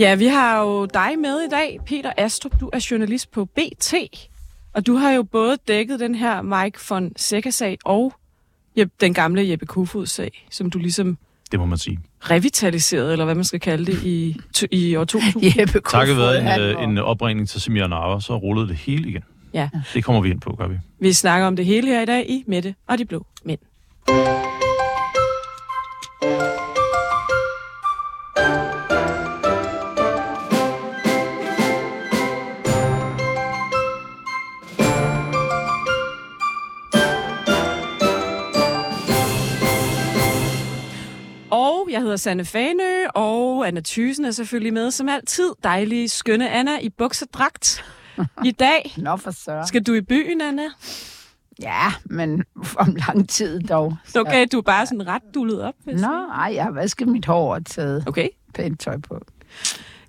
Ja, 0.00 0.14
vi 0.14 0.26
har 0.26 0.60
jo 0.60 0.86
dig 0.86 1.18
med 1.18 1.40
i 1.40 1.48
dag, 1.48 1.78
Peter 1.86 2.12
Astrup. 2.16 2.60
Du 2.60 2.70
er 2.72 2.86
journalist 2.90 3.30
på 3.30 3.44
BT, 3.44 3.94
og 4.74 4.86
du 4.86 4.94
har 4.94 5.10
jo 5.10 5.22
både 5.22 5.56
dækket 5.68 6.00
den 6.00 6.14
her 6.14 6.42
Mike 6.42 6.78
von 6.90 7.12
Seca-sag 7.16 7.78
og 7.84 8.12
den 9.00 9.14
gamle 9.14 9.50
Jeppe 9.50 9.66
Kofod-sag, 9.66 10.46
som 10.50 10.70
du 10.70 10.78
ligesom 10.78 11.18
det 11.50 11.60
må 11.60 11.66
man 11.66 11.78
sige. 11.78 11.98
Revitaliseret, 12.20 13.12
eller 13.12 13.24
hvad 13.24 13.34
man 13.34 13.44
skal 13.44 13.60
kalde 13.60 13.86
det, 13.86 14.02
i, 14.02 14.40
i 14.70 14.96
år 14.96 15.04
2000. 15.04 15.44
Jeppe 15.58 15.80
Kofod, 15.80 16.00
Takket 16.00 16.16
være 16.16 16.82
en, 16.82 16.90
en 16.90 16.98
opringning 16.98 17.48
til 17.48 17.60
Semir 17.60 17.86
Nava, 17.86 18.20
så 18.20 18.36
rullede 18.36 18.68
det 18.68 18.76
hele 18.76 19.08
igen. 19.08 19.22
Ja. 19.54 19.68
Det 19.94 20.04
kommer 20.04 20.22
vi 20.22 20.30
ind 20.30 20.40
på, 20.40 20.56
gør 20.58 20.68
vi. 20.68 20.78
Vi 21.00 21.12
snakker 21.12 21.46
om 21.46 21.56
det 21.56 21.64
hele 21.64 21.86
her 21.86 22.00
i 22.02 22.06
dag 22.06 22.30
i 22.30 22.44
Mette 22.46 22.74
og 22.86 22.98
de 22.98 23.04
blå 23.04 23.26
mænd. 23.44 23.58
Jeg 41.90 42.00
hedder 42.00 42.16
Sanne 42.16 42.44
Fanø, 42.44 43.06
og 43.14 43.68
Anna 43.68 43.80
Thysen 43.84 44.24
er 44.24 44.30
selvfølgelig 44.30 44.72
med 44.72 44.90
som 44.90 45.08
altid. 45.08 45.52
Dejlige, 45.64 46.08
skønne 46.08 46.50
Anna 46.50 46.78
i 46.78 46.88
buksedragt. 46.88 47.84
I 48.44 48.50
dag 48.50 48.94
Nå 48.96 49.16
for 49.16 49.30
så. 49.30 49.62
skal 49.66 49.82
du 49.82 49.94
i 49.94 50.00
byen, 50.00 50.40
Anna. 50.40 50.62
Ja, 51.62 51.92
men 52.04 52.44
om 52.76 52.96
lang 53.06 53.28
tid 53.28 53.60
dog. 53.60 53.96
Så. 54.04 54.20
Okay, 54.20 54.46
du 54.52 54.58
er 54.58 54.62
bare 54.62 54.86
sådan 54.86 55.06
ret 55.06 55.22
dullet 55.34 55.62
op. 55.62 55.74
Nå, 55.86 56.26
ej, 56.34 56.52
jeg 56.54 56.64
har 56.64 56.70
vasket 56.70 57.08
mit 57.08 57.26
hår 57.26 57.54
og 57.54 57.66
taget 57.66 58.04
okay. 58.08 58.28
pænt 58.54 58.80
tøj 58.80 58.98
på. 58.98 59.20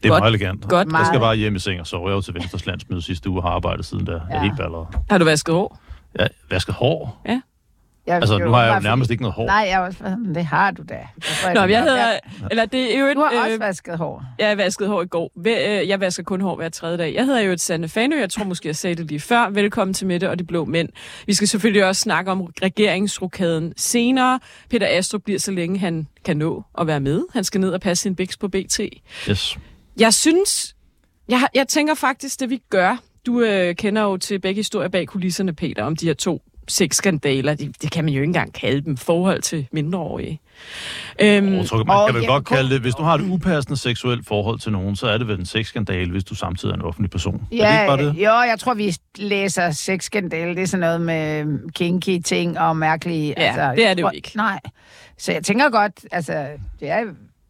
Det 0.03 0.09
er 0.09 0.09
godt, 0.09 0.21
meget 0.21 0.29
elegant. 0.29 0.69
Godt. 0.69 0.91
Jeg 0.91 1.05
skal 1.05 1.19
bare 1.19 1.35
hjem 1.35 1.55
i 1.55 1.59
seng 1.59 1.79
og 1.79 1.87
sove. 1.87 2.07
Jeg 2.07 2.15
var 2.15 2.21
til 2.21 2.33
Venstres 2.33 2.65
landsmøde 2.65 3.01
sidste 3.01 3.29
uge 3.29 3.39
og 3.39 3.43
har 3.43 3.49
arbejdet 3.49 3.85
siden 3.85 4.05
der. 4.05 4.13
Ja. 4.13 4.19
Jeg 4.29 4.37
er 4.37 4.41
helt 4.41 4.57
balleret. 4.57 4.87
Har 5.09 5.17
du 5.17 5.25
vasket 5.25 5.55
hår? 5.55 5.79
Ja, 6.19 6.27
vasket 6.49 6.75
hår? 6.75 7.21
Ja. 7.25 7.41
Jeg, 8.07 8.15
altså, 8.15 8.37
nu 8.37 8.51
har 8.51 8.63
jeg 8.63 8.75
jo 8.75 8.79
nærmest 8.79 9.07
fordi... 9.07 9.13
ikke 9.13 9.21
noget 9.21 9.33
hår. 9.33 9.45
Nej, 9.45 9.67
jeg 9.69 9.81
var, 9.81 10.17
det 10.35 10.45
har 10.45 10.71
du 10.71 10.83
da. 10.89 11.07
Jeg 11.43 11.53
Nå, 11.53 11.63
jeg 11.63 11.83
hedder... 11.83 12.19
Eller 12.51 12.65
det 12.65 12.95
er 12.95 12.99
jo 12.99 13.05
et, 13.05 13.15
du 13.15 13.21
har 13.21 13.43
også 13.43 13.53
øh, 13.53 13.59
vasket 13.59 13.97
hår. 13.97 14.23
Jeg 14.39 14.47
har 14.47 14.55
vasket 14.55 14.87
hår 14.87 15.01
i 15.01 15.05
går. 15.05 15.31
Øh, 15.47 15.87
jeg 15.89 15.99
vasker 15.99 16.23
kun 16.23 16.41
hår 16.41 16.55
hver 16.55 16.69
tredje 16.69 16.97
dag. 16.97 17.13
Jeg 17.13 17.25
hedder 17.25 17.39
jo 17.39 17.51
et 17.51 17.61
Sande 17.61 17.87
Fanø. 17.87 18.19
Jeg 18.19 18.29
tror 18.29 18.43
måske, 18.43 18.67
jeg 18.67 18.75
sagde 18.75 18.95
det 18.95 19.05
lige 19.05 19.19
før. 19.19 19.49
Velkommen 19.49 19.93
til 19.93 20.07
Mette 20.07 20.29
og 20.29 20.39
de 20.39 20.43
blå 20.43 20.65
mænd. 20.65 20.89
Vi 21.25 21.33
skal 21.33 21.47
selvfølgelig 21.47 21.85
også 21.85 22.01
snakke 22.01 22.31
om 22.31 22.41
regeringsrokaden 22.61 23.73
senere. 23.77 24.39
Peter 24.69 24.87
Astrup 24.89 25.21
bliver 25.23 25.39
så 25.39 25.51
længe 25.51 25.79
han 25.79 26.07
kan 26.25 26.37
nå 26.37 26.63
at 26.77 26.87
være 26.87 26.99
med. 26.99 27.23
Han 27.33 27.43
skal 27.43 27.61
ned 27.61 27.69
og 27.69 27.81
passe 27.81 28.01
sin 28.01 28.15
biks 28.15 28.37
på 28.37 28.47
BT. 28.47 28.79
Yes. 29.29 29.57
Jeg 29.99 30.13
synes... 30.13 30.75
Jeg, 31.29 31.47
jeg 31.55 31.67
tænker 31.67 31.93
faktisk, 31.93 32.39
det 32.39 32.49
vi 32.49 32.61
gør... 32.69 32.97
Du 33.25 33.41
øh, 33.41 33.75
kender 33.75 34.01
jo 34.01 34.17
til 34.17 34.39
begge 34.39 34.59
historier 34.59 34.89
bag 34.89 35.07
kulisserne, 35.07 35.53
Peter, 35.53 35.83
om 35.83 35.95
de 35.95 36.05
her 36.05 36.13
to 36.13 36.41
sexskandaler, 36.71 37.55
det, 37.55 37.81
det 37.81 37.91
kan 37.91 38.05
man 38.05 38.13
jo 38.13 38.21
ikke 38.21 38.29
engang 38.29 38.53
kalde 38.53 38.81
dem, 38.81 38.97
forhold 38.97 39.41
til 39.41 39.67
mindreårige. 39.71 40.39
Øhm, 41.19 41.53
jeg 41.53 41.65
tror, 41.65 41.83
man 41.83 42.07
kan 42.07 42.15
vel 42.15 42.27
godt 42.27 42.45
kalde 42.45 42.69
det, 42.69 42.81
hvis 42.81 42.95
du 42.95 43.03
har 43.03 43.15
et 43.15 43.21
upassende 43.21 43.77
seksuelt 43.77 44.27
forhold 44.27 44.59
til 44.59 44.71
nogen, 44.71 44.95
så 44.95 45.07
er 45.07 45.17
det 45.17 45.27
vel 45.27 45.39
en 45.39 45.45
sexskandale, 45.45 46.11
hvis 46.11 46.23
du 46.23 46.35
samtidig 46.35 46.71
er 46.71 46.75
en 46.75 46.81
offentlig 46.81 47.11
person. 47.11 47.47
Ja, 47.51 47.55
er 47.55 47.71
det 47.71 47.81
ikke 47.81 47.87
bare 47.87 48.15
det? 48.15 48.23
Jo, 48.23 48.49
jeg 48.49 48.55
tror, 48.59 48.73
vi 48.73 48.95
læser 49.17 49.71
sexskandale. 49.71 50.55
Det 50.55 50.61
er 50.63 50.67
sådan 50.67 50.79
noget 50.79 51.01
med 51.01 51.59
kinky 51.71 52.19
ting 52.19 52.59
og 52.59 52.77
mærkelige... 52.77 53.33
Ja, 53.37 53.43
altså, 53.43 53.71
det 53.75 53.89
er 53.89 53.93
det 53.93 54.01
jo 54.01 54.09
ikke. 54.13 54.31
Nej. 54.35 54.59
Så 55.17 55.31
jeg 55.31 55.43
tænker 55.43 55.69
godt, 55.69 56.05
altså, 56.11 56.47
det 56.79 56.89
er, 56.89 57.03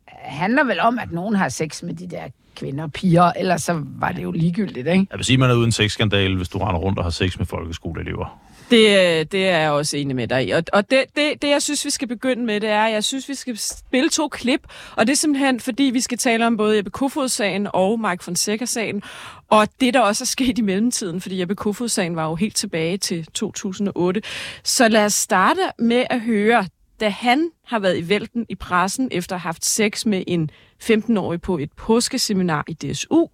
handler 0.07 0.63
vel 0.63 0.79
om, 0.79 0.99
at 0.99 1.11
nogen 1.11 1.35
har 1.35 1.49
sex 1.49 1.83
med 1.83 1.93
de 1.93 2.09
der 2.09 2.23
kvinder 2.55 2.83
og 2.83 2.91
piger, 2.91 3.31
ellers 3.31 3.61
så 3.61 3.81
var 3.85 4.11
det 4.11 4.23
jo 4.23 4.31
ligegyldigt, 4.31 4.87
ikke? 4.87 5.07
Jeg 5.11 5.17
vil 5.17 5.25
sige, 5.25 5.35
at 5.35 5.39
man 5.39 5.49
er 5.49 5.55
uden 5.55 5.71
sexskandale, 5.71 6.37
hvis 6.37 6.49
du 6.49 6.57
render 6.57 6.79
rundt 6.79 6.97
og 6.97 7.05
har 7.05 7.11
sex 7.11 7.37
med 7.37 7.45
folkeskoleelever. 7.45 8.39
Det, 8.71 8.87
øh, 8.87 9.25
det 9.31 9.47
er 9.47 9.57
jeg 9.59 9.71
også 9.71 9.97
enig 9.97 10.15
med 10.15 10.27
dig 10.27 10.47
i. 10.47 10.51
Og, 10.51 10.63
og 10.73 10.91
det, 10.91 11.03
det, 11.15 11.41
det, 11.41 11.49
jeg 11.49 11.61
synes, 11.61 11.85
vi 11.85 11.89
skal 11.89 12.07
begynde 12.07 12.45
med, 12.45 12.59
det 12.59 12.69
er, 12.69 12.83
at 12.83 12.93
jeg 12.93 13.03
synes, 13.03 13.29
vi 13.29 13.35
skal 13.35 13.57
spille 13.57 14.09
to 14.09 14.27
klip. 14.27 14.61
Og 14.95 15.07
det 15.07 15.13
er 15.13 15.17
simpelthen, 15.17 15.59
fordi 15.59 15.83
vi 15.83 16.01
skal 16.01 16.17
tale 16.17 16.47
om 16.47 16.57
både 16.57 16.77
Jeppe 16.77 16.91
Kofod-sagen 16.91 17.67
og 17.73 17.99
Mike 17.99 18.23
Fonseca-sagen. 18.23 19.03
Og 19.49 19.67
det, 19.81 19.93
der 19.93 19.99
også 19.99 20.23
er 20.23 20.25
sket 20.25 20.57
i 20.57 20.61
mellemtiden, 20.61 21.21
fordi 21.21 21.39
Jeppe 21.39 21.55
Kofod-sagen 21.55 22.15
var 22.15 22.29
jo 22.29 22.35
helt 22.35 22.55
tilbage 22.55 22.97
til 22.97 23.25
2008. 23.33 24.21
Så 24.63 24.87
lad 24.87 25.05
os 25.05 25.13
starte 25.13 25.61
med 25.79 26.05
at 26.09 26.21
høre, 26.21 26.65
da 26.99 27.09
han 27.09 27.49
har 27.65 27.79
været 27.79 27.97
i 27.97 28.09
vælten 28.09 28.45
i 28.49 28.55
pressen 28.55 29.09
efter 29.11 29.35
at 29.35 29.39
have 29.41 29.47
haft 29.47 29.65
sex 29.65 30.05
med 30.05 30.23
en 30.27 30.49
15-årig 30.83 31.41
på 31.41 31.57
et 31.57 31.71
påskeseminar 31.71 32.65
i 32.67 32.73
DSU, 32.73 33.27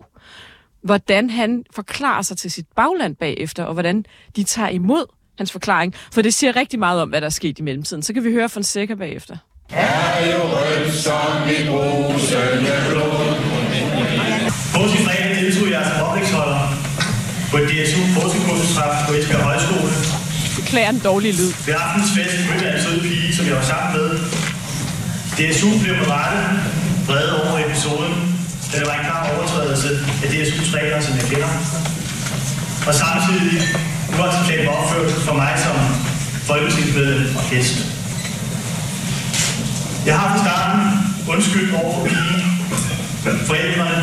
hvordan 0.82 1.30
han 1.30 1.64
forklarer 1.72 2.22
sig 2.22 2.38
til 2.38 2.52
sit 2.52 2.66
bagland 2.76 3.16
bagefter, 3.16 3.64
og 3.64 3.74
hvordan 3.74 4.06
de 4.36 4.44
tager 4.44 4.70
imod 4.70 5.17
hans 5.38 5.52
forklaring, 5.52 5.94
for 6.12 6.22
det 6.22 6.34
siger 6.34 6.56
rigtig 6.56 6.80
meget 6.80 7.02
om, 7.02 7.10
hvad 7.10 7.22
der 7.22 7.28
er 7.28 7.32
sket 7.32 7.60
i 7.60 7.62
mellemtiden. 7.62 8.04
Så 8.04 8.14
kan 8.14 8.24
vi 8.24 8.32
høre 8.32 8.50
Fonseca 8.50 8.96
bagefter. 8.96 9.38
fredag 15.08 15.36
deltog 15.42 15.68
jeg 15.72 15.84
som 15.90 16.08
oplægsholder 16.08 16.62
på 17.52 17.58
et 17.58 17.68
DSU 17.70 18.02
forskningskursusræf 18.16 18.94
på 19.08 19.14
Esbjerg 19.14 19.44
Højskole. 19.50 19.92
Beklager 20.60 20.90
en 20.90 21.02
dårlig 21.10 21.34
lyd. 21.40 21.52
Ved 21.68 21.76
aftens 21.86 22.10
fest 22.18 22.36
mødte 22.50 22.66
jeg 22.66 22.76
en 22.76 22.82
sød 22.86 22.98
pige, 23.02 23.36
som 23.36 23.46
jeg 23.50 23.56
var 23.56 23.68
sammen 23.74 23.90
med. 23.98 24.10
DSU 25.38 25.70
blev 25.84 25.96
med 26.02 26.08
rette 26.16 26.42
vrede 27.08 27.32
over 27.44 27.60
episoden, 27.66 28.14
da 28.72 28.76
det 28.80 28.88
var 28.90 28.96
en 29.00 29.06
klar 29.08 29.22
overtrædelse 29.34 29.90
af 30.24 30.28
DSU's 30.34 30.70
regler, 30.78 31.00
som 31.02 31.14
jeg 31.20 31.26
kender. 31.32 31.52
Og 32.88 32.94
samtidig 32.94 33.62
uacceptabel 34.20 34.68
opførsel 34.70 35.22
for 35.22 35.34
mig 35.34 35.54
som 35.66 35.76
folketingsmedlem 36.44 37.36
og 37.36 37.44
gæst. 37.50 37.78
Jeg 40.06 40.20
har 40.20 40.28
fra 40.38 40.44
starten 40.46 40.82
undskyldt 41.30 41.74
over 41.76 41.94
for 41.96 42.06
pigen, 42.06 42.42
forældrene, 43.46 43.98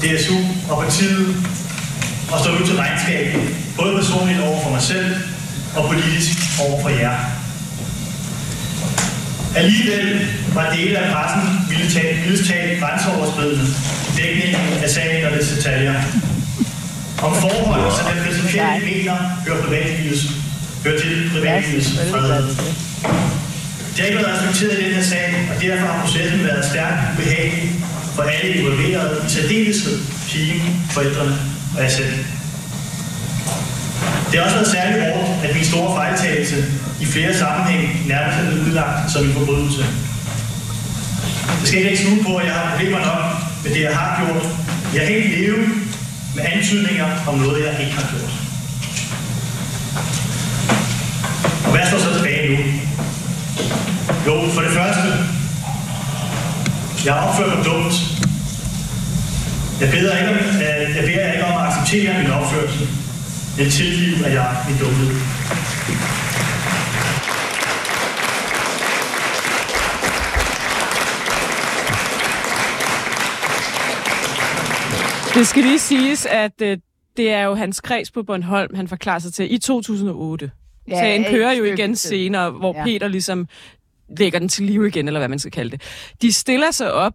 DSU 0.00 0.36
og 0.70 0.82
partiet, 0.84 1.36
og 2.32 2.38
står 2.40 2.58
nu 2.58 2.66
til 2.66 2.76
regnskab, 2.76 3.26
både 3.76 3.96
personligt 3.96 4.40
over 4.40 4.62
for 4.62 4.70
mig 4.70 4.82
selv 4.82 5.14
og 5.76 5.90
politisk 5.90 6.38
over 6.60 6.82
for 6.82 6.88
jer. 6.88 7.16
Alligevel 9.56 10.26
var 10.54 10.74
dele 10.74 10.98
af 10.98 11.12
pressen 11.12 11.42
ville 11.68 12.44
tage 12.46 12.80
grænseoverskridende 12.80 13.66
dækningen 14.16 14.82
af 14.84 14.90
sagen 14.90 15.26
og 15.26 15.32
dets 15.32 15.48
detaljer 15.48 15.94
om 17.22 17.34
forhold, 17.34 17.92
som 17.96 18.04
den 18.12 18.24
principielle 18.24 18.80
mener 18.90 19.16
hører, 19.46 19.62
privatlivets, 19.62 20.22
hører 20.84 21.00
til 21.00 21.30
privatlivets 21.34 21.88
fred. 22.10 22.42
Det 23.92 23.98
har 23.98 24.06
ikke 24.06 24.18
været 24.18 24.34
respekteret 24.36 24.78
i 24.78 24.84
den 24.84 24.94
her 24.94 25.02
sag, 25.02 25.48
og 25.50 25.62
derfor 25.62 25.86
har 25.86 26.04
processen 26.04 26.44
været 26.44 26.64
stærkt 26.64 26.98
ubehagelig 27.12 27.70
for 28.14 28.22
alle 28.22 28.54
involverede, 28.54 29.22
i 29.26 29.30
særdeleshed 29.30 29.98
pigen, 30.28 30.82
forældrene 30.90 31.36
og 31.76 31.82
jeg 31.82 31.90
selv. 31.90 32.14
Det 34.30 34.38
har 34.38 34.44
også 34.44 34.56
været 34.56 34.70
særligt 34.76 35.04
hårdt, 35.04 35.44
at 35.44 35.54
min 35.54 35.64
store 35.64 35.96
fejltagelse 35.96 36.64
i 37.00 37.04
flere 37.04 37.34
sammenhæng 37.34 38.08
nærmest 38.08 38.38
er 38.38 38.46
blevet 38.50 38.66
udlagt 38.68 39.12
som 39.12 39.24
en 39.24 39.32
forbrydelse. 39.32 39.84
Jeg 41.60 41.68
skal 41.68 41.84
ikke 41.84 42.02
skjule 42.02 42.22
på, 42.24 42.36
at 42.36 42.46
jeg 42.46 42.54
har 42.54 42.70
problemer 42.70 42.98
nok 42.98 43.24
med 43.64 43.70
det, 43.74 43.82
jeg 43.82 43.96
har 43.96 44.24
gjort. 44.24 44.46
Jeg 44.94 45.06
kan 45.06 45.16
ikke 45.16 45.36
leve 45.40 45.56
med 46.34 46.44
antydninger 46.52 47.08
om 47.28 47.38
noget, 47.38 47.64
jeg 47.66 47.80
ikke 47.80 47.92
har 47.92 48.06
gjort. 48.10 48.32
Og 51.64 51.70
hvad 51.70 51.86
står 51.86 51.98
så 51.98 52.14
tilbage 52.14 52.48
nu? 52.48 52.62
Jo, 54.26 54.50
for 54.54 54.60
det 54.60 54.70
første, 54.70 55.08
jeg 57.04 57.14
har 57.14 57.20
opført 57.28 57.56
mig 57.56 57.64
dumt. 57.64 57.94
Jeg 59.80 59.90
beder, 59.90 60.18
ikke 60.18 60.30
om, 60.30 60.36
øh, 60.36 60.96
jeg 60.96 61.04
beder 61.04 61.32
ikke 61.32 61.44
om 61.44 61.60
at 61.60 61.66
acceptere 61.68 62.22
min 62.22 62.30
opførsel, 62.30 62.88
men 63.58 63.70
tilgive, 63.70 64.26
at 64.26 64.32
jeg 64.34 64.46
er 64.70 64.78
dumhed. 64.80 65.14
Det 75.40 75.48
skal 75.48 75.62
lige 75.62 75.78
siges, 75.78 76.26
at 76.26 76.62
øh, 76.62 76.78
det 77.16 77.30
er 77.30 77.42
jo 77.42 77.54
hans 77.54 77.80
kreds 77.80 78.10
på 78.10 78.22
Bornholm, 78.22 78.74
han 78.74 78.88
forklarer 78.88 79.18
sig 79.18 79.32
til 79.32 79.54
i 79.54 79.58
2008. 79.58 80.50
Ja, 80.88 80.94
Sagen 80.94 81.24
kører 81.24 81.52
jo 81.52 81.64
igen 81.64 81.96
senere, 81.96 82.50
hvor 82.50 82.74
ja. 82.76 82.84
Peter 82.84 83.08
ligesom 83.08 83.48
lægger 84.18 84.38
den 84.38 84.48
til 84.48 84.64
live 84.64 84.88
igen, 84.88 85.06
eller 85.06 85.20
hvad 85.20 85.28
man 85.28 85.38
skal 85.38 85.52
kalde 85.52 85.70
det. 85.70 85.82
De 86.22 86.32
stiller 86.32 86.70
sig 86.70 86.92
op 86.92 87.14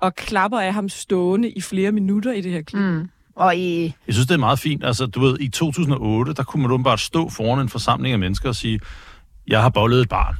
og 0.00 0.14
klapper 0.14 0.60
af 0.60 0.74
ham 0.74 0.88
stående 0.88 1.50
i 1.50 1.60
flere 1.60 1.92
minutter 1.92 2.32
i 2.32 2.40
det 2.40 2.52
her 2.52 2.62
klip. 2.62 2.82
Mm. 2.82 3.08
Og 3.36 3.56
i... 3.56 3.82
Jeg 4.06 4.14
synes, 4.14 4.26
det 4.26 4.34
er 4.34 4.38
meget 4.38 4.58
fint. 4.58 4.84
Altså, 4.84 5.06
du 5.06 5.20
ved, 5.20 5.40
i 5.40 5.48
2008, 5.48 6.32
der 6.32 6.42
kunne 6.42 6.68
man 6.68 6.82
bare 6.82 6.98
stå 6.98 7.28
foran 7.28 7.60
en 7.60 7.68
forsamling 7.68 8.12
af 8.12 8.18
mennesker 8.18 8.48
og 8.48 8.54
sige, 8.54 8.80
jeg 9.46 9.62
har 9.62 9.68
bollet 9.68 10.00
et 10.00 10.08
barn. 10.08 10.34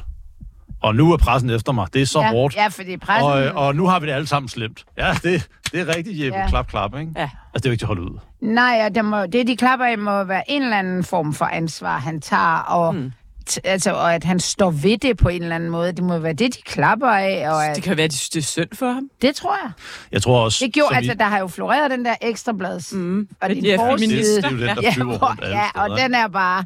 Og 0.83 0.95
nu 0.95 1.13
er 1.13 1.17
pressen 1.17 1.51
efter 1.51 1.73
mig. 1.73 1.87
Det 1.95 2.03
er 2.03 2.07
så 2.07 2.21
ja, 2.21 2.31
hårdt. 2.31 2.57
Ja, 2.57 2.67
fordi 2.69 2.97
pressen... 2.97 3.27
Og, 3.57 3.67
og 3.67 3.77
nu 3.77 3.87
har 3.87 4.01
vi 4.01 4.07
det 4.07 4.13
alle 4.13 4.27
sammen 4.27 4.49
slemt. 4.49 4.85
Ja, 4.99 5.13
det, 5.23 5.49
det 5.73 5.81
er 5.81 5.97
rigtigt, 5.97 6.25
Jeppe. 6.25 6.39
Ja. 6.39 6.49
Klap, 6.49 6.69
klap, 6.69 6.95
ikke? 6.99 7.13
Ja. 7.17 7.23
Altså, 7.23 7.31
det 7.55 7.67
er 7.67 7.71
jo 7.71 7.73
ikke 7.73 7.81
til 7.81 7.85
at 7.85 7.89
holde 7.89 8.03
ud. 8.03 8.19
Nej, 8.41 8.65
ja, 8.83 8.89
det, 8.89 9.05
må, 9.05 9.27
det 9.27 9.47
de 9.47 9.57
klapper 9.57 9.87
af 9.87 9.99
må 9.99 10.25
være 10.25 10.51
en 10.51 10.63
eller 10.63 10.79
anden 10.79 11.05
form 11.05 11.35
for 11.35 11.45
ansvar, 11.45 11.99
han 11.99 12.21
tager, 12.21 12.59
og, 12.59 12.95
mm. 12.95 13.13
t- 13.51 13.57
altså, 13.65 13.93
og 13.93 14.15
at 14.15 14.25
han 14.25 14.41
står 14.41 14.71
ved 14.71 14.99
det 14.99 15.17
på 15.17 15.29
en 15.29 15.43
eller 15.43 15.55
anden 15.55 15.71
måde. 15.71 15.93
Det 15.93 16.05
må 16.05 16.19
være 16.19 16.33
det, 16.33 16.55
de 16.55 16.63
klapper 16.63 17.09
af. 17.11 17.51
Og 17.51 17.67
at, 17.67 17.77
Det 17.77 17.85
kan 17.85 17.97
være, 17.97 18.05
at 18.05 18.11
de 18.11 18.17
synes, 18.17 18.31
det 18.31 18.41
er 18.41 18.45
synd 18.45 18.69
for 18.79 18.93
ham. 18.93 19.09
det 19.23 19.35
tror 19.37 19.57
jeg. 19.65 19.73
Jeg 20.13 20.23
tror 20.23 20.45
også... 20.45 20.65
Det 20.65 20.75
gjorde, 20.75 20.97
altså, 20.97 21.13
I- 21.13 21.15
der 21.15 21.25
har 21.25 21.39
jo 21.39 21.47
floreret 21.47 21.91
den 21.91 22.05
der 22.05 22.15
ekstrablads. 22.23 22.93
Mm. 22.93 23.29
Og 23.41 23.49
din 23.51 23.65
Ja, 23.65 23.77
forside. 23.91 24.37
Det 24.37 24.45
er 24.45 24.51
jo 24.51 24.57
den, 24.59 24.67
der 24.69 24.75
Ja, 24.83 24.91
flyver 24.95 25.19
hvor, 25.19 25.29
rundt 25.29 25.45
alle 25.45 25.57
ja, 25.57 25.65
og 25.75 25.99
den 25.99 26.15
er 26.15 26.29
bare... 26.29 26.65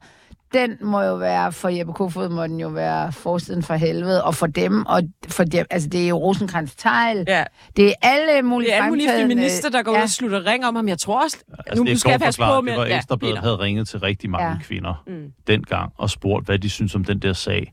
Den 0.54 0.76
må 0.81 1.02
jo 1.02 1.14
være, 1.16 1.52
for 1.52 1.69
Jeppe 1.69 1.93
Kofod 1.93 2.28
må 2.28 2.43
den 2.43 2.60
jo 2.60 2.69
være 2.69 3.12
forsiden 3.12 3.62
for 3.62 3.75
helvede, 3.75 4.25
og 4.25 4.34
for 4.34 4.46
dem, 4.46 4.87
og 4.87 5.02
for 5.28 5.44
dem, 5.44 5.66
altså 5.70 5.88
det 5.88 6.04
er 6.04 6.08
jo 6.08 6.16
rosenkrantz 6.16 6.75
tegl 6.76 7.25
Ja. 7.28 7.44
det 7.76 7.88
er 7.88 7.93
alle 8.02 8.43
mulige 8.43 8.66
Det 8.69 8.75
er 8.75 8.78
alle 8.78 8.88
mulige 8.88 9.08
feminister, 9.16 9.70
der 9.70 9.82
går 9.82 9.90
ud 9.93 9.96
ja. 9.96 10.02
og 10.02 10.08
slutter 10.10 10.46
ring 10.46 10.66
om 10.66 10.76
ham. 10.76 10.88
Jeg 10.88 10.98
tror 10.98 11.22
også... 11.22 11.37
Altså, 11.58 11.75
nu 11.75 11.82
det 11.84 11.90
er 11.90 11.94
nu 11.94 11.98
skal 11.98 12.10
jeg 12.10 12.20
passe 12.20 12.38
forklaret, 12.38 12.58
på 12.58 12.60
med... 12.60 12.72
Det 12.72 12.81
var 12.81 12.87
ja, 12.87 12.96
Ekstrabladet 12.96 13.38
havde 13.38 13.58
ringet 13.58 13.88
til 13.88 14.00
rigtig 14.00 14.31
mange 14.31 14.46
Ja. 14.46 14.52
ja. 14.52 14.58
kvinder 14.62 15.02
mm. 15.06 15.32
dengang 15.46 15.93
og 15.98 16.10
spurgt, 16.10 16.46
hvad 16.46 16.58
de 16.58 16.70
synes 16.70 16.94
om 16.94 17.04
den 17.04 17.19
der 17.19 17.32
sag. 17.32 17.72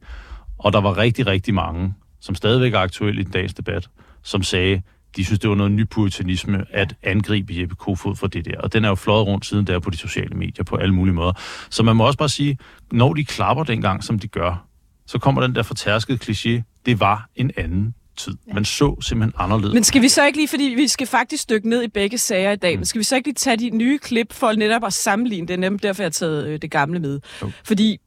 Og 0.57 0.73
der 0.73 0.81
var 0.81 0.97
rigtig, 0.97 1.27
rigtig 1.27 1.53
mange, 1.53 1.93
som 2.21 2.35
stadigvæk 2.35 2.73
er 2.73 2.79
aktuelle 2.79 3.21
i 3.21 3.23
dagens 3.23 3.53
debat, 3.53 3.87
som 4.23 4.43
sagde, 4.43 4.81
de 5.15 5.25
synes, 5.25 5.39
det 5.39 5.49
var 5.49 5.55
noget 5.55 5.71
ny 5.71 5.87
puritanisme 5.87 6.65
at 6.69 6.95
angribe 7.03 7.53
Jeppe 7.59 7.75
Kofod 7.75 8.15
for 8.15 8.27
det 8.27 8.45
der. 8.45 8.59
Og 8.59 8.73
den 8.73 8.85
er 8.85 8.89
jo 8.89 8.95
fløjet 8.95 9.27
rundt 9.27 9.45
siden 9.45 9.67
der 9.67 9.79
på 9.79 9.89
de 9.89 9.97
sociale 9.97 10.35
medier 10.35 10.63
på 10.63 10.75
alle 10.75 10.93
mulige 10.93 11.15
måder. 11.15 11.33
Så 11.69 11.83
man 11.83 11.95
må 11.95 12.05
også 12.05 12.17
bare 12.17 12.29
sige, 12.29 12.57
når 12.91 13.13
de 13.13 13.25
klapper 13.25 13.63
dengang, 13.63 14.03
som 14.03 14.19
de 14.19 14.27
gør, 14.27 14.65
så 15.07 15.19
kommer 15.19 15.41
den 15.41 15.55
der 15.55 15.63
fortærskede 15.63 16.19
kliché, 16.23 16.81
det 16.85 16.99
var 16.99 17.29
en 17.35 17.51
anden 17.57 17.93
tid. 18.17 18.37
Man 18.53 18.65
så 18.65 19.01
simpelthen 19.01 19.33
anderledes. 19.37 19.73
Men 19.73 19.83
skal 19.83 20.01
vi 20.01 20.09
så 20.09 20.25
ikke 20.25 20.37
lige, 20.37 20.47
fordi 20.47 20.63
vi 20.63 20.87
skal 20.87 21.07
faktisk 21.07 21.49
dykke 21.49 21.69
ned 21.69 21.83
i 21.83 21.87
begge 21.87 22.17
sager 22.17 22.51
i 22.51 22.55
dag, 22.55 22.77
men 22.77 22.85
skal 22.85 22.99
vi 22.99 23.03
så 23.03 23.15
ikke 23.15 23.27
lige 23.27 23.35
tage 23.35 23.57
de 23.57 23.69
nye 23.69 23.99
klip 23.99 24.33
for 24.33 24.53
netop 24.53 24.83
at 24.83 24.93
sammenligne 24.93 25.47
det? 25.47 25.59
Nemlig 25.59 25.83
derfor, 25.83 26.03
jeg 26.03 26.05
har 26.05 26.11
taget 26.11 26.47
øh, 26.47 26.61
det 26.61 26.71
gamle 26.71 26.99
med. 26.99 27.19
Jo. 27.41 27.51
Fordi 27.63 27.97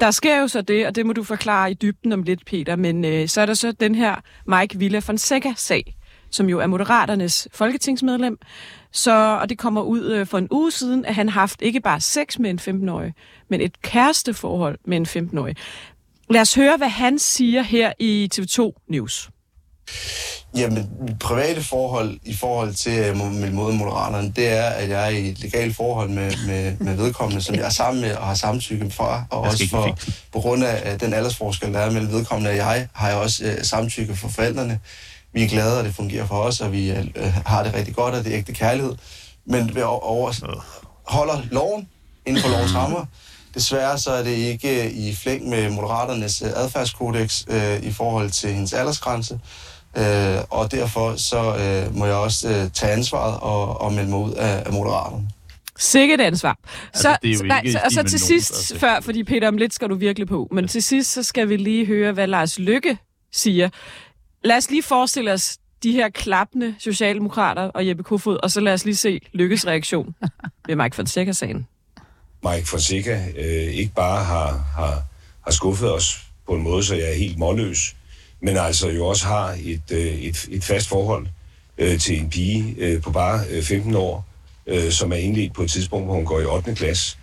der 0.00 0.10
sker 0.10 0.40
jo 0.40 0.48
så 0.48 0.62
det, 0.62 0.86
og 0.86 0.94
det 0.96 1.06
må 1.06 1.12
du 1.12 1.24
forklare 1.24 1.70
i 1.70 1.74
dybden 1.74 2.12
om 2.12 2.22
lidt, 2.22 2.46
Peter, 2.46 2.76
men 2.76 3.04
øh, 3.04 3.28
så 3.28 3.40
er 3.40 3.46
der 3.46 3.54
så 3.54 3.72
den 3.72 3.94
her 3.94 4.14
Mike 4.46 4.78
Villa 4.78 4.98
Fonseca-sag, 4.98 5.96
som 6.30 6.48
jo 6.48 6.58
er 6.58 6.66
Moderaternes 6.66 7.48
folketingsmedlem. 7.52 8.38
Så, 8.92 9.38
og 9.40 9.48
det 9.48 9.58
kommer 9.58 9.82
ud 9.82 10.04
øh, 10.04 10.26
for 10.26 10.38
en 10.38 10.48
uge 10.50 10.72
siden, 10.72 11.04
at 11.04 11.14
han 11.14 11.28
har 11.28 11.40
haft 11.40 11.62
ikke 11.62 11.80
bare 11.80 12.00
sex 12.00 12.38
med 12.38 12.50
en 12.50 12.86
15-årig, 12.88 13.14
men 13.50 13.60
et 13.60 13.82
kæresteforhold 13.82 14.78
med 14.84 14.96
en 14.96 15.06
15-årig. 15.06 15.56
Lad 16.30 16.40
os 16.40 16.54
høre, 16.54 16.76
hvad 16.76 16.88
han 16.88 17.18
siger 17.18 17.62
her 17.62 17.92
i 17.98 18.28
TV2 18.34 18.84
News. 18.88 19.30
Jamen, 20.56 20.90
mit 21.00 21.18
private 21.18 21.62
forhold 21.64 22.18
i 22.24 22.34
forhold 22.34 22.74
til 22.74 22.98
øh, 22.98 23.16
mod 23.16 23.50
mod 23.50 23.72
moderaterne, 23.72 24.32
det 24.36 24.48
er, 24.48 24.62
at 24.62 24.88
jeg 24.88 25.04
er 25.04 25.08
i 25.08 25.28
et 25.28 25.40
legalt 25.40 25.76
forhold 25.76 26.08
med, 26.08 26.32
med, 26.46 26.76
med 26.78 26.96
vedkommende, 26.96 27.42
som 27.42 27.54
jeg 27.54 27.64
er 27.64 27.70
sammen 27.70 28.00
med 28.00 28.14
og 28.14 28.26
har 28.26 28.34
samtykke 28.34 28.90
fra, 28.90 29.24
og 29.30 29.40
også 29.40 29.68
for, 29.70 29.98
på 30.32 30.40
grund 30.40 30.64
af 30.64 30.98
den 30.98 31.14
aldersforskel, 31.14 31.72
der 31.72 31.78
er 31.78 31.90
mellem 31.90 32.12
vedkommende 32.12 32.50
og 32.50 32.56
jeg, 32.56 32.88
har 32.94 33.08
jeg 33.08 33.16
også 33.16 33.44
øh, 33.44 33.64
samtykke 33.64 34.16
for 34.16 34.28
forældrene. 34.28 34.80
Vi 35.32 35.44
er 35.44 35.48
glade, 35.48 35.78
og 35.78 35.84
det 35.84 35.94
fungerer 35.94 36.26
for 36.26 36.34
os, 36.34 36.60
og 36.60 36.72
vi 36.72 36.90
øh, 36.90 37.06
har 37.46 37.62
det 37.62 37.74
rigtig 37.74 37.94
godt, 37.94 38.14
og 38.14 38.24
det 38.24 38.32
er 38.32 38.38
ægte 38.38 38.52
kærlighed. 38.52 38.94
Men 39.44 39.74
vi 39.74 39.82
over, 39.82 40.32
holder 41.06 41.42
loven 41.50 41.88
inden 42.26 42.42
for 42.42 42.48
lovens 42.50 42.74
rammer. 42.74 43.06
Desværre 43.54 43.98
så 43.98 44.10
er 44.10 44.22
det 44.22 44.30
ikke 44.30 44.84
øh, 44.84 44.90
i 44.90 45.14
flæng 45.14 45.48
med 45.48 45.70
Moderaternes 45.70 46.42
øh, 46.42 46.48
adfærdskodex 46.56 47.44
øh, 47.48 47.82
i 47.82 47.92
forhold 47.92 48.30
til 48.30 48.50
hendes 48.52 48.72
aldersgrænse. 48.72 49.40
Øh, 49.96 50.38
og 50.50 50.72
derfor 50.72 51.16
så 51.16 51.56
øh, 51.56 51.96
må 51.96 52.06
jeg 52.06 52.14
også 52.14 52.48
øh, 52.48 52.70
tage 52.70 52.92
ansvaret 52.92 53.40
og, 53.40 53.80
og 53.80 53.92
melde 53.92 54.10
mig 54.10 54.18
ud 54.18 54.32
af, 54.32 54.62
af 54.66 54.72
Moderaterne. 54.72 55.28
Sikkert 55.78 56.20
ansvar. 56.20 56.58
Så, 56.64 56.68
Altså, 56.94 57.16
det 57.22 57.30
er 57.30 57.34
jo 57.34 57.42
nej, 57.42 57.62
så, 57.72 57.80
og 57.84 57.92
så 57.92 58.02
med 58.02 58.10
til 58.10 58.20
sidst, 58.20 58.50
altså. 58.50 58.78
før, 58.78 59.00
fordi 59.00 59.24
Peter, 59.24 59.48
om 59.48 59.56
lidt 59.56 59.74
skal 59.74 59.88
du 59.88 59.94
virkelig 59.94 60.28
på, 60.28 60.48
men 60.52 60.68
til 60.68 60.82
sidst, 60.82 61.12
så 61.12 61.22
skal 61.22 61.48
vi 61.48 61.56
lige 61.56 61.86
høre, 61.86 62.12
hvad 62.12 62.26
Lars 62.26 62.58
Lykke 62.58 62.98
siger. 63.32 63.68
Lad 64.44 64.56
os 64.56 64.70
lige 64.70 64.82
forestille 64.82 65.32
os 65.32 65.58
de 65.82 65.92
her 65.92 66.08
klappende 66.08 66.74
socialdemokrater 66.78 67.62
og 67.62 67.86
Jeppe 67.86 68.02
Kofod, 68.02 68.38
og 68.42 68.50
så 68.50 68.60
lad 68.60 68.72
os 68.72 68.84
lige 68.84 68.96
se 68.96 69.20
Lykkes 69.32 69.66
reaktion 69.66 70.14
ved 70.66 70.76
Mike 70.76 70.96
Fonseca-sagen. 70.96 71.66
Mike 72.44 72.68
Fonseca 72.68 73.24
øh, 73.38 73.74
ikke 73.74 73.92
bare 73.94 74.24
har, 74.24 74.64
har, 74.76 75.02
har 75.44 75.50
skuffet 75.50 75.92
os 75.94 76.18
på 76.46 76.54
en 76.54 76.62
måde, 76.62 76.84
så 76.84 76.94
jeg 76.94 77.10
er 77.10 77.14
helt 77.14 77.38
målløs, 77.38 77.96
men 78.42 78.56
altså 78.56 78.88
jo 78.88 79.06
også 79.06 79.26
har 79.26 79.58
et, 79.64 79.92
øh, 79.92 79.98
et, 79.98 80.48
et 80.50 80.64
fast 80.64 80.88
forhold 80.88 81.26
øh, 81.78 81.98
til 81.98 82.20
en 82.20 82.30
pige 82.30 82.74
øh, 82.78 83.02
på 83.02 83.10
bare 83.10 83.40
øh, 83.50 83.62
15 83.62 83.94
år, 83.94 84.26
øh, 84.66 84.90
som 84.90 85.12
er 85.12 85.16
indledt 85.16 85.52
på 85.52 85.62
et 85.62 85.70
tidspunkt, 85.70 86.06
hvor 86.06 86.14
hun 86.14 86.26
går 86.26 86.40
i 86.40 86.44
8. 86.44 86.74
klasse. 86.74 87.16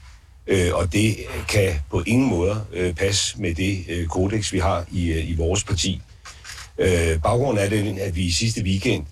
Øh, 0.48 0.74
og 0.74 0.94
det 0.94 1.16
kan 1.50 1.74
på 1.90 2.04
ingen 2.06 2.30
måde 2.30 2.66
øh, 2.74 2.94
passe 2.94 3.42
med 3.42 3.56
det 3.56 3.86
øh, 3.90 4.08
kodex, 4.08 4.54
vi 4.54 4.60
har 4.60 4.86
i, 4.92 5.12
øh, 5.12 5.30
i 5.30 5.36
vores 5.36 5.64
parti. 5.64 6.02
Øh, 6.80 7.22
baggrunden 7.22 7.64
er 7.66 7.70
den, 7.70 8.00
at 8.00 8.16
vi 8.16 8.22
i 8.22 8.32
sidste 8.32 8.62
weekend 8.62 9.06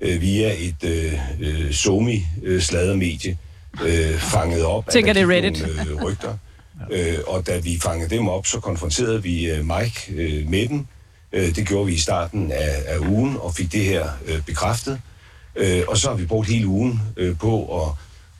øh, 0.00 0.20
via 0.20 0.52
et 0.58 0.84
øh, 0.84 1.12
øh, 1.40 1.70
somi-sladermedie 1.72 3.36
øh, 3.84 4.18
fangede 4.18 4.66
op, 4.66 4.88
Tænker, 4.90 5.12
det 5.12 5.28
Reddit. 5.28 5.60
nogle 5.60 5.90
øh, 5.90 6.02
rygter. 6.02 6.36
Øh, 6.90 7.18
og 7.26 7.46
da 7.46 7.58
vi 7.58 7.78
fangede 7.82 8.16
dem 8.16 8.28
op, 8.28 8.46
så 8.46 8.60
konfronterede 8.60 9.22
vi 9.22 9.50
øh, 9.50 9.64
Mike 9.64 10.12
øh, 10.12 10.48
med 10.50 10.68
dem. 10.68 10.86
Øh, 11.32 11.54
det 11.56 11.68
gjorde 11.68 11.86
vi 11.86 11.92
i 11.92 11.98
starten 11.98 12.52
af, 12.52 12.82
af 12.86 12.98
ugen 12.98 13.36
og 13.40 13.54
fik 13.54 13.72
det 13.72 13.84
her 13.84 14.08
øh, 14.26 14.42
bekræftet. 14.42 15.00
Øh, 15.56 15.82
og 15.88 15.96
så 15.96 16.08
har 16.08 16.16
vi 16.16 16.26
brugt 16.26 16.48
hele 16.48 16.66
ugen 16.66 17.00
øh, 17.16 17.38
på 17.38 17.82
at, 17.82 17.92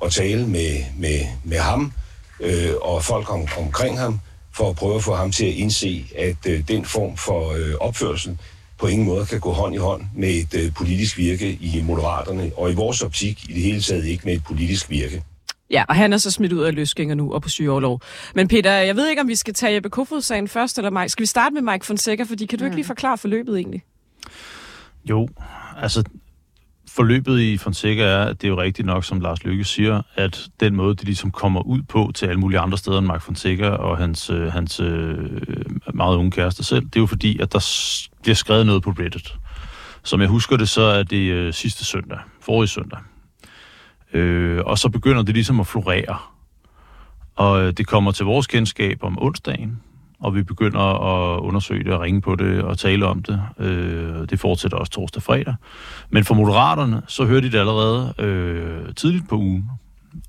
at 0.06 0.12
tale 0.12 0.46
med, 0.46 0.84
med, 0.96 1.20
med 1.44 1.58
ham 1.58 1.92
øh, 2.40 2.72
og 2.82 3.04
folk 3.04 3.30
om, 3.32 3.46
omkring 3.58 3.98
ham, 3.98 4.20
for 4.54 4.70
at 4.70 4.76
prøve 4.76 4.96
at 4.96 5.02
få 5.04 5.14
ham 5.14 5.32
til 5.32 5.44
at 5.46 5.52
indse, 5.52 6.04
at 6.18 6.46
øh, 6.46 6.68
den 6.68 6.84
form 6.84 7.16
for 7.16 7.52
øh, 7.52 7.74
opførsel 7.80 8.38
på 8.80 8.86
ingen 8.86 9.06
måde 9.06 9.26
kan 9.26 9.40
gå 9.40 9.50
hånd 9.52 9.74
i 9.74 9.78
hånd 9.78 10.02
med 10.16 10.28
et 10.28 10.54
øh, 10.54 10.74
politisk 10.74 11.18
virke 11.18 11.52
i 11.60 11.82
Moderaterne, 11.86 12.50
og 12.56 12.70
i 12.70 12.74
vores 12.74 13.02
optik 13.02 13.50
i 13.50 13.52
det 13.52 13.62
hele 13.62 13.80
taget 13.80 14.04
ikke 14.04 14.24
med 14.24 14.34
et 14.34 14.44
politisk 14.44 14.90
virke. 14.90 15.22
Ja, 15.70 15.84
og 15.88 15.94
han 15.94 16.12
er 16.12 16.16
så 16.16 16.30
smidt 16.30 16.52
ud 16.52 16.62
af 16.62 16.74
løsgænger 16.74 17.14
nu 17.14 17.32
og 17.32 17.42
på 17.42 17.48
sygeoverlov. 17.48 18.00
Men 18.34 18.48
Peter, 18.48 18.72
jeg 18.72 18.96
ved 18.96 19.08
ikke, 19.08 19.22
om 19.22 19.28
vi 19.28 19.34
skal 19.34 19.54
tage 19.54 19.74
Jeppe 19.74 19.90
Kofod-sagen 19.90 20.48
først, 20.48 20.78
eller 20.78 20.90
Mike. 20.90 21.08
Skal 21.08 21.22
vi 21.22 21.26
starte 21.26 21.54
med 21.54 21.72
Mike 21.72 21.86
Fonseca, 21.86 22.22
fordi 22.22 22.46
kan 22.46 22.58
du 22.58 22.64
ikke 22.64 22.76
lige 22.76 22.86
forklare 22.86 23.18
forløbet 23.18 23.56
egentlig? 23.56 23.82
Jo, 25.04 25.28
altså 25.76 26.04
forløbet 26.96 27.40
i 27.40 27.56
Fonseca 27.56 28.02
er, 28.02 28.24
at 28.24 28.42
det 28.42 28.46
er 28.46 28.50
jo 28.50 28.60
rigtigt 28.60 28.86
nok, 28.86 29.04
som 29.04 29.20
Lars 29.20 29.44
Lykke 29.44 29.64
siger, 29.64 30.02
at 30.14 30.48
den 30.60 30.76
måde, 30.76 30.94
det 30.94 31.04
ligesom 31.04 31.30
kommer 31.30 31.62
ud 31.62 31.82
på 31.82 32.10
til 32.14 32.26
alle 32.26 32.40
mulige 32.40 32.60
andre 32.60 32.78
steder 32.78 32.98
end 32.98 33.06
Mark 33.06 33.22
Fonseca 33.22 33.68
og 33.68 33.98
hans, 33.98 34.30
øh, 34.30 34.52
hans 34.52 34.80
øh, 34.80 35.30
meget 35.94 36.16
unge 36.16 36.30
kæreste 36.30 36.64
selv, 36.64 36.84
det 36.84 36.96
er 36.96 37.00
jo 37.00 37.06
fordi, 37.06 37.38
at 37.38 37.52
der 37.52 37.66
bliver 38.22 38.34
skrevet 38.34 38.66
noget 38.66 38.82
på 38.82 38.90
Reddit. 38.90 39.34
Som 40.02 40.20
jeg 40.20 40.28
husker 40.28 40.56
det, 40.56 40.68
så 40.68 40.82
er 40.82 41.02
det 41.02 41.30
øh, 41.30 41.52
sidste 41.52 41.84
søndag, 41.84 42.18
forrige 42.40 42.68
søndag. 42.68 42.98
Øh, 44.12 44.60
og 44.66 44.78
så 44.78 44.88
begynder 44.88 45.22
det 45.22 45.34
ligesom 45.34 45.60
at 45.60 45.66
florere. 45.66 46.18
Og 47.36 47.62
øh, 47.62 47.72
det 47.72 47.86
kommer 47.86 48.12
til 48.12 48.24
vores 48.26 48.46
kendskab 48.46 48.98
om 49.02 49.22
onsdagen, 49.22 49.80
og 50.20 50.34
vi 50.34 50.42
begynder 50.42 50.80
at 50.80 51.40
undersøge 51.40 51.84
det 51.84 51.92
og 51.92 52.00
ringe 52.00 52.20
på 52.20 52.34
det 52.34 52.62
og 52.62 52.78
tale 52.78 53.06
om 53.06 53.22
det. 53.22 53.42
Øh, 53.58 54.28
det 54.30 54.40
fortsætter 54.40 54.78
også 54.78 54.92
torsdag 54.92 55.18
og 55.18 55.22
fredag. 55.22 55.54
Men 56.10 56.24
for 56.24 56.34
moderaterne, 56.34 57.02
så 57.06 57.24
hører 57.24 57.40
de 57.40 57.52
det 57.52 57.58
allerede 57.58 58.14
øh, 58.18 58.94
tidligt 58.94 59.28
på 59.28 59.36
ugen. 59.36 59.70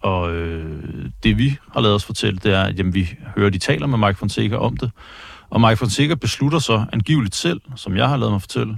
Og 0.02 0.34
øh, 0.34 1.10
det 1.24 1.38
vi 1.38 1.58
har 1.74 1.82
lavet 1.82 1.96
os 1.96 2.06
fortælle, 2.06 2.40
det 2.44 2.54
er, 2.54 2.64
at 2.64 2.80
jamen, 2.80 2.94
vi 2.94 3.10
hører, 3.38 3.50
de 3.50 3.58
taler 3.58 3.88
med 3.88 3.98
Mike 3.98 4.20
Fonseca 4.20 4.56
om 4.56 4.78
det. 4.78 4.92
Og 5.50 5.62
Mike 5.62 5.78
Fonseca 5.78 6.16
beslutter 6.16 6.60
så 6.60 6.86
angiveligt 6.94 7.36
selv, 7.36 7.62
som 7.76 7.98
jeg 7.98 8.10
har 8.10 8.18
lavet 8.18 8.32
mig 8.32 8.42
fortælle, 8.42 8.78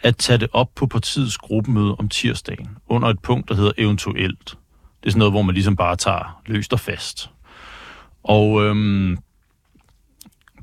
at 0.00 0.16
tage 0.16 0.38
det 0.38 0.48
op 0.52 0.68
på 0.74 0.86
partiets 0.86 1.38
gruppemøde 1.38 1.94
om 1.94 2.08
tirsdagen, 2.08 2.68
under 2.88 3.08
et 3.08 3.18
punkt, 3.22 3.48
der 3.48 3.54
hedder 3.54 3.72
eventuelt. 3.78 4.58
Det 5.00 5.06
er 5.06 5.10
sådan 5.10 5.18
noget, 5.18 5.32
hvor 5.32 5.42
man 5.42 5.54
ligesom 5.54 5.76
bare 5.76 5.96
tager 5.96 6.42
løst 6.46 6.72
og 6.72 6.80
fast. 6.80 7.30
Og 8.24 8.64
øhm, 8.64 9.18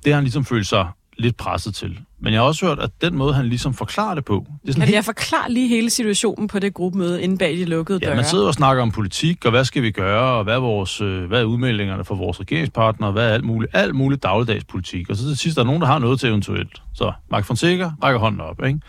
det 0.06 0.14
har 0.14 0.16
han 0.16 0.24
ligesom 0.24 0.46
følt 0.46 0.68
sig 0.68 0.88
lidt 1.18 1.38
presset 1.38 1.76
til. 1.76 2.00
Men 2.20 2.34
jeg 2.34 2.42
har 2.42 2.48
også 2.48 2.66
hørt, 2.66 2.80
at 2.80 2.90
den 3.02 3.16
måde, 3.16 3.34
han 3.34 3.46
ligesom 3.46 3.74
forklarer 3.74 4.16
det 4.16 4.26
på, 4.26 4.46
det 4.62 4.70
er 4.70 4.72
sådan 4.72 4.74
Kan 4.74 4.88
helt 4.88 4.96
jeg 4.96 5.06
forklare 5.06 5.52
lige 5.52 5.68
hele 5.68 5.90
situationen 5.90 6.48
på 6.48 6.60
det 6.60 6.74
gruppemøde 6.74 7.22
inde 7.22 7.38
bag 7.38 7.58
de 7.58 7.66
lukkede 7.66 8.00
døre? 8.00 8.10
Ja, 8.10 8.16
man 8.16 8.26
sidder 8.26 8.48
og 8.48 8.54
snakker 8.54 8.84
om 8.84 8.92
politik, 8.92 9.46
og 9.46 9.52
hvad 9.52 9.66
skal 9.66 9.84
vi 9.84 9.92
gøre, 9.92 10.38
og 10.38 10.44
hvad 10.44 10.56
er, 10.56 10.60
vores, 10.60 11.02
øh, 11.02 11.26
hvad 11.26 11.42
er 11.42 11.46
udmeldingerne 11.46 12.06
for 12.06 12.16
vores 12.16 12.40
regeringspartnere, 12.40 13.10
og 13.10 13.14
hvad 13.14 13.30
er 13.30 13.34
alt 13.34 13.44
muligt, 13.44 13.76
alt 13.76 13.96
muligt 13.96 14.24
dagligdags 14.24 14.64
politik. 14.64 15.10
Og 15.10 15.16
så 15.16 15.28
til 15.28 15.38
sidst 15.38 15.58
er 15.58 15.62
der 15.62 15.68
nogen, 15.68 15.82
der 15.82 15.88
har 15.88 16.00
noget 16.00 16.20
til 16.20 16.30
eventuelt. 16.30 16.82
Så 16.94 17.12
Mark 17.32 17.46
Fonseca 17.46 17.92
rækker 18.04 18.20
hånden 18.20 18.42
op, 18.42 18.66
ikke? 18.66 18.80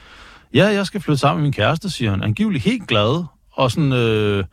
Ja, 0.54 0.66
jeg 0.66 0.86
skal 0.86 1.00
flytte 1.00 1.20
sammen 1.20 1.40
med 1.40 1.46
min 1.46 1.52
kæreste, 1.52 1.90
siger 1.90 2.10
han. 2.10 2.22
Angiveligt 2.22 2.64
helt 2.64 2.88
glad, 2.88 3.24
og 3.52 3.70
sådan, 3.70 3.92
øh, 3.92 4.44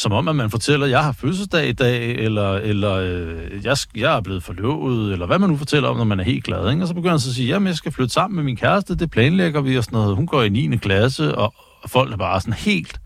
som 0.00 0.12
om, 0.12 0.28
at 0.28 0.36
man 0.36 0.50
fortæller, 0.50 0.86
at 0.86 0.92
jeg 0.92 1.04
har 1.04 1.12
fødselsdag 1.12 1.68
i 1.68 1.72
dag, 1.72 2.14
eller, 2.14 2.52
eller 2.52 2.92
øh, 2.92 3.64
jeg, 3.64 3.76
jeg 3.96 4.16
er 4.16 4.20
blevet 4.20 4.42
forlovet, 4.42 5.12
eller 5.12 5.26
hvad 5.26 5.38
man 5.38 5.50
nu 5.50 5.56
fortæller 5.56 5.88
om, 5.88 5.96
når 5.96 6.04
man 6.04 6.20
er 6.20 6.24
helt 6.24 6.44
glad. 6.44 6.70
Ikke? 6.70 6.82
Og 6.82 6.88
så 6.88 6.94
begynder 6.94 7.10
han 7.10 7.20
så 7.20 7.30
at 7.30 7.34
sige, 7.34 7.54
at 7.54 7.62
jeg 7.62 7.74
skal 7.74 7.92
flytte 7.92 8.14
sammen 8.14 8.36
med 8.36 8.44
min 8.44 8.56
kæreste, 8.56 8.94
det 8.94 9.10
planlægger 9.10 9.60
vi 9.60 9.78
og 9.78 9.84
sådan 9.84 9.96
noget. 9.96 10.16
Hun 10.16 10.26
går 10.26 10.42
i 10.42 10.48
9. 10.48 10.76
klasse, 10.76 11.34
og, 11.34 11.54
og 11.82 11.90
folk 11.90 12.12
er 12.12 12.16
bare 12.16 12.40
sådan 12.40 12.54
helt, 12.54 13.00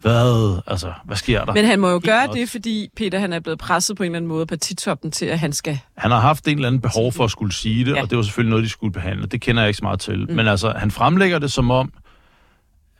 hvad, 0.00 0.60
altså, 0.66 0.92
hvad 1.04 1.16
sker 1.16 1.44
der? 1.44 1.54
Men 1.54 1.64
han 1.64 1.80
må 1.80 1.90
jo 1.90 2.00
gøre 2.04 2.26
det, 2.32 2.48
fordi 2.48 2.88
Peter 2.96 3.18
han 3.18 3.32
er 3.32 3.40
blevet 3.40 3.58
presset 3.58 3.96
på 3.96 4.02
en 4.02 4.06
eller 4.06 4.16
anden 4.16 4.28
måde 4.28 4.40
af 4.40 4.48
partitoppen 4.48 5.10
til, 5.10 5.26
at 5.26 5.38
han 5.38 5.52
skal... 5.52 5.78
Han 5.96 6.10
har 6.10 6.20
haft 6.20 6.48
en 6.48 6.54
eller 6.54 6.68
anden 6.68 6.80
behov 6.80 7.12
for 7.12 7.24
at 7.24 7.30
skulle 7.30 7.54
sige 7.54 7.84
det, 7.84 7.96
ja. 7.96 8.02
og 8.02 8.10
det 8.10 8.16
var 8.16 8.22
selvfølgelig 8.22 8.50
noget, 8.50 8.64
de 8.64 8.68
skulle 8.68 8.92
behandle. 8.92 9.26
Det 9.26 9.40
kender 9.40 9.62
jeg 9.62 9.68
ikke 9.68 9.78
så 9.78 9.84
meget 9.84 10.00
til. 10.00 10.26
Mm. 10.28 10.34
Men 10.36 10.48
altså, 10.48 10.72
han 10.76 10.90
fremlægger 10.90 11.38
det 11.38 11.52
som 11.52 11.70
om, 11.70 11.92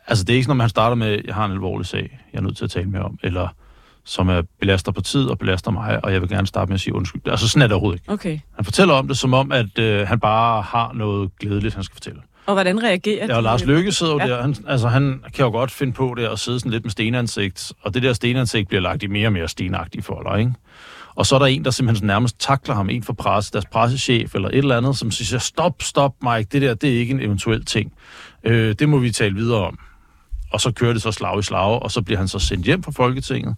altså 0.07 0.25
det 0.25 0.33
er 0.33 0.35
ikke 0.35 0.45
sådan, 0.45 0.61
at 0.61 0.63
han 0.63 0.71
starter 0.71 0.97
med, 0.97 1.19
jeg 1.25 1.35
har 1.35 1.45
en 1.45 1.53
alvorlig 1.53 1.87
sag, 1.87 2.21
jeg 2.33 2.39
er 2.39 2.43
nødt 2.43 2.57
til 2.57 2.65
at 2.65 2.71
tale 2.71 2.87
med 2.87 3.01
om, 3.01 3.19
eller 3.23 3.49
som 4.05 4.29
er 4.29 4.43
belaster 4.61 4.93
på 4.93 5.01
tid 5.01 5.27
og 5.27 5.39
belaster 5.39 5.71
mig, 5.71 6.05
og 6.05 6.13
jeg 6.13 6.21
vil 6.21 6.29
gerne 6.29 6.47
starte 6.47 6.69
med 6.69 6.75
at 6.75 6.81
sige 6.81 6.95
undskyld. 6.95 7.23
Altså 7.27 7.49
sådan 7.49 7.63
er 7.63 7.67
det 7.67 7.75
overhovedet 7.75 8.01
ikke. 8.01 8.13
Okay. 8.13 8.39
Han 8.57 8.65
fortæller 8.65 8.95
om 8.95 9.09
det 9.09 9.19
som 9.19 9.35
om, 9.35 9.53
at 9.53 9.79
øh, 9.79 10.09
han 10.09 10.21
bare 10.21 10.63
har 10.63 10.93
noget 10.93 11.39
glædeligt, 11.39 11.75
han 11.75 11.85
skal 11.85 11.95
fortælle. 11.95 12.21
Og 12.47 12.55
hvordan 12.55 12.83
reagerer 12.83 13.27
Ja, 13.27 13.37
og? 13.37 13.43
Lars 13.43 13.65
Løkke 13.65 13.93
sidder 13.93 14.13
jo 14.13 14.19
ja. 14.19 14.27
der, 14.27 14.43
han, 14.43 14.57
altså 14.67 14.89
han 14.89 15.21
kan 15.35 15.45
jo 15.45 15.51
godt 15.51 15.71
finde 15.71 15.93
på 15.93 16.15
det 16.17 16.29
og 16.29 16.39
sidde 16.39 16.61
sådan 16.61 16.73
lidt 16.73 16.85
med 16.85 16.91
stenansigt, 16.91 17.73
og 17.83 17.95
det 17.95 18.03
der 18.03 18.13
stenansigt 18.13 18.69
bliver 18.69 18.83
lagt 18.83 19.03
i 19.03 19.07
mere 19.07 19.29
og 19.29 19.33
mere 19.33 19.49
stenagtige 19.49 20.03
folder, 20.03 20.37
ikke? 20.37 20.53
Og 21.15 21.27
så 21.27 21.35
er 21.35 21.39
der 21.39 21.47
en, 21.47 21.65
der 21.65 21.71
simpelthen 21.71 22.07
nærmest 22.07 22.41
takler 22.41 22.75
ham, 22.75 22.91
en 22.91 23.03
fra 23.03 23.13
presse, 23.13 23.53
deres 23.53 23.67
pressechef 23.67 24.35
eller 24.35 24.49
et 24.49 24.59
eller 24.59 24.77
andet, 24.77 24.97
som 24.97 25.11
siger, 25.11 25.39
stop, 25.39 25.83
stop 25.83 26.15
Mike, 26.23 26.49
det 26.53 26.63
der, 26.63 26.75
det 26.75 26.95
er 26.95 26.99
ikke 26.99 27.15
en 27.15 27.21
eventuel 27.21 27.65
ting. 27.65 27.93
Øh, 28.45 28.75
det 28.79 28.89
må 28.89 28.99
vi 28.99 29.11
tale 29.11 29.35
videre 29.35 29.67
om. 29.67 29.79
Og 30.55 30.61
så 30.61 30.73
kører 30.73 30.93
det 30.93 31.03
så 31.03 31.13
slag 31.13 31.39
i 31.39 31.43
slag, 31.43 31.83
og 31.83 31.91
så 31.91 32.03
bliver 32.03 32.19
han 32.19 32.29
så 32.29 32.39
sendt 32.39 32.67
hjem 32.67 32.83
fra 32.83 32.93
Folketinget. 32.93 33.57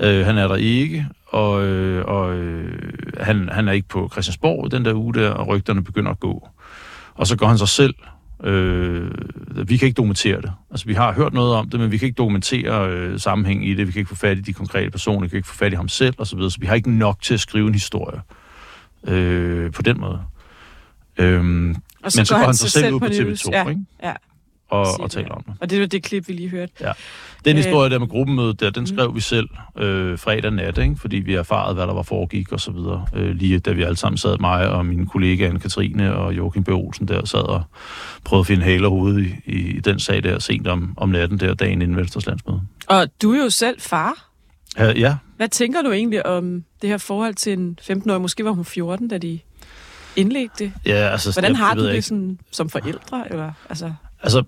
Øh, 0.00 0.26
han 0.26 0.38
er 0.38 0.48
der 0.48 0.56
ikke, 0.56 1.06
og, 1.26 1.64
øh, 1.64 2.04
og 2.04 2.34
øh, 2.34 2.92
han, 3.20 3.48
han 3.52 3.68
er 3.68 3.72
ikke 3.72 3.88
på 3.88 4.08
Christiansborg 4.12 4.70
den 4.70 4.84
der 4.84 4.94
uge 4.94 5.14
der, 5.14 5.30
og 5.30 5.48
rygterne 5.48 5.84
begynder 5.84 6.10
at 6.10 6.20
gå. 6.20 6.48
Og 7.14 7.26
så 7.26 7.36
går 7.36 7.46
han 7.46 7.58
sig 7.58 7.68
selv. 7.68 7.94
Øh, 8.44 9.10
vi 9.68 9.76
kan 9.76 9.86
ikke 9.86 9.96
dokumentere 9.96 10.40
det. 10.40 10.52
Altså, 10.70 10.86
vi 10.86 10.94
har 10.94 11.12
hørt 11.12 11.32
noget 11.32 11.54
om 11.54 11.70
det, 11.70 11.80
men 11.80 11.90
vi 11.90 11.98
kan 11.98 12.06
ikke 12.06 12.16
dokumentere 12.16 12.90
øh, 12.90 13.20
sammenhæng 13.20 13.68
i 13.68 13.74
det. 13.74 13.86
Vi 13.86 13.92
kan 13.92 13.98
ikke 14.00 14.08
få 14.08 14.16
fat 14.16 14.38
i 14.38 14.40
de 14.40 14.52
konkrete 14.52 14.90
personer, 14.90 15.20
vi 15.20 15.28
kan 15.28 15.36
ikke 15.36 15.48
få 15.48 15.54
fat 15.54 15.72
i 15.72 15.76
ham 15.76 15.88
selv, 15.88 16.14
og 16.18 16.26
så 16.26 16.36
videre. 16.36 16.50
Så 16.50 16.60
vi 16.60 16.66
har 16.66 16.74
ikke 16.74 16.98
nok 16.98 17.22
til 17.22 17.34
at 17.34 17.40
skrive 17.40 17.66
en 17.66 17.74
historie 17.74 18.20
øh, 19.06 19.72
på 19.72 19.82
den 19.82 20.00
måde. 20.00 20.20
Øhm, 21.18 21.70
Og 21.70 21.76
men 22.02 22.10
så 22.10 22.34
går 22.34 22.44
han 22.44 22.54
sig 22.54 22.70
selv 22.70 22.94
ud 22.94 23.00
på 23.00 23.06
news. 23.06 23.42
TV2, 23.42 23.50
ja. 23.52 23.68
ikke? 23.68 23.80
Ja. 24.02 24.12
Og, 24.68 24.86
og 25.00 25.10
taler 25.10 25.28
om 25.28 25.42
det. 25.42 25.54
Og 25.60 25.70
det 25.70 25.80
var 25.80 25.86
det 25.86 26.02
klip, 26.02 26.28
vi 26.28 26.32
lige 26.32 26.48
hørte. 26.48 26.72
Den 27.44 27.56
Øh, 27.56 27.64
historie 27.64 27.90
der 27.90 27.98
med 27.98 28.08
gruppemødet 28.08 28.60
der, 28.60 28.70
den 28.70 28.86
skrev 28.86 29.14
vi 29.14 29.20
selv 29.20 29.48
øh, 29.78 30.18
fredag 30.18 30.50
nat, 30.50 30.78
ikke? 30.78 30.96
fordi 30.96 31.16
vi 31.16 31.34
erfarede, 31.34 31.74
hvad 31.74 31.86
der 31.86 31.94
var 31.94 32.02
foregik 32.02 32.52
og 32.52 32.60
så 32.60 32.70
videre. 32.70 33.06
Øh, 33.14 33.34
lige 33.34 33.58
da 33.58 33.72
vi 33.72 33.82
alle 33.82 33.96
sammen 33.96 34.18
sad, 34.18 34.38
mig 34.38 34.68
og 34.68 34.86
min 34.86 35.06
kollega 35.06 35.50
Anne-Katrine 35.50 36.02
og 36.02 36.36
Joachim 36.36 36.64
B. 36.64 36.68
Olsen 36.68 37.08
der, 37.08 37.24
sad 37.24 37.48
og 37.48 37.62
prøvede 38.24 38.40
at 38.40 38.46
finde 38.46 38.64
haler 38.64 38.88
hovedet 38.88 39.26
i, 39.46 39.52
i 39.52 39.80
den 39.80 39.98
sag 39.98 40.22
der 40.22 40.38
sent 40.38 40.66
om, 40.66 40.94
om 40.96 41.08
natten 41.08 41.40
der, 41.40 41.54
dagen 41.54 41.82
inden 41.82 41.96
Venstres 41.96 42.26
landsmøde. 42.26 42.60
Og 42.86 43.06
du 43.22 43.32
er 43.32 43.42
jo 43.42 43.50
selv 43.50 43.80
far. 43.80 44.28
Ja, 44.78 44.92
ja, 44.92 45.16
Hvad 45.36 45.48
tænker 45.48 45.82
du 45.82 45.92
egentlig 45.92 46.26
om 46.26 46.64
det 46.82 46.90
her 46.90 46.98
forhold 46.98 47.34
til 47.34 47.52
en 47.52 47.78
15-årig? 47.82 48.20
Måske 48.20 48.44
var 48.44 48.50
hun 48.50 48.64
14, 48.64 49.08
da 49.08 49.18
de 49.18 49.38
indledte 50.16 50.64
det. 50.64 50.72
ja 50.86 50.92
altså... 50.92 51.32
Hvordan 51.32 51.56
har 51.56 51.68
jeg 51.68 51.76
du 51.76 51.88
det 51.88 52.04
sådan, 52.04 52.38
som 52.50 52.68
forældre? 52.68 53.24
Eller, 53.30 53.52
altså, 53.68 53.92
Altså, 54.24 54.44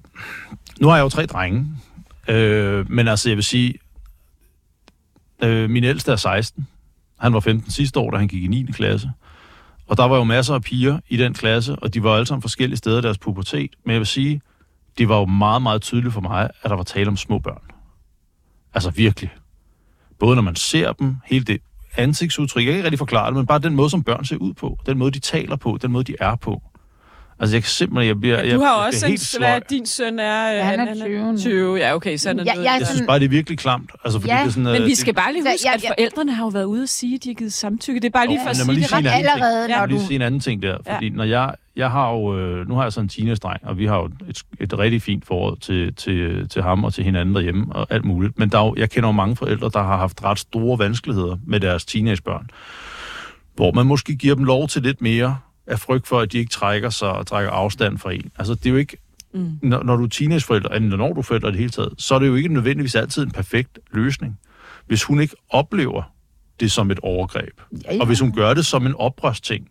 nu 0.80 0.88
har 0.88 0.96
jeg 0.96 1.04
jo 1.04 1.08
tre 1.08 1.26
drenge, 1.26 1.66
øh, 2.28 2.90
men 2.90 3.08
altså, 3.08 3.28
jeg 3.28 3.36
vil 3.36 3.44
sige, 3.44 3.74
øh, 5.42 5.70
min 5.70 5.84
ældste 5.84 6.12
er 6.12 6.16
16. 6.16 6.66
Han 7.18 7.32
var 7.32 7.40
15 7.40 7.70
sidste 7.70 8.00
år, 8.00 8.10
da 8.10 8.16
han 8.16 8.28
gik 8.28 8.44
i 8.44 8.46
9. 8.46 8.66
klasse. 8.72 9.10
Og 9.86 9.96
der 9.96 10.04
var 10.04 10.16
jo 10.16 10.24
masser 10.24 10.54
af 10.54 10.62
piger 10.62 11.00
i 11.08 11.16
den 11.16 11.34
klasse, 11.34 11.76
og 11.76 11.94
de 11.94 12.02
var 12.02 12.14
alle 12.14 12.26
sammen 12.26 12.42
forskellige 12.42 12.76
steder 12.76 12.98
i 12.98 13.02
deres 13.02 13.18
pubertet. 13.18 13.70
Men 13.84 13.92
jeg 13.92 13.98
vil 13.98 14.06
sige, 14.06 14.40
det 14.98 15.08
var 15.08 15.18
jo 15.18 15.24
meget, 15.24 15.62
meget 15.62 15.82
tydeligt 15.82 16.14
for 16.14 16.20
mig, 16.20 16.50
at 16.62 16.70
der 16.70 16.76
var 16.76 16.82
tale 16.82 17.08
om 17.08 17.16
små 17.16 17.38
børn. 17.38 17.62
Altså 18.74 18.90
virkelig. 18.90 19.30
Både 20.18 20.34
når 20.34 20.42
man 20.42 20.56
ser 20.56 20.92
dem, 20.92 21.16
hele 21.26 21.44
det 21.44 21.60
ansigtsudtryk, 21.96 22.64
jeg 22.64 22.72
kan 22.72 22.76
ikke 22.76 22.84
rigtig 22.84 22.98
forklare 22.98 23.26
det, 23.26 23.36
men 23.36 23.46
bare 23.46 23.58
den 23.58 23.74
måde, 23.74 23.90
som 23.90 24.02
børn 24.02 24.24
ser 24.24 24.36
ud 24.36 24.54
på, 24.54 24.78
den 24.86 24.98
måde, 24.98 25.10
de 25.10 25.18
taler 25.18 25.56
på, 25.56 25.78
den 25.82 25.92
måde, 25.92 26.04
de 26.04 26.16
er 26.20 26.36
på. 26.36 26.62
Altså, 27.40 27.56
jeg 27.56 27.62
kan 27.62 27.68
simpelthen, 27.70 28.08
jeg 28.08 28.20
bliver, 28.20 28.36
ja, 28.38 28.46
jeg, 28.46 28.54
du 28.54 28.60
har 28.60 28.76
jeg 28.78 28.86
også 28.86 29.00
bliver 29.06 29.12
en, 29.12 29.18
sløj. 29.18 29.60
din 29.70 29.86
søn 29.86 30.18
er... 30.18 30.50
øh, 30.50 30.56
Ja, 30.56 30.64
han 30.64 30.80
er 30.80 30.94
20 30.94 31.32
nu. 31.32 31.38
20, 31.38 31.76
ja, 31.76 31.94
okay, 31.94 32.16
så 32.16 32.28
er 32.28 32.32
Ja, 32.32 32.36
noget. 32.36 32.46
jeg 32.46 32.56
er 32.56 32.62
Jeg 32.62 32.72
synes 32.76 32.88
sådan- 32.88 33.06
bare, 33.06 33.18
det 33.18 33.24
er 33.24 33.28
virkelig 33.28 33.58
klamt. 33.58 33.90
Altså, 34.04 34.20
fordi 34.20 34.32
Ja, 34.32 34.38
det 34.40 34.46
er 34.46 34.50
sådan, 34.50 34.62
Men 34.64 34.74
øh, 34.76 34.82
vi 34.84 34.88
det- 34.90 34.98
skal 34.98 35.14
bare 35.14 35.32
lige 35.32 35.42
Så 35.42 35.48
huske, 35.50 35.66
jeg- 35.68 35.74
at 35.74 35.82
jeg- 35.82 35.94
forældrene 35.98 36.32
har 36.34 36.44
jo 36.44 36.48
været 36.48 36.64
ude 36.64 36.82
at 36.82 36.88
sige, 36.88 37.14
at 37.14 37.24
de 37.24 37.28
har 37.28 37.34
givet 37.34 37.52
samtykke. 37.52 38.00
Det 38.00 38.06
er 38.06 38.10
bare 38.10 38.26
lige 38.26 38.40
for 38.44 38.50
at 38.50 38.56
sige 38.56 38.74
det 38.76 38.92
ret. 38.92 39.06
allerede, 39.06 39.60
Ja. 39.62 39.66
når 39.68 39.74
Jeg 39.80 39.88
du... 39.88 39.94
lige 39.94 40.06
sige 40.06 40.14
en 40.16 40.22
anden 40.22 40.40
ting 40.40 40.62
der, 40.62 40.76
fordi 40.92 41.08
når 41.08 41.24
jeg, 41.24 41.54
jeg 41.76 41.90
har 41.90 42.10
jo, 42.12 42.38
øh, 42.38 42.68
nu 42.68 42.74
har 42.74 42.82
jeg 42.82 42.92
sådan 42.92 43.04
en 43.04 43.08
teenage-dreng, 43.08 43.60
og 43.62 43.78
vi 43.78 43.86
har 43.86 43.96
jo 43.96 44.04
et, 44.28 44.42
et 44.60 44.78
rigtig 44.78 45.02
fint 45.02 45.26
forhold 45.26 45.58
til, 45.58 45.94
til, 45.94 46.48
til 46.48 46.62
ham 46.62 46.84
og 46.84 46.94
til 46.94 47.04
hinanden 47.04 47.34
derhjemme 47.34 47.66
og 47.70 47.86
alt 47.90 48.04
muligt. 48.04 48.38
Men 48.38 48.48
der 48.48 48.58
er 48.60 48.64
jo, 48.66 48.74
jeg 48.78 48.90
kender 48.90 49.08
jo 49.08 49.12
mange 49.12 49.36
forældre, 49.36 49.70
der 49.72 49.82
har 49.82 49.96
haft 49.96 50.24
ret 50.24 50.38
store 50.38 50.78
vanskeligheder 50.78 51.36
med 51.46 51.60
deres 51.60 51.84
teenagebørn, 51.84 52.46
hvor 53.54 53.72
man 53.72 53.86
måske 53.86 54.14
giver 54.16 54.34
dem 54.34 54.44
lov 54.44 54.68
til 54.68 54.82
lidt 54.82 55.02
mere 55.02 55.36
af 55.66 55.78
frygt 55.78 56.06
for, 56.06 56.20
at 56.20 56.32
de 56.32 56.38
ikke 56.38 56.50
trækker 56.50 56.90
sig 56.90 57.12
og 57.12 57.26
trækker 57.26 57.50
afstand 57.50 57.98
fra 57.98 58.12
en. 58.12 58.30
Altså, 58.38 58.54
det 58.54 58.66
er 58.66 58.70
jo 58.70 58.76
ikke, 58.76 58.96
Mm. 59.34 59.58
når, 59.62 59.82
når 59.82 59.96
du 59.96 60.04
er 60.04 60.08
teenageforældre, 60.08 60.74
eller 60.74 60.96
når 60.96 61.12
du 61.12 61.18
er 61.18 61.22
forældre 61.22 61.48
i 61.48 61.52
det 61.52 61.58
hele 61.58 61.70
taget, 61.70 61.92
så 61.98 62.14
er 62.14 62.18
det 62.18 62.26
jo 62.26 62.34
ikke 62.34 62.48
nødvendigvis 62.48 62.94
altid 62.94 63.22
en 63.22 63.30
perfekt 63.30 63.78
løsning. 63.92 64.38
Hvis 64.86 65.02
hun 65.02 65.20
ikke 65.20 65.34
oplever 65.50 66.02
det 66.60 66.72
som 66.72 66.90
et 66.90 66.98
overgreb, 67.02 67.60
Ja, 67.84 67.94
ja. 67.94 68.00
og 68.00 68.06
hvis 68.06 68.20
hun 68.20 68.32
gør 68.32 68.54
det 68.54 68.66
som 68.66 68.86
en 68.86 68.94
oprørsting, 68.94 69.68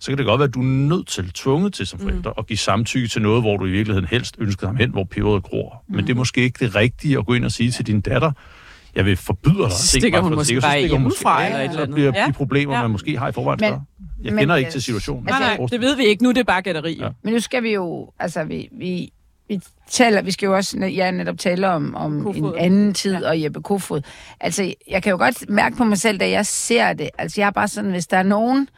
så 0.00 0.10
kan 0.10 0.18
det 0.18 0.26
godt 0.26 0.38
være, 0.38 0.48
at 0.48 0.54
du 0.54 0.60
er 0.60 0.64
nødt 0.64 1.06
til, 1.06 1.30
tvunget 1.30 1.72
til 1.74 1.86
som 1.86 1.98
forældre, 1.98 2.32
at 2.38 2.46
give 2.46 2.56
samtykke 2.56 3.08
til 3.08 3.22
noget, 3.22 3.42
hvor 3.42 3.56
du 3.56 3.66
i 3.66 3.70
virkeligheden 3.70 4.08
helst 4.10 4.36
ønskede 4.38 4.66
ham 4.66 4.76
hen, 4.76 4.90
hvor 4.90 5.04
peberet 5.04 5.42
gror. 5.42 5.84
Men 5.88 6.06
det 6.06 6.10
er 6.10 6.16
måske 6.16 6.40
ikke 6.40 6.64
det 6.66 6.74
rigtige 6.74 7.18
at 7.18 7.26
gå 7.26 7.34
ind 7.34 7.44
og 7.44 7.52
sige 7.52 7.70
til 7.70 7.86
din 7.86 8.00
datter, 8.00 8.32
jeg 8.94 9.04
vil 9.04 9.16
forbyde 9.16 9.58
dig. 9.58 9.72
Så 9.72 9.86
stikker 9.88 10.20
hun 10.20 10.34
måske 10.34 10.60
bare 10.60 10.86
hjemmefra 10.86 11.46
eller 11.46 11.60
et 11.60 11.72
Så 11.72 11.86
bliver 11.94 12.12
Ja. 12.14 12.26
de 12.26 12.32
problemer, 12.32 12.74
Ja. 12.74 12.82
man 12.82 12.90
måske 12.90 13.18
har 13.18 13.28
i 13.28 13.32
forvejen 13.32 13.58
Men-. 13.60 14.07
Jeg 14.22 14.32
men 14.32 14.38
kender 14.38 14.56
ikke 14.56 14.70
til 14.70 14.82
situationen. 14.82 15.24
Nej, 15.24 15.38
nej, 15.38 15.66
det 15.70 15.80
ved 15.80 15.96
vi 15.96 16.04
ikke 16.04 16.22
nu, 16.22 16.28
det 16.28 16.38
er 16.38 16.44
bare 16.44 16.62
gætteri. 16.62 16.98
Ja. 17.00 17.08
Men 17.22 17.34
nu 17.34 17.40
skal 17.40 17.62
vi 17.62 17.74
jo, 17.74 18.12
altså 18.18 18.44
vi, 18.44 18.68
vi, 18.72 19.12
vi 19.48 19.60
taler, 19.90 20.22
vi 20.22 20.30
skal 20.30 20.46
jo 20.46 20.54
også 20.54 20.78
ja, 20.78 21.10
netop 21.10 21.38
tale 21.38 21.68
om, 21.68 21.94
om 21.94 22.22
Kofod. 22.22 22.54
en 22.54 22.58
anden 22.58 22.94
tid 22.94 23.16
ja. 23.16 23.28
og 23.28 23.42
Jeppe 23.42 23.62
Kofod. 23.62 24.02
Altså, 24.40 24.74
jeg 24.90 25.02
kan 25.02 25.10
jo 25.10 25.16
godt 25.16 25.50
mærke 25.50 25.76
på 25.76 25.84
mig 25.84 25.98
selv, 25.98 26.20
da 26.20 26.30
jeg 26.30 26.46
ser 26.46 26.92
det, 26.92 27.10
altså 27.18 27.40
jeg 27.40 27.46
er 27.46 27.50
bare 27.50 27.68
sådan, 27.68 27.90
hvis 27.90 28.06
der 28.06 28.16
er 28.16 28.22
nogen, 28.22 28.68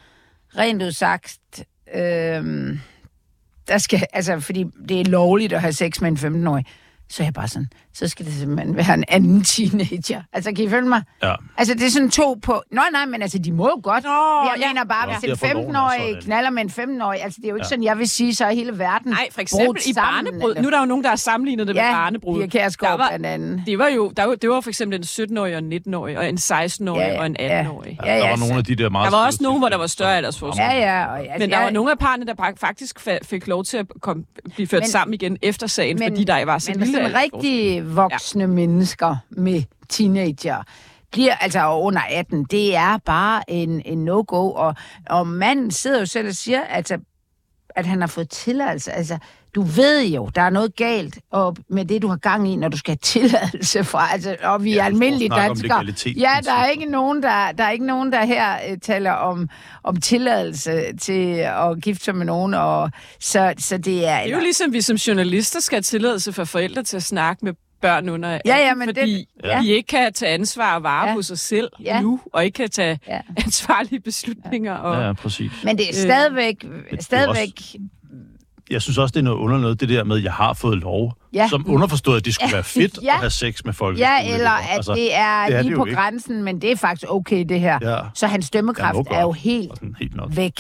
rent 0.57 0.83
udsagt, 0.83 1.39
øhm, 1.95 2.81
der 3.69 3.79
skal, 3.79 4.07
altså 4.13 4.41
fordi 4.41 4.65
det 4.89 5.01
er 5.01 5.05
lovligt 5.05 5.53
at 5.53 5.61
have 5.61 5.73
sex 5.73 6.01
med 6.01 6.23
en 6.23 6.45
15-årig, 6.47 6.65
så 7.11 7.23
er 7.23 7.27
jeg 7.27 7.35
bare 7.35 7.49
sådan, 7.49 7.67
så 7.95 8.09
skal 8.09 8.27
det 8.27 8.35
simpelthen 8.35 8.77
være 8.77 8.95
en 8.95 9.05
anden 9.09 9.45
teenager. 9.55 10.23
Altså, 10.33 10.53
kan 10.57 10.65
I 10.65 10.69
følge 10.69 10.89
mig? 10.89 11.03
Ja. 11.23 11.35
Altså, 11.59 11.75
det 11.75 11.87
er 11.87 11.91
sådan 11.91 12.11
to 12.11 12.39
på... 12.43 12.63
Nå, 12.73 12.81
nej, 12.93 13.07
men 13.07 13.23
altså, 13.23 13.39
de 13.39 13.53
må 13.53 13.65
jo 13.69 13.81
godt. 13.83 14.05
Nå, 14.05 14.11
jeg 14.11 14.55
ja. 14.61 14.69
mener 14.69 14.85
bare, 14.85 15.11
Ja, 15.11 15.19
hvis 15.19 15.43
en 15.43 15.51
loven 15.55 15.75
er 15.77 15.81
15-årig 15.81 16.01
sådan. 16.09 16.23
knaller 16.23 16.51
med 16.51 16.63
en 16.63 16.71
15-årig, 17.01 17.23
altså, 17.25 17.37
det 17.43 17.45
er 17.47 17.51
jo 17.51 17.55
ikke 17.57 17.65
Ja. 17.65 17.69
sådan, 17.69 17.85
jeg 17.85 17.99
vil 17.99 18.09
sige, 18.09 18.35
så 18.35 18.45
er 18.45 18.53
hele 18.53 18.79
verden 18.79 19.11
Nej, 19.13 19.29
for 19.33 19.41
eksempel 19.41 19.83
i 19.87 19.93
sammen, 19.93 20.25
barnebrud. 20.25 20.51
eller- 20.51 20.63
Nu 20.63 20.67
er 20.69 20.71
der 20.71 20.79
jo 20.81 20.85
nogen, 20.87 21.05
der 21.05 21.09
har 21.11 21.17
sammenlignet 21.17 21.67
det 21.67 21.77
med 21.77 21.83
Ja, 21.83 21.93
barnebrud. 21.93 22.39
Pia 22.41 22.47
Kjærsgaard 22.47 22.93
Der 22.99 23.05
var- 23.05 23.09
blandt 23.11 23.27
andet. 23.27 23.63
Det 23.67 23.79
var 23.79 23.89
jo, 23.89 24.13
der 24.17 24.25
var, 24.25 24.35
det 24.35 24.51
var 24.51 24.61
for 24.61 24.71
eksempel 24.71 24.99
en 24.99 25.05
17-årig 25.05 25.53
og 25.57 25.59
en 25.59 25.73
19-årig, 25.73 26.19
og 26.19 26.29
en 26.29 26.37
16-årig 26.39 27.01
Ja, 27.01 27.13
ja, 27.13 27.21
og 27.21 27.27
en 27.27 27.37
ja. 27.39 27.63
18-årig. 27.63 27.99
Ja, 28.05 28.11
der 28.11 28.17
ja, 28.17 28.29
var 28.31 28.37
så- 28.37 28.41
nogle 28.41 28.57
af 28.59 28.65
de 28.65 28.75
der 28.75 28.91
meget... 28.91 29.13
Der 29.13 29.19
var 29.19 29.27
også 29.27 29.39
nogen, 29.43 29.59
hvor 29.59 29.69
der 29.69 29.77
var 29.77 29.87
større 29.87 30.17
aldersforskel. 30.17 30.63
Ja, 30.63 30.79
ja. 30.79 31.07
Og, 31.07 31.19
altså, 31.19 31.33
Men 31.39 31.51
der 31.51 31.57
jeg, 31.57 31.65
var 31.65 31.71
nogle 31.71 31.91
af 31.91 31.99
parerne, 31.99 32.27
der 32.27 32.53
faktisk 32.61 32.99
fa- 33.09 33.19
fik 33.25 33.47
lov 33.47 33.65
til 33.65 33.77
at 33.77 33.87
komme, 34.01 34.25
blive 34.55 34.67
ført 34.67 34.83
Men- 34.83 34.89
sammen 34.91 35.15
igen 35.15 35.37
efter 35.43 35.67
sagen, 35.67 35.99
men- 35.99 36.09
fordi 36.13 36.25
der 36.25 36.45
var 36.45 36.59
så 36.59 36.73
lille 36.77 37.00
sådan 37.03 37.23
rigtig 37.23 37.97
voksne 37.97 38.43
ja. 38.43 38.47
mennesker 38.47 39.17
med 39.31 39.63
teenager 39.89 40.63
bliver 41.13 41.35
altså 41.35 41.73
under 41.73 42.01
18, 42.11 42.45
det 42.45 42.77
er 42.77 42.99
bare 42.99 43.51
en, 43.51 43.83
en 43.85 44.05
no-go. 44.05 44.51
Og, 44.51 44.75
og 45.07 45.27
manden 45.27 45.71
sidder 45.71 45.99
jo 45.99 46.07
selv 46.07 46.29
og 46.29 46.35
siger, 46.35 46.65
altså, 46.65 46.99
at 47.69 47.87
han 47.87 48.01
har 48.01 48.09
fået 48.09 48.31
tilladelse. 48.31 48.93
Altså, 48.93 49.19
du 49.55 49.63
ved 49.63 50.05
jo, 50.07 50.31
der 50.35 50.43
er 50.43 50.51
noget 50.51 50.77
galt 50.77 51.19
og 51.31 51.57
med 51.69 51.85
det, 51.85 52.03
du 52.03 52.09
har 52.09 52.17
gang 52.17 52.53
i, 52.53 52.57
når 52.57 52.69
du 52.69 52.77
skal 52.77 52.91
have 52.93 52.97
tilladelse 53.29 53.85
fra. 53.85 54.13
Altså, 54.13 54.37
og 54.43 54.65
vi 54.65 54.73
Ja, 54.75 54.81
er 54.81 54.85
almindelige 54.85 55.29
danskere. 55.31 55.85
Ja, 56.17 56.31
der 56.45 56.53
er 56.53 56.67
ikke 56.67 56.85
nogen, 56.87 57.23
der, 57.23 57.53
der, 57.53 57.65
er 57.65 57.71
ikke 57.71 57.87
nogen, 57.87 58.13
der 58.13 58.25
her 58.25 58.53
øh, 58.71 58.79
taler 58.79 59.13
om, 59.13 59.49
om 59.83 59.97
tilladelse 60.01 60.83
til 61.01 61.35
at 61.35 61.83
gifte 61.83 62.05
sig 62.05 62.17
med 62.17 62.27
nogen. 62.27 62.55
Og, 62.55 62.91
så, 63.21 63.55
så 63.59 63.79
det 63.79 64.09
er... 64.09 64.23
Det 64.23 64.33
er 64.33 64.37
jo 64.37 64.43
ligesom, 64.43 64.73
vi 64.73 64.81
som 64.81 64.97
journalister 64.97 65.61
skal 65.61 65.77
have 65.77 65.83
tilladelse 65.83 66.33
for 66.33 66.45
forældre 66.45 66.83
til 66.83 66.97
at 66.97 67.03
snakke 67.03 67.45
med 67.45 67.53
børn 67.83 68.09
under 68.09 68.29
18, 68.29 68.49
Ja, 68.51 68.57
ja, 68.59 68.75
men 68.75 68.89
det- 68.89 68.97
fordi 68.99 69.27
ja. 69.45 69.61
de 69.63 69.69
ikke 69.69 69.87
kan 69.87 70.13
tage 70.13 70.33
ansvar 70.35 70.75
og 70.77 70.83
vare 70.83 71.09
Ja. 71.09 71.15
på 71.15 71.23
sig 71.23 71.39
selv 71.39 71.69
Ja. 71.85 72.01
nu, 72.01 72.21
og 72.33 72.45
ikke 72.45 72.57
kan 72.57 72.71
tage 72.71 72.99
Ja. 73.09 73.21
ansvarlige 73.45 74.01
beslutninger. 74.01 74.75
Og, 74.75 75.01
Ja, 75.01 75.07
ja, 75.07 75.13
præcis. 75.13 75.51
Men 75.65 75.79
det 75.79 75.85
er 75.85 75.89
Øh, 75.91 75.95
stadigvæk, 75.95 76.65
er 76.91 77.03
stadigvæk 77.03 77.61
jeg 78.71 78.83
synes 78.83 78.99
også, 78.99 79.13
det 79.13 79.19
er 79.19 79.25
noget 79.25 79.39
under 79.39 79.59
noget, 79.59 79.81
det 79.81 79.89
der 79.89 80.05
med, 80.05 80.17
at 80.17 80.25
jeg 80.25 80.33
har 80.33 80.53
fået 80.55 80.79
lov. 80.79 81.15
Ja. 81.35 81.49
Som 81.49 81.65
underforstået, 81.69 82.17
at 82.17 82.25
det 82.25 82.35
skulle 82.35 82.49
Ja. 82.51 82.55
være 82.57 82.65
fedt 82.65 82.99
Ja. 83.03 83.13
at 83.15 83.19
have 83.21 83.31
sex 83.31 83.65
med 83.65 83.73
folk. 83.73 83.99
Ja, 83.99 84.35
eller 84.35 84.51
at 84.51 84.65
altså, 84.71 84.95
det 84.95 85.15
er, 85.17 85.47
det 85.47 85.57
er 85.57 85.63
lige 85.63 85.71
det 85.71 85.79
på 85.79 85.85
ikke. 85.85 85.97
grænsen, 85.97 86.43
men 86.43 86.61
det 86.63 86.73
er 86.73 86.77
faktisk 86.77 87.05
okay, 87.11 87.45
det 87.49 87.61
her. 87.61 87.79
Ja. 87.83 87.99
Så 88.15 88.27
hans 88.27 88.51
dømmekraft 88.51 88.99
Ja, 89.11 89.17
er 89.17 89.23
jo 89.23 89.33
helt 89.33 89.71
Sådan 89.75 89.97
helt 90.01 90.17
nok. 90.17 90.37
væk. 90.37 90.53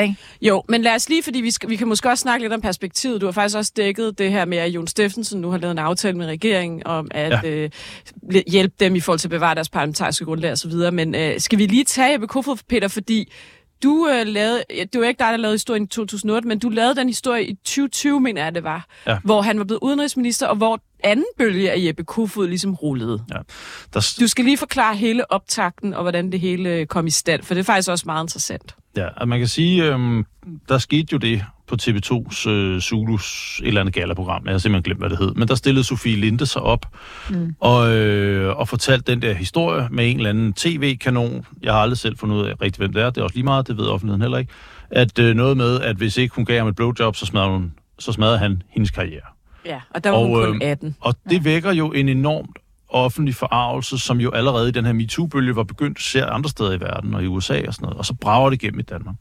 Ikke? 0.00 0.16
Jo, 0.42 0.62
men 0.68 0.82
lad 0.82 0.94
os 0.94 1.08
lige, 1.08 1.22
fordi 1.22 1.40
vi, 1.40 1.50
skal, 1.50 1.68
vi 1.70 1.76
kan 1.76 1.88
måske 1.88 2.08
også 2.10 2.22
snakke 2.22 2.44
lidt 2.44 2.52
om 2.52 2.60
perspektivet. 2.60 3.20
Du 3.20 3.26
har 3.26 3.32
faktisk 3.32 3.56
også 3.56 3.72
dækket 3.76 4.18
det 4.18 4.30
her 4.32 4.44
med, 4.44 4.58
at 4.58 4.70
Jon 4.70 4.86
Steffensen 4.86 5.40
nu 5.40 5.50
har 5.50 5.58
lavet 5.58 5.72
en 5.72 5.78
aftale 5.78 6.16
med 6.18 6.26
regeringen 6.26 6.82
om 6.86 7.08
at 7.10 7.30
Ja. 7.32 7.40
ja. 7.44 7.68
øh, 8.34 8.42
hjælpe 8.48 8.74
dem 8.80 8.94
i 8.96 9.00
forhold 9.00 9.18
til 9.18 9.26
at 9.26 9.30
bevare 9.30 9.54
deres 9.54 9.68
parlamentariske 9.68 10.24
grundlag 10.24 10.52
osv. 10.52 10.72
Men 10.92 11.14
øh, 11.14 11.40
skal 11.40 11.58
vi 11.58 11.66
lige 11.66 11.84
tage 11.84 12.12
Jeppe 12.12 12.26
Kofod, 12.26 12.56
Peter, 12.68 12.88
fordi 12.88 13.32
du 13.82 14.08
øh, 14.08 14.26
lavede, 14.26 14.62
det 14.92 15.00
var 15.00 15.06
ikke 15.06 15.18
dig, 15.18 15.30
der 15.30 15.36
lavede 15.36 15.54
historien 15.54 15.82
i 15.82 15.86
2008, 15.86 16.48
men 16.48 16.58
du 16.58 16.68
lavede 16.68 16.96
den 16.96 17.08
historie 17.08 17.46
i 17.46 17.54
2020, 17.54 18.20
mener 18.20 18.44
jeg 18.44 18.54
det 18.54 18.64
var, 18.64 18.86
Ja. 19.06 19.18
hvor 19.24 19.42
han 19.42 19.58
var 19.58 19.64
blevet 19.64 19.80
udenrigsminister, 19.82 20.46
og 20.46 20.56
hvor 20.56 20.80
anden 21.04 21.24
bølge 21.38 21.70
af 21.70 21.76
Jeppe 21.78 22.04
Kofod 22.04 22.48
ligesom 22.48 22.74
rullede. 22.74 23.24
Ja. 23.34 23.38
Der, 23.94 24.16
Du 24.20 24.26
skal 24.26 24.44
lige 24.44 24.58
forklare 24.58 24.96
hele 24.96 25.32
optakten, 25.32 25.94
og 25.94 26.02
hvordan 26.02 26.32
det 26.32 26.40
hele 26.40 26.68
øh, 26.70 26.86
kom 26.86 27.06
i 27.06 27.10
stand, 27.10 27.42
for 27.42 27.54
det 27.54 27.60
er 27.60 27.64
faktisk 27.64 27.88
også 27.90 28.02
meget 28.06 28.24
interessant. 28.24 28.74
Ja, 28.96 29.08
at 29.16 29.28
man 29.28 29.38
kan 29.38 29.48
sige, 29.48 29.84
øhm, 29.84 30.24
der 30.68 30.78
skete 30.78 31.06
jo 31.12 31.18
det 31.18 31.44
på 31.68 31.76
TV2's 31.82 32.48
øh, 32.48 32.80
Zulus 32.80 33.58
et 33.62 33.68
eller 33.68 33.80
andet 33.80 33.94
gala-program. 33.94 34.42
Jeg 34.44 34.52
har 34.52 34.58
simpelthen 34.58 34.82
glemt, 34.82 35.00
hvad 35.00 35.10
det 35.10 35.18
hed. 35.18 35.34
Men 35.34 35.48
der 35.48 35.54
stillede 35.54 35.84
Sofie 35.84 36.16
Linde 36.16 36.46
sig 36.46 36.62
op 36.62 36.86
mm. 37.30 37.54
og, 37.60 37.96
øh, 37.96 38.56
og 38.56 38.68
fortalte 38.68 39.12
den 39.12 39.22
der 39.22 39.32
historie 39.32 39.88
med 39.90 40.10
en 40.10 40.16
eller 40.16 40.30
anden 40.30 40.52
tv-kanon. 40.52 41.46
Jeg 41.62 41.72
har 41.72 41.80
aldrig 41.80 41.98
selv 41.98 42.18
fundet 42.18 42.36
ud 42.36 42.44
af 42.44 42.60
rigtig, 42.62 42.78
hvem 42.78 42.92
det 42.92 43.02
er. 43.02 43.10
Det 43.10 43.20
er 43.20 43.24
også 43.24 43.36
lige 43.36 43.44
meget, 43.44 43.68
det 43.68 43.76
ved 43.76 43.86
offentligheden 43.86 44.22
heller 44.22 44.38
ikke. 44.38 44.52
At 44.90 45.18
øh, 45.18 45.36
noget 45.36 45.56
med, 45.56 45.80
at 45.80 45.96
hvis 45.96 46.16
ikke 46.16 46.34
hun 46.34 46.44
gav 46.44 46.58
ham 46.58 46.68
et 46.68 46.76
blowjob, 46.76 47.16
så 47.16 47.26
smadrede, 47.26 47.50
hun, 47.50 47.72
så 47.98 48.12
smadrede 48.12 48.38
han 48.38 48.62
hendes 48.68 48.90
karriere. 48.90 49.26
Ja, 49.66 49.80
og 49.90 50.04
der 50.04 50.10
var 50.10 50.18
og, 50.18 50.26
hun 50.26 50.44
kun 50.44 50.62
øh, 50.62 50.68
18. 50.70 50.96
Og 51.00 51.14
det 51.30 51.44
vækker 51.44 51.72
jo 51.72 51.92
en 51.92 52.08
enormt 52.08 52.58
offentlig 52.88 53.34
forarvelse, 53.34 53.98
som 53.98 54.20
jo 54.20 54.30
allerede 54.30 54.68
i 54.68 54.72
den 54.72 54.84
her 54.84 54.92
MeToo-bølge 54.92 55.56
var 55.56 55.62
begyndt 55.62 56.02
ser 56.02 56.26
andre 56.26 56.50
steder 56.50 56.72
i 56.72 56.80
verden 56.80 57.14
og 57.14 57.22
i 57.22 57.26
USA 57.26 57.62
og 57.66 57.74
sådan 57.74 57.84
noget, 57.84 57.98
og 57.98 58.04
så 58.04 58.14
brager 58.14 58.50
det 58.50 58.62
igennem 58.62 58.80
i 58.80 58.82
Danmark. 58.82 59.14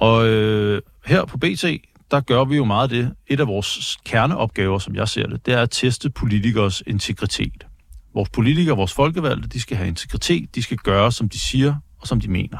Og 0.00 0.28
øh, 0.28 0.82
her 1.06 1.24
på 1.24 1.38
BT, 1.38 1.64
der 2.10 2.20
gør 2.20 2.44
vi 2.44 2.56
jo 2.56 2.64
meget 2.64 2.82
af 2.82 2.88
det. 2.88 3.12
Et 3.26 3.40
af 3.40 3.46
vores 3.46 3.96
kerneopgaver, 4.04 4.78
som 4.78 4.94
jeg 4.94 5.08
ser 5.08 5.26
det, 5.26 5.46
det 5.46 5.54
er 5.54 5.62
at 5.62 5.70
teste 5.70 6.10
politikers 6.10 6.82
integritet. 6.86 7.66
Vores 8.14 8.28
politikere, 8.30 8.76
vores 8.76 8.92
folkevalgte, 8.92 9.48
de 9.48 9.60
skal 9.60 9.76
have 9.76 9.88
integritet, 9.88 10.54
de 10.54 10.62
skal 10.62 10.76
gøre, 10.76 11.12
som 11.12 11.28
de 11.28 11.38
siger 11.38 11.74
og 12.00 12.06
som 12.06 12.20
de 12.20 12.28
mener. 12.28 12.58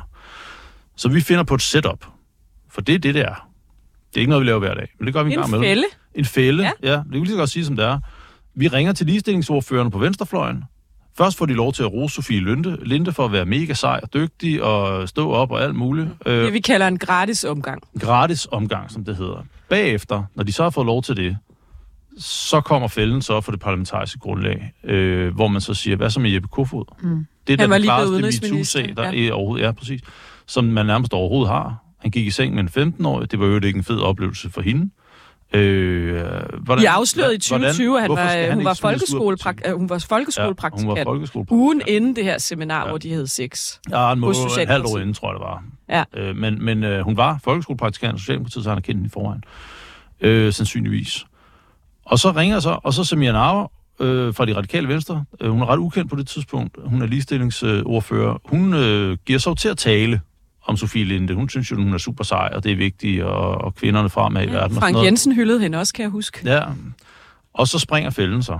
Så 0.96 1.08
vi 1.08 1.20
finder 1.20 1.42
på 1.44 1.54
et 1.54 1.62
setup, 1.62 2.06
for 2.70 2.80
det 2.80 2.94
er 2.94 2.98
det, 2.98 3.14
det 3.14 3.22
er. 3.22 3.48
Det 4.10 4.16
er 4.16 4.20
ikke 4.20 4.30
noget, 4.30 4.42
vi 4.42 4.46
laver 4.48 4.58
hver 4.58 4.74
dag, 4.74 4.88
men 4.98 5.06
det 5.06 5.14
gør 5.14 5.22
vi 5.22 5.32
en, 5.32 5.38
En 5.38 5.40
gang 5.40 5.50
med. 5.50 5.60
fælde. 5.60 5.84
En 6.14 6.24
fælde, 6.24 6.62
Ja. 6.62 6.70
ja. 6.82 6.90
ja. 6.90 6.96
Det 6.96 7.04
kan 7.04 7.12
vi 7.12 7.18
lige 7.18 7.30
så 7.30 7.36
godt 7.36 7.50
sige, 7.50 7.64
som 7.64 7.76
det 7.76 7.84
er. 7.84 7.98
Vi 8.54 8.68
ringer 8.68 8.92
til 8.92 9.06
ligestillingsordførerne 9.06 9.90
på 9.90 9.98
venstrefløjen. 9.98 10.64
Først 11.18 11.38
får 11.38 11.46
de 11.46 11.52
lov 11.52 11.72
til 11.72 11.82
at 11.82 11.92
rose 11.92 12.14
Sofie 12.14 12.44
Linde, 12.44 12.78
Linde 12.82 13.12
for 13.12 13.24
at 13.24 13.32
være 13.32 13.44
mega 13.44 13.74
sej 13.74 14.00
og 14.02 14.14
dygtig 14.14 14.62
og 14.62 15.08
stå 15.08 15.30
op 15.30 15.50
og 15.50 15.62
alt 15.62 15.74
muligt. 15.74 16.08
Øh, 16.26 16.44
Det 16.44 16.52
vi 16.52 16.60
kalder 16.60 16.88
en 16.88 16.98
gratis 16.98 17.44
omgang. 17.44 17.82
gratis 18.00 18.48
omgang, 18.52 18.90
som 18.90 19.04
det 19.04 19.16
hedder. 19.16 19.44
Bagefter, 19.68 20.22
når 20.34 20.44
de 20.44 20.52
så 20.52 20.62
har 20.62 20.70
fået 20.70 20.86
lov 20.86 21.02
til 21.02 21.16
det, 21.16 21.36
så 22.18 22.60
kommer 22.60 22.88
fælden 22.88 23.22
så 23.22 23.40
for 23.40 23.52
det 23.52 23.60
parlamentariske 23.60 24.18
grundlag, 24.18 24.72
øh, 24.84 25.34
hvor 25.34 25.48
man 25.48 25.60
så 25.60 25.74
siger, 25.74 25.96
hvad 25.96 26.10
så 26.10 26.20
med 26.20 26.30
Jeppe 26.30 26.48
Kofod? 26.48 26.84
Mm. 27.02 27.26
Det 27.46 27.60
er 27.60 27.66
den 27.66 27.82
klareste 27.82 28.48
MeToo-sag, 28.48 28.94
der 28.96 29.12
ja. 29.12 29.28
er 29.28 29.32
overhovedet, 29.32 29.64
ja, 29.66 29.72
præcis, 29.72 30.00
som 30.46 30.64
man 30.64 30.86
nærmest 30.86 31.12
overhovedet 31.12 31.52
har. 31.52 31.76
Han 31.98 32.10
gik 32.10 32.26
i 32.26 32.30
seng 32.30 32.54
med 32.54 32.76
en 32.76 32.94
15-årig, 32.94 33.30
det 33.30 33.40
var 33.40 33.46
jo 33.46 33.54
ikke 33.54 33.76
en 33.76 33.84
fed 33.84 34.00
oplevelse 34.00 34.50
for 34.50 34.60
hende. 34.60 34.90
Øh, 35.54 36.14
hvordan, 36.64 36.80
Vi 36.80 36.84
afslørede 36.84 37.34
i 37.34 37.38
2020, 37.38 37.96
at 37.96 38.02
han 38.02 38.10
var, 38.10 38.16
han 38.26 38.54
hun, 38.54 38.64
var 38.64 38.74
folkeskoleprak- 38.74 39.68
øh, 39.70 39.76
hun 39.76 39.88
var 39.88 40.06
folkeskolepraktikant. 40.08 40.88
Ja, 40.88 41.04
hun 41.04 41.06
var 41.06 41.10
folkeskolepraktikant. 41.12 41.60
Ugen 41.60 41.82
inden 41.86 42.16
det 42.16 42.24
her 42.24 42.38
seminar, 42.38 42.82
ja. 42.82 42.88
hvor 42.88 42.98
de 42.98 43.12
havde 43.12 43.26
sex. 43.26 43.78
Ja, 43.90 44.12
en, 44.12 44.20
må, 44.20 44.26
hos 44.26 44.38
en 44.38 44.48
Socialdemokratiet. 44.48 44.94
år 44.96 44.98
inden, 45.00 45.14
tror 45.14 45.28
jeg, 45.28 45.34
det 45.34 45.40
var. 45.40 45.62
Ja. 46.16 46.28
Øh, 46.30 46.36
men 46.36 46.64
men 46.64 46.84
øh, 46.84 47.00
hun 47.00 47.16
var 47.16 47.40
folkeskolepraktikant 47.44 48.16
i 48.18 48.20
Socialdemokratiet, 48.20 48.64
så 48.64 48.70
han 48.70 48.76
har 48.76 48.80
kendt 48.80 48.96
hende 48.98 49.06
i 49.06 49.10
forvejen. 49.12 49.42
Øh, 50.20 50.52
sandsynligvis. 50.52 51.26
Og 52.06 52.18
så 52.18 52.30
ringer 52.30 52.60
så, 52.60 52.78
og 52.82 52.94
så 52.94 53.04
Samia 53.04 53.32
Nauer 53.32 53.72
øh, 54.00 54.34
fra 54.34 54.46
de 54.46 54.56
radikale 54.56 54.88
venstre. 54.88 55.24
Øh, 55.40 55.50
hun 55.50 55.62
er 55.62 55.66
ret 55.66 55.78
ukendt 55.78 56.10
på 56.10 56.16
det 56.16 56.26
tidspunkt. 56.28 56.76
Hun 56.84 57.02
er 57.02 57.06
ligestillingsordfører. 57.06 58.38
Hun 58.44 58.74
øh, 58.74 59.16
giver 59.26 59.38
sig 59.38 59.56
til 59.56 59.68
at 59.68 59.76
tale 59.78 60.20
om 60.68 60.76
Sofie 60.76 61.04
Linde. 61.04 61.34
Hun 61.34 61.48
synes 61.48 61.70
jo, 61.70 61.76
hun 61.76 61.94
er 61.94 61.98
super 61.98 62.24
sej, 62.24 62.50
og 62.54 62.64
det 62.64 62.72
er 62.72 62.76
vigtigt, 62.76 63.22
og, 63.22 63.54
og 63.54 63.74
kvinderne 63.74 64.08
fremad 64.08 64.42
i 64.42 64.46
verden. 64.46 64.62
og 64.62 64.68
sådan 64.70 64.80
Frank 64.80 64.92
noget. 64.92 65.06
Jensen 65.06 65.34
hyldede 65.34 65.60
hende 65.60 65.78
også, 65.78 65.94
kan 65.94 66.02
jeg 66.02 66.10
huske. 66.10 66.40
Ja, 66.44 66.62
og 67.54 67.68
så 67.68 67.78
springer 67.78 68.10
fælden 68.10 68.42
så. 68.42 68.58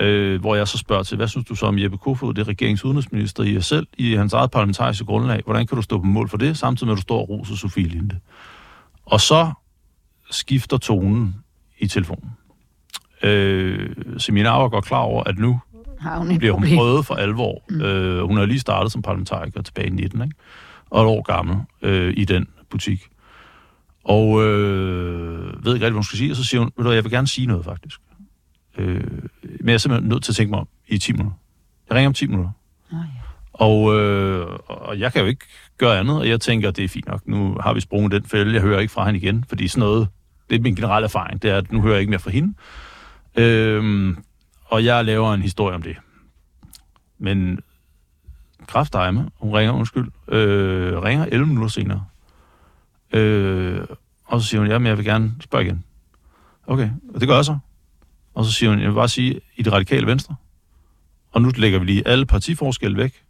Øh, 0.00 0.40
hvor 0.40 0.54
jeg 0.54 0.68
så 0.68 0.78
spørger 0.78 1.02
til, 1.02 1.16
hvad 1.16 1.28
synes 1.28 1.46
du 1.46 1.54
så 1.54 1.66
om 1.66 1.78
Jeppe 1.78 1.98
Kofod, 1.98 2.34
det 2.34 2.62
er 2.62 2.80
udenrigsminister 2.84 3.42
i 3.42 3.54
jer 3.54 3.60
selv, 3.60 3.86
i 3.98 4.14
hans 4.14 4.32
eget 4.32 4.50
parlamentariske 4.50 5.04
grundlag. 5.04 5.42
Hvordan 5.44 5.66
kan 5.66 5.76
du 5.76 5.82
stå 5.82 5.98
på 5.98 6.04
mål 6.04 6.28
for 6.28 6.36
det, 6.36 6.58
samtidig 6.58 6.86
med 6.86 6.92
at 6.92 6.96
du 6.96 7.02
står 7.02 7.20
og 7.20 7.28
roser 7.28 7.56
Sofie 7.56 7.88
Linde? 7.88 8.18
Og 9.06 9.20
så 9.20 9.52
skifter 10.30 10.76
tonen 10.76 11.34
i 11.78 11.88
telefonen. 11.88 12.30
Øh, 13.22 13.90
Semina 14.18 14.50
var 14.50 14.68
godt 14.68 14.84
klar 14.84 14.98
over, 14.98 15.24
at 15.24 15.38
nu 15.38 15.60
Har 16.00 16.18
hun 16.18 16.38
bliver 16.38 16.54
hun 16.54 16.66
prøvet 16.76 17.06
for 17.06 17.14
alvor. 17.14 17.62
Mm. 17.70 17.80
Øh, 17.80 18.26
hun 18.26 18.36
har 18.36 18.44
lige 18.44 18.60
startet 18.60 18.92
som 18.92 19.02
parlamentariker 19.02 19.62
tilbage 19.62 19.86
i 19.86 19.90
19, 19.90 20.22
ikke? 20.22 20.34
Og 20.90 21.02
et 21.02 21.08
år 21.08 21.22
gammel 21.22 21.56
øh, 21.82 22.14
i 22.16 22.24
den 22.24 22.46
butik. 22.70 23.08
Og 24.04 24.44
øh, 24.44 25.64
ved 25.64 25.74
ikke 25.74 25.74
rigtig, 25.74 25.78
hvad 25.78 25.90
hun 25.90 26.04
skal 26.04 26.18
sige, 26.18 26.32
og 26.32 26.36
så 26.36 26.44
siger 26.44 26.60
hun, 26.60 26.72
ved 26.76 26.84
du 26.84 26.90
jeg 26.90 27.04
vil 27.04 27.12
gerne 27.12 27.26
sige 27.26 27.46
noget 27.46 27.64
faktisk. 27.64 28.00
Øh, 28.78 29.04
men 29.42 29.68
jeg 29.68 29.74
er 29.74 29.78
simpelthen 29.78 30.08
nødt 30.08 30.24
til 30.24 30.32
at 30.32 30.36
tænke 30.36 30.50
mig 30.50 30.60
om 30.60 30.68
i 30.88 30.98
10 30.98 31.12
minutter. 31.12 31.36
Jeg 31.88 31.96
ringer 31.96 32.08
om 32.08 32.14
10 32.14 32.26
minutter. 32.26 32.50
Nå, 32.90 32.98
ja. 32.98 33.04
Og, 33.52 33.98
øh, 33.98 34.58
og 34.66 34.98
jeg 34.98 35.12
kan 35.12 35.22
jo 35.22 35.26
ikke 35.26 35.44
gøre 35.78 35.98
andet, 35.98 36.18
og 36.18 36.28
jeg 36.28 36.40
tænker, 36.40 36.70
det 36.70 36.84
er 36.84 36.88
fint 36.88 37.06
nok. 37.06 37.26
Nu 37.26 37.56
har 37.60 37.74
vi 37.74 37.80
sprunget 37.80 38.12
den 38.12 38.24
fælde, 38.24 38.54
jeg 38.54 38.62
hører 38.62 38.80
ikke 38.80 38.92
fra 38.92 39.06
hende 39.06 39.20
igen, 39.20 39.44
fordi 39.48 39.68
sådan 39.68 39.80
noget, 39.80 40.08
det 40.50 40.56
er 40.56 40.60
min 40.60 40.74
generelle 40.74 41.04
erfaring, 41.04 41.42
det 41.42 41.50
er, 41.50 41.56
at 41.56 41.72
nu 41.72 41.82
hører 41.82 41.94
jeg 41.94 42.00
ikke 42.00 42.10
mere 42.10 42.20
fra 42.20 42.30
hende. 42.30 42.54
Øh, 43.36 44.14
og 44.64 44.84
jeg 44.84 45.04
laver 45.04 45.34
en 45.34 45.42
historie 45.42 45.74
om 45.74 45.82
det. 45.82 45.96
Men 47.18 47.60
kraftdejme, 48.66 49.30
hun 49.38 49.54
ringer, 49.54 49.72
undskyld, 49.72 50.10
øh, 50.28 51.02
ringer 51.02 51.24
11 51.24 51.46
minutter 51.46 51.68
senere. 51.68 52.04
Øh, 53.12 53.80
og 54.24 54.40
så 54.40 54.46
siger 54.46 54.60
hun, 54.60 54.70
jamen 54.70 54.86
jeg 54.86 54.96
vil 54.96 55.04
gerne 55.04 55.34
spørge 55.40 55.64
igen. 55.64 55.84
Okay, 56.66 56.90
og 57.14 57.20
det 57.20 57.28
gør 57.28 57.34
jeg 57.34 57.44
så. 57.44 57.58
Og 58.34 58.44
så 58.44 58.52
siger 58.52 58.70
hun, 58.70 58.80
jeg 58.80 58.88
vil 58.88 58.94
bare 58.94 59.08
sige, 59.08 59.40
i 59.56 59.62
det 59.62 59.72
radikale 59.72 60.06
venstre, 60.06 60.34
og 61.32 61.42
nu 61.42 61.50
lægger 61.56 61.78
vi 61.78 61.84
lige 61.84 62.08
alle 62.08 62.26
partiforskelle 62.26 62.96
væk. 62.96 63.24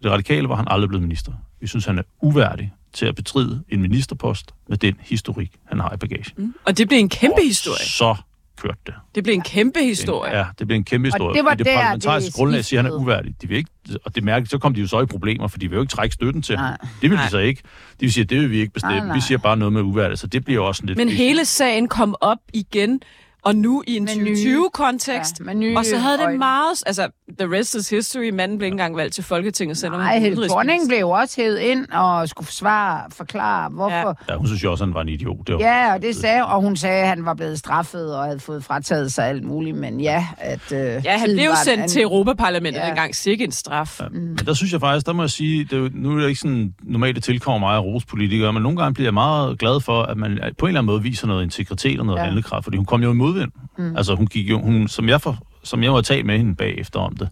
I 0.00 0.02
det 0.02 0.10
radikale 0.10 0.48
var 0.48 0.54
han 0.54 0.66
aldrig 0.68 0.88
blevet 0.88 1.02
minister. 1.02 1.32
Vi 1.60 1.66
synes, 1.66 1.84
han 1.84 1.98
er 1.98 2.02
uværdig 2.20 2.72
til 2.92 3.06
at 3.06 3.14
betride 3.14 3.64
en 3.68 3.82
ministerpost 3.82 4.54
med 4.68 4.76
den 4.76 4.94
historik, 5.00 5.52
han 5.64 5.80
har 5.80 5.94
i 5.94 5.96
bagagen. 5.96 6.32
Mm. 6.36 6.54
Og 6.66 6.78
det 6.78 6.88
blev 6.88 6.98
en 6.98 7.08
kæmpe 7.08 7.42
historie. 7.42 7.86
Så 7.86 8.16
kørte 8.56 8.78
det. 8.86 8.94
Det 9.14 9.24
blev 9.24 9.34
en 9.34 9.42
kæmpe 9.42 9.80
historie. 9.80 10.38
Ja, 10.38 10.44
det 10.58 10.66
blev 10.66 10.76
en 10.76 10.84
kæmpe 10.84 11.06
historie. 11.06 11.36
det 11.36 11.44
var 11.44 11.54
det 11.54 11.66
der, 11.66 11.76
parlamentariske 11.76 12.26
det 12.26 12.34
grundlag 12.34 12.64
siger, 12.64 12.80
at 12.80 12.84
han 12.84 12.92
er 12.92 12.96
uværdig. 12.96 13.34
De 13.42 13.48
vil 13.48 13.56
ikke, 13.56 13.70
og 14.04 14.14
det 14.14 14.24
mærkeligt, 14.24 14.50
så 14.50 14.58
kom 14.58 14.74
de 14.74 14.80
jo 14.80 14.86
så 14.86 15.00
i 15.00 15.06
problemer, 15.06 15.48
for 15.48 15.58
de 15.58 15.68
vil 15.68 15.76
jo 15.76 15.82
ikke 15.82 15.90
trække 15.90 16.14
støtten 16.14 16.42
til 16.42 16.56
ham. 16.56 16.74
Det 17.02 17.10
vil 17.10 17.16
Nej. 17.16 17.24
de 17.24 17.30
så 17.30 17.38
ikke. 17.38 17.62
De 18.00 18.00
vil 18.00 18.12
sige, 18.12 18.24
at 18.24 18.30
det 18.30 18.40
vil 18.40 18.50
vi 18.50 18.58
ikke 18.58 18.72
bestemme. 18.72 18.96
Nej, 18.96 19.06
nej. 19.06 19.16
Vi 19.16 19.20
siger 19.20 19.38
bare 19.38 19.56
noget 19.56 19.72
med 19.72 19.82
uværdigt, 19.82 20.20
så 20.20 20.26
det 20.26 20.44
bliver 20.44 20.60
jo 20.60 20.66
også 20.66 20.78
sådan 20.78 20.86
lidt... 20.86 20.96
Men 20.96 21.08
hele 21.08 21.44
sagen 21.44 21.88
kom 21.88 22.16
op 22.20 22.38
igen, 22.52 23.00
og 23.46 23.56
nu 23.56 23.82
i 23.86 23.96
en 23.96 24.04
Med 24.04 24.16
nye- 24.16 24.56
2020-kontekst. 24.56 25.40
Ja, 25.46 25.78
og 25.78 25.84
så 25.84 25.96
havde 25.98 26.18
det 26.18 26.24
øjne. 26.24 26.38
meget... 26.38 26.82
Altså, 26.86 27.08
the 27.38 27.58
rest 27.58 27.74
is 27.74 27.90
history. 27.90 28.30
Manden 28.30 28.58
blev 28.58 28.66
ikke 28.66 28.72
engang 28.74 28.96
valgt 28.96 29.14
til 29.14 29.24
Folketinget, 29.24 29.76
selvom 29.78 30.00
Nej, 30.00 30.18
Helle 30.18 30.48
Thorning 30.48 30.88
blev 30.88 30.98
jo 30.98 31.10
også 31.10 31.40
hævet 31.40 31.58
ind 31.58 31.86
og 31.92 32.28
skulle 32.28 32.46
forsvare, 32.46 33.00
forklare, 33.10 33.70
hvorfor. 33.70 34.18
Ja, 34.28 34.36
hun 34.36 34.46
synes 34.46 34.64
jo 34.64 34.70
også, 34.70 34.84
at 34.84 34.88
han 34.88 34.94
var 34.94 35.00
en 35.02 35.08
idiot. 35.08 35.46
Det 35.46 35.54
var, 35.54 35.60
Ja, 35.60 35.94
og 35.94 36.02
det 36.02 36.16
sagde, 36.16 36.44
og 36.46 36.60
hun 36.62 36.76
sagde, 36.76 37.02
at 37.02 37.08
han 37.08 37.24
var 37.24 37.34
blevet 37.34 37.58
straffet 37.58 38.16
og 38.16 38.24
havde 38.24 38.40
fået 38.40 38.64
frataget 38.64 39.12
sig 39.12 39.26
alt 39.28 39.44
muligt, 39.44 39.76
men 39.76 40.00
ja, 40.00 40.26
at 40.38 40.72
øh, 40.72 40.78
Ja, 41.04 41.18
han 41.18 41.30
blev 41.34 41.44
var 41.48 41.50
en 41.50 41.56
sendt 41.64 41.68
anden. 41.76 41.88
til 41.88 42.02
Europaparlamentet 42.02 42.78
Ja. 42.80 42.84
ja. 42.84 42.90
engang. 42.90 43.14
Sikke 43.14 43.44
en 43.44 43.52
straf. 43.52 44.00
Ja. 44.00 44.08
Men 44.08 44.36
der 44.46 44.54
synes 44.54 44.72
jeg 44.72 44.80
faktisk, 44.80 45.06
der 45.06 45.12
må 45.12 45.22
jeg 45.22 45.30
sige, 45.30 45.64
det 45.64 45.72
er 45.72 45.76
jo, 45.76 45.90
nu 45.94 46.16
er 46.16 46.20
det 46.20 46.28
ikke 46.28 46.40
sådan 46.40 46.74
normalt, 46.82 47.16
det 47.16 47.24
tilkommer 47.24 47.68
mig 47.68 47.76
at 47.76 47.84
rose 47.84 48.06
politikere, 48.06 48.52
men 48.52 48.62
nogle 48.62 48.78
gange 48.78 48.94
bliver 48.94 49.06
jeg 49.06 49.14
meget 49.14 49.58
glad 49.58 49.80
for, 49.80 50.02
at 50.02 50.16
man 50.16 50.38
på 50.58 50.66
en 50.66 50.68
eller 50.70 50.80
anden 50.80 50.86
måde 50.86 51.02
viser 51.02 51.26
noget 51.26 51.42
integritet 51.42 52.00
og 52.00 52.06
noget 52.06 52.18
Ja. 52.18 52.22
ja. 52.22 52.26
handlekraft, 52.26 52.64
fordi 52.64 52.76
hun 52.76 52.86
kom 52.86 53.02
jo 53.02 53.10
i 53.10 53.14
modvind. 53.36 53.52
Mm. 53.90 53.96
Altså 53.96 54.14
hun 54.14 54.26
gik 54.26 54.50
jo, 54.50 54.60
hun, 54.60 54.88
som 54.88 55.08
jeg, 55.08 55.20
for, 55.20 55.38
som 55.64 55.82
jeg 55.82 55.92
var 55.92 56.00
talt 56.00 56.26
med 56.26 56.38
hende 56.38 56.54
bagefter 56.54 57.00
om 57.00 57.16
det, 57.16 57.28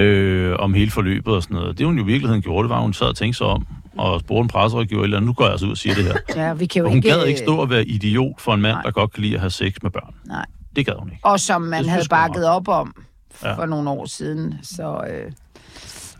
øh, 0.00 0.56
om 0.58 0.74
hele 0.74 0.90
forløbet 0.90 1.34
og 1.34 1.42
sådan 1.42 1.54
noget. 1.54 1.78
Det 1.78 1.86
hun 1.86 1.96
jo 1.98 2.02
i 2.02 2.06
virkeligheden 2.06 2.42
gjorde, 2.42 2.62
det 2.62 2.70
var, 2.70 2.76
at 2.76 2.82
hun 2.82 2.92
sad 2.92 3.06
og 3.06 3.16
tænkte 3.16 3.38
sig 3.38 3.46
om, 3.46 3.66
og 3.98 4.20
spurgte 4.20 4.42
en 4.42 4.48
presserådgiver 4.48 5.04
eller 5.04 5.20
nu 5.20 5.32
går 5.32 5.44
jeg 5.44 5.52
altså 5.52 5.66
ud 5.66 5.70
og 5.70 5.76
siger 5.76 5.94
det 5.94 6.04
her. 6.04 6.14
Ja, 6.42 6.52
vi 6.54 6.66
kan 6.66 6.80
jo 6.80 6.84
Og 6.84 6.90
hun 6.90 6.96
ikke... 6.96 7.08
gad 7.08 7.24
ikke 7.26 7.40
stå 7.40 7.56
og 7.56 7.70
være 7.70 7.84
idiot 7.86 8.40
for 8.40 8.54
en 8.54 8.60
mand, 8.62 8.74
Nej. 8.74 8.82
der 8.82 8.90
godt 8.90 9.12
kan 9.12 9.22
lide 9.22 9.34
at 9.34 9.40
have 9.40 9.50
sex 9.50 9.74
med 9.82 9.90
børn. 9.90 10.14
Nej. 10.26 10.44
Det 10.76 10.86
gad 10.86 10.94
hun 10.98 11.08
ikke. 11.10 11.24
Og 11.24 11.40
som 11.40 11.62
man 11.62 11.82
Det 11.82 11.90
havde 11.90 12.04
bakket 12.10 12.46
op 12.46 12.68
om 12.68 12.94
Ja. 13.44 13.54
for 13.54 13.66
nogle 13.66 13.90
år 13.90 14.04
siden. 14.06 14.54
Så, 14.62 15.00
øh, 15.10 15.32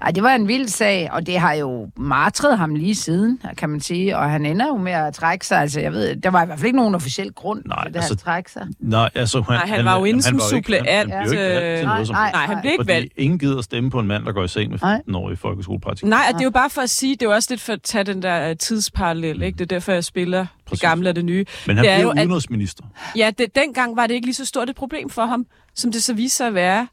Ej, 0.03 0.11
det 0.11 0.23
var 0.23 0.35
en 0.35 0.49
vild 0.49 0.69
sag, 0.69 1.09
og 1.13 1.27
det 1.27 1.39
har 1.39 1.53
jo 1.53 1.89
martret 1.97 2.59
ham 2.59 2.75
lige 2.75 2.95
siden, 2.95 3.41
kan 3.57 3.69
man 3.71 3.81
sige. 3.81 4.17
Og 4.17 4.31
han 4.31 4.47
ender 4.47 4.67
jo 4.67 4.77
med 4.77 4.93
at 4.93 5.15
trække 5.15 5.47
sig. 5.47 5.59
Altså, 5.61 5.81
jeg 5.81 5.93
ved, 5.93 6.17
der 6.17 6.31
var 6.31 6.43
i 6.43 6.47
hvert 6.47 6.59
fald 6.59 6.67
ikke 6.67 6.77
nogen 6.77 6.95
officiel 6.95 7.33
grund 7.33 7.63
Nej, 7.67 7.85
til 7.85 7.93
det 7.93 7.99
altså, 7.99 8.13
at 8.15 8.19
trække 8.19 8.53
sig. 8.53 8.67
Nej, 8.81 9.11
altså, 9.15 9.41
han, 9.41 9.55
Nej, 9.57 9.67
han 9.77 9.85
var 9.85 9.99
jo 9.99 10.05
inde 10.05 10.23
som 10.23 10.41
suppleant, 10.41 10.89
Han, 10.89 11.11
han 11.11 11.29
blev 11.29 11.33
ikke 11.41 11.55
valgt 11.55 11.79
til 11.79 11.87
noget 11.89 12.07
som 12.07 12.15
nej. 12.15 12.31
Nej, 12.33 12.47
han 12.47 12.59
blev 12.61 12.73
ikke 12.73 12.83
Fordi 12.83 12.93
valgt. 12.93 13.13
ingen 13.17 13.39
gider 13.39 13.63
stemme 13.63 13.91
på 13.91 13.99
en 14.01 14.07
mand, 14.07 14.25
der 14.25 14.33
går 14.33 14.45
i 14.45 14.49
seng 14.49 14.71
med 14.71 14.79
Nej. 14.83 15.01
15-årige 15.09 15.37
folkeskolepraktik. 15.37 16.05
Nej, 16.09 16.21
og 16.29 16.33
det 16.35 16.41
er 16.41 16.45
jo 16.45 16.51
bare 16.51 16.71
for 16.71 16.81
at 16.81 16.91
sige, 16.91 17.15
det 17.15 17.23
er 17.23 17.27
jo 17.27 17.35
også 17.35 17.49
lidt 17.53 17.61
for 17.61 17.73
at 17.73 17.83
tage 17.83 18.05
den 18.05 18.23
der 18.23 18.51
øh, 18.51 18.57
tidsparallel, 18.57 19.43
ikke? 19.43 19.57
Det 19.57 19.63
er 19.65 19.67
derfor, 19.77 19.93
jeg 19.93 20.05
spiller 20.05 20.47
Præcis. 20.67 20.81
det 20.81 20.89
gamle 20.89 21.09
og 21.09 21.17
det 21.17 21.25
nye. 21.25 21.45
Men 21.67 21.77
han 21.77 21.85
det 21.87 21.95
blev 21.97 22.03
jo, 22.03 22.11
at- 22.11 22.17
udenrigsminister. 22.19 22.85
Ja, 23.17 23.31
det, 23.39 23.55
dengang 23.55 23.97
var 23.97 24.07
det 24.07 24.15
ikke 24.15 24.27
lige 24.27 24.35
så 24.35 24.45
stort 24.45 24.71
et 24.71 24.77
problem 24.77 25.11
for 25.11 25.27
ham, 25.27 25.47
som 25.75 25.93
det 25.93 26.03
så 26.03 26.15
viste 26.15 26.37
sig 26.37 26.47
at 26.47 26.55
være 26.55 26.87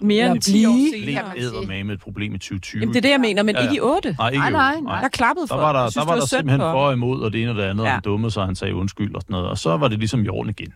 mere 0.00 0.30
end 0.30 0.40
10 0.42 0.66
år 0.66 0.70
senere. 0.72 1.30
Blev 1.32 1.42
sige. 1.42 1.56
æder 1.56 1.84
med 1.84 1.94
et 1.94 2.00
problem 2.00 2.34
i 2.34 2.38
2020. 2.38 2.80
Jamen, 2.80 2.92
det 2.94 2.98
er 2.98 3.02
det, 3.02 3.10
jeg 3.10 3.20
mener, 3.20 3.42
men 3.42 3.54
Ja, 3.54 3.60
ja. 3.62 3.68
ikke 3.68 3.76
i 3.76 3.80
8. 3.80 4.16
Nej, 4.18 4.28
ikke 4.28 4.38
Nej, 4.40 4.50
nej, 4.50 4.80
nej. 4.80 5.00
Der 5.00 5.08
klappede 5.08 5.46
for 5.48 5.54
Der 5.56 5.62
var 5.62 5.72
der, 5.72 5.90
synes, 5.90 5.94
der, 5.94 6.04
var 6.04 6.14
det 6.14 6.20
der 6.20 6.26
simpelthen 6.26 6.60
for 6.60 6.66
og 6.86 6.92
imod, 6.92 7.20
og 7.22 7.32
det 7.32 7.42
ene 7.42 7.50
og 7.50 7.56
det 7.56 7.62
andet, 7.62 7.84
ja. 7.84 7.88
Og 7.88 7.92
han 7.94 8.02
dummede 8.02 8.30
sig, 8.30 8.44
han 8.44 8.56
sagde 8.56 8.74
undskyld 8.74 9.14
og 9.14 9.20
sådan 9.22 9.32
noget. 9.34 9.48
Og 9.48 9.58
så 9.58 9.76
var 9.76 9.88
det 9.88 9.98
ligesom 9.98 10.24
i 10.24 10.28
orden 10.28 10.50
igen. 10.58 10.74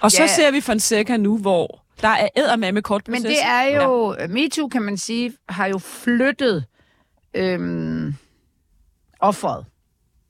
Og 0.00 0.10
så 0.12 0.22
Ja. 0.22 0.26
ser 0.28 0.50
vi 0.50 0.60
Fonseca 0.60 1.16
nu, 1.16 1.38
hvor 1.38 1.82
der 2.02 2.08
er 2.08 2.28
æder 2.36 2.56
med 2.56 2.82
kort 2.82 3.08
Men 3.08 3.14
proces. 3.22 3.28
det 3.28 3.36
er 3.46 3.82
jo, 3.84 4.16
ja. 4.18 4.26
MeToo 4.26 4.68
kan 4.68 4.82
man 4.82 4.96
sige, 4.96 5.32
har 5.48 5.66
jo 5.66 5.78
flyttet 5.78 6.64
øhm, 7.34 8.14
offeret. 9.20 9.64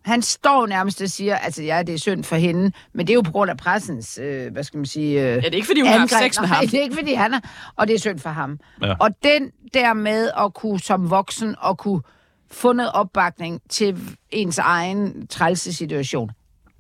Han 0.06 0.22
står 0.22 0.66
nærmest 0.66 1.02
og 1.02 1.08
siger, 1.10 1.36
altså 1.36 1.62
ja, 1.62 1.82
det 1.82 1.94
er 1.94 1.98
synd 1.98 2.24
for 2.24 2.36
hende, 2.36 2.72
men 2.94 3.06
det 3.06 3.12
er 3.12 3.14
jo 3.14 3.20
på 3.20 3.30
grund 3.32 3.50
af 3.50 3.56
pressens, 3.56 4.18
øh, 4.22 4.52
hvad 4.52 4.64
skal 4.64 4.78
man 4.78 4.86
sige... 4.86 5.20
Øh, 5.20 5.26
Ja, 5.28 5.36
det 5.36 5.46
er 5.46 5.50
ikke, 5.54 5.66
fordi 5.66 5.80
hun 5.80 5.88
har 5.90 5.98
haft 5.98 6.12
angreb. 6.12 6.32
sex 6.32 6.40
med 6.40 6.48
Nej, 6.48 6.56
ham. 6.56 6.66
det 6.68 6.78
er 6.78 6.82
ikke, 6.82 6.94
fordi 6.94 7.14
han 7.14 7.34
er, 7.34 7.40
og 7.76 7.88
det 7.88 7.94
er 7.94 7.98
synd 7.98 8.18
for 8.18 8.30
ham. 8.30 8.58
Ja. 8.82 8.94
Og 9.00 9.10
den 9.22 9.50
der 9.74 9.94
med 9.94 10.30
at 10.38 10.54
kunne 10.54 10.80
som 10.80 11.10
voksen 11.10 11.54
og 11.58 11.78
kunne 11.78 12.02
få 12.50 12.72
noget 12.72 12.92
opbakning 12.92 13.60
til 13.68 13.98
ens 14.30 14.58
egen 14.58 15.26
trælse 15.26 15.72
situation, 15.72 16.30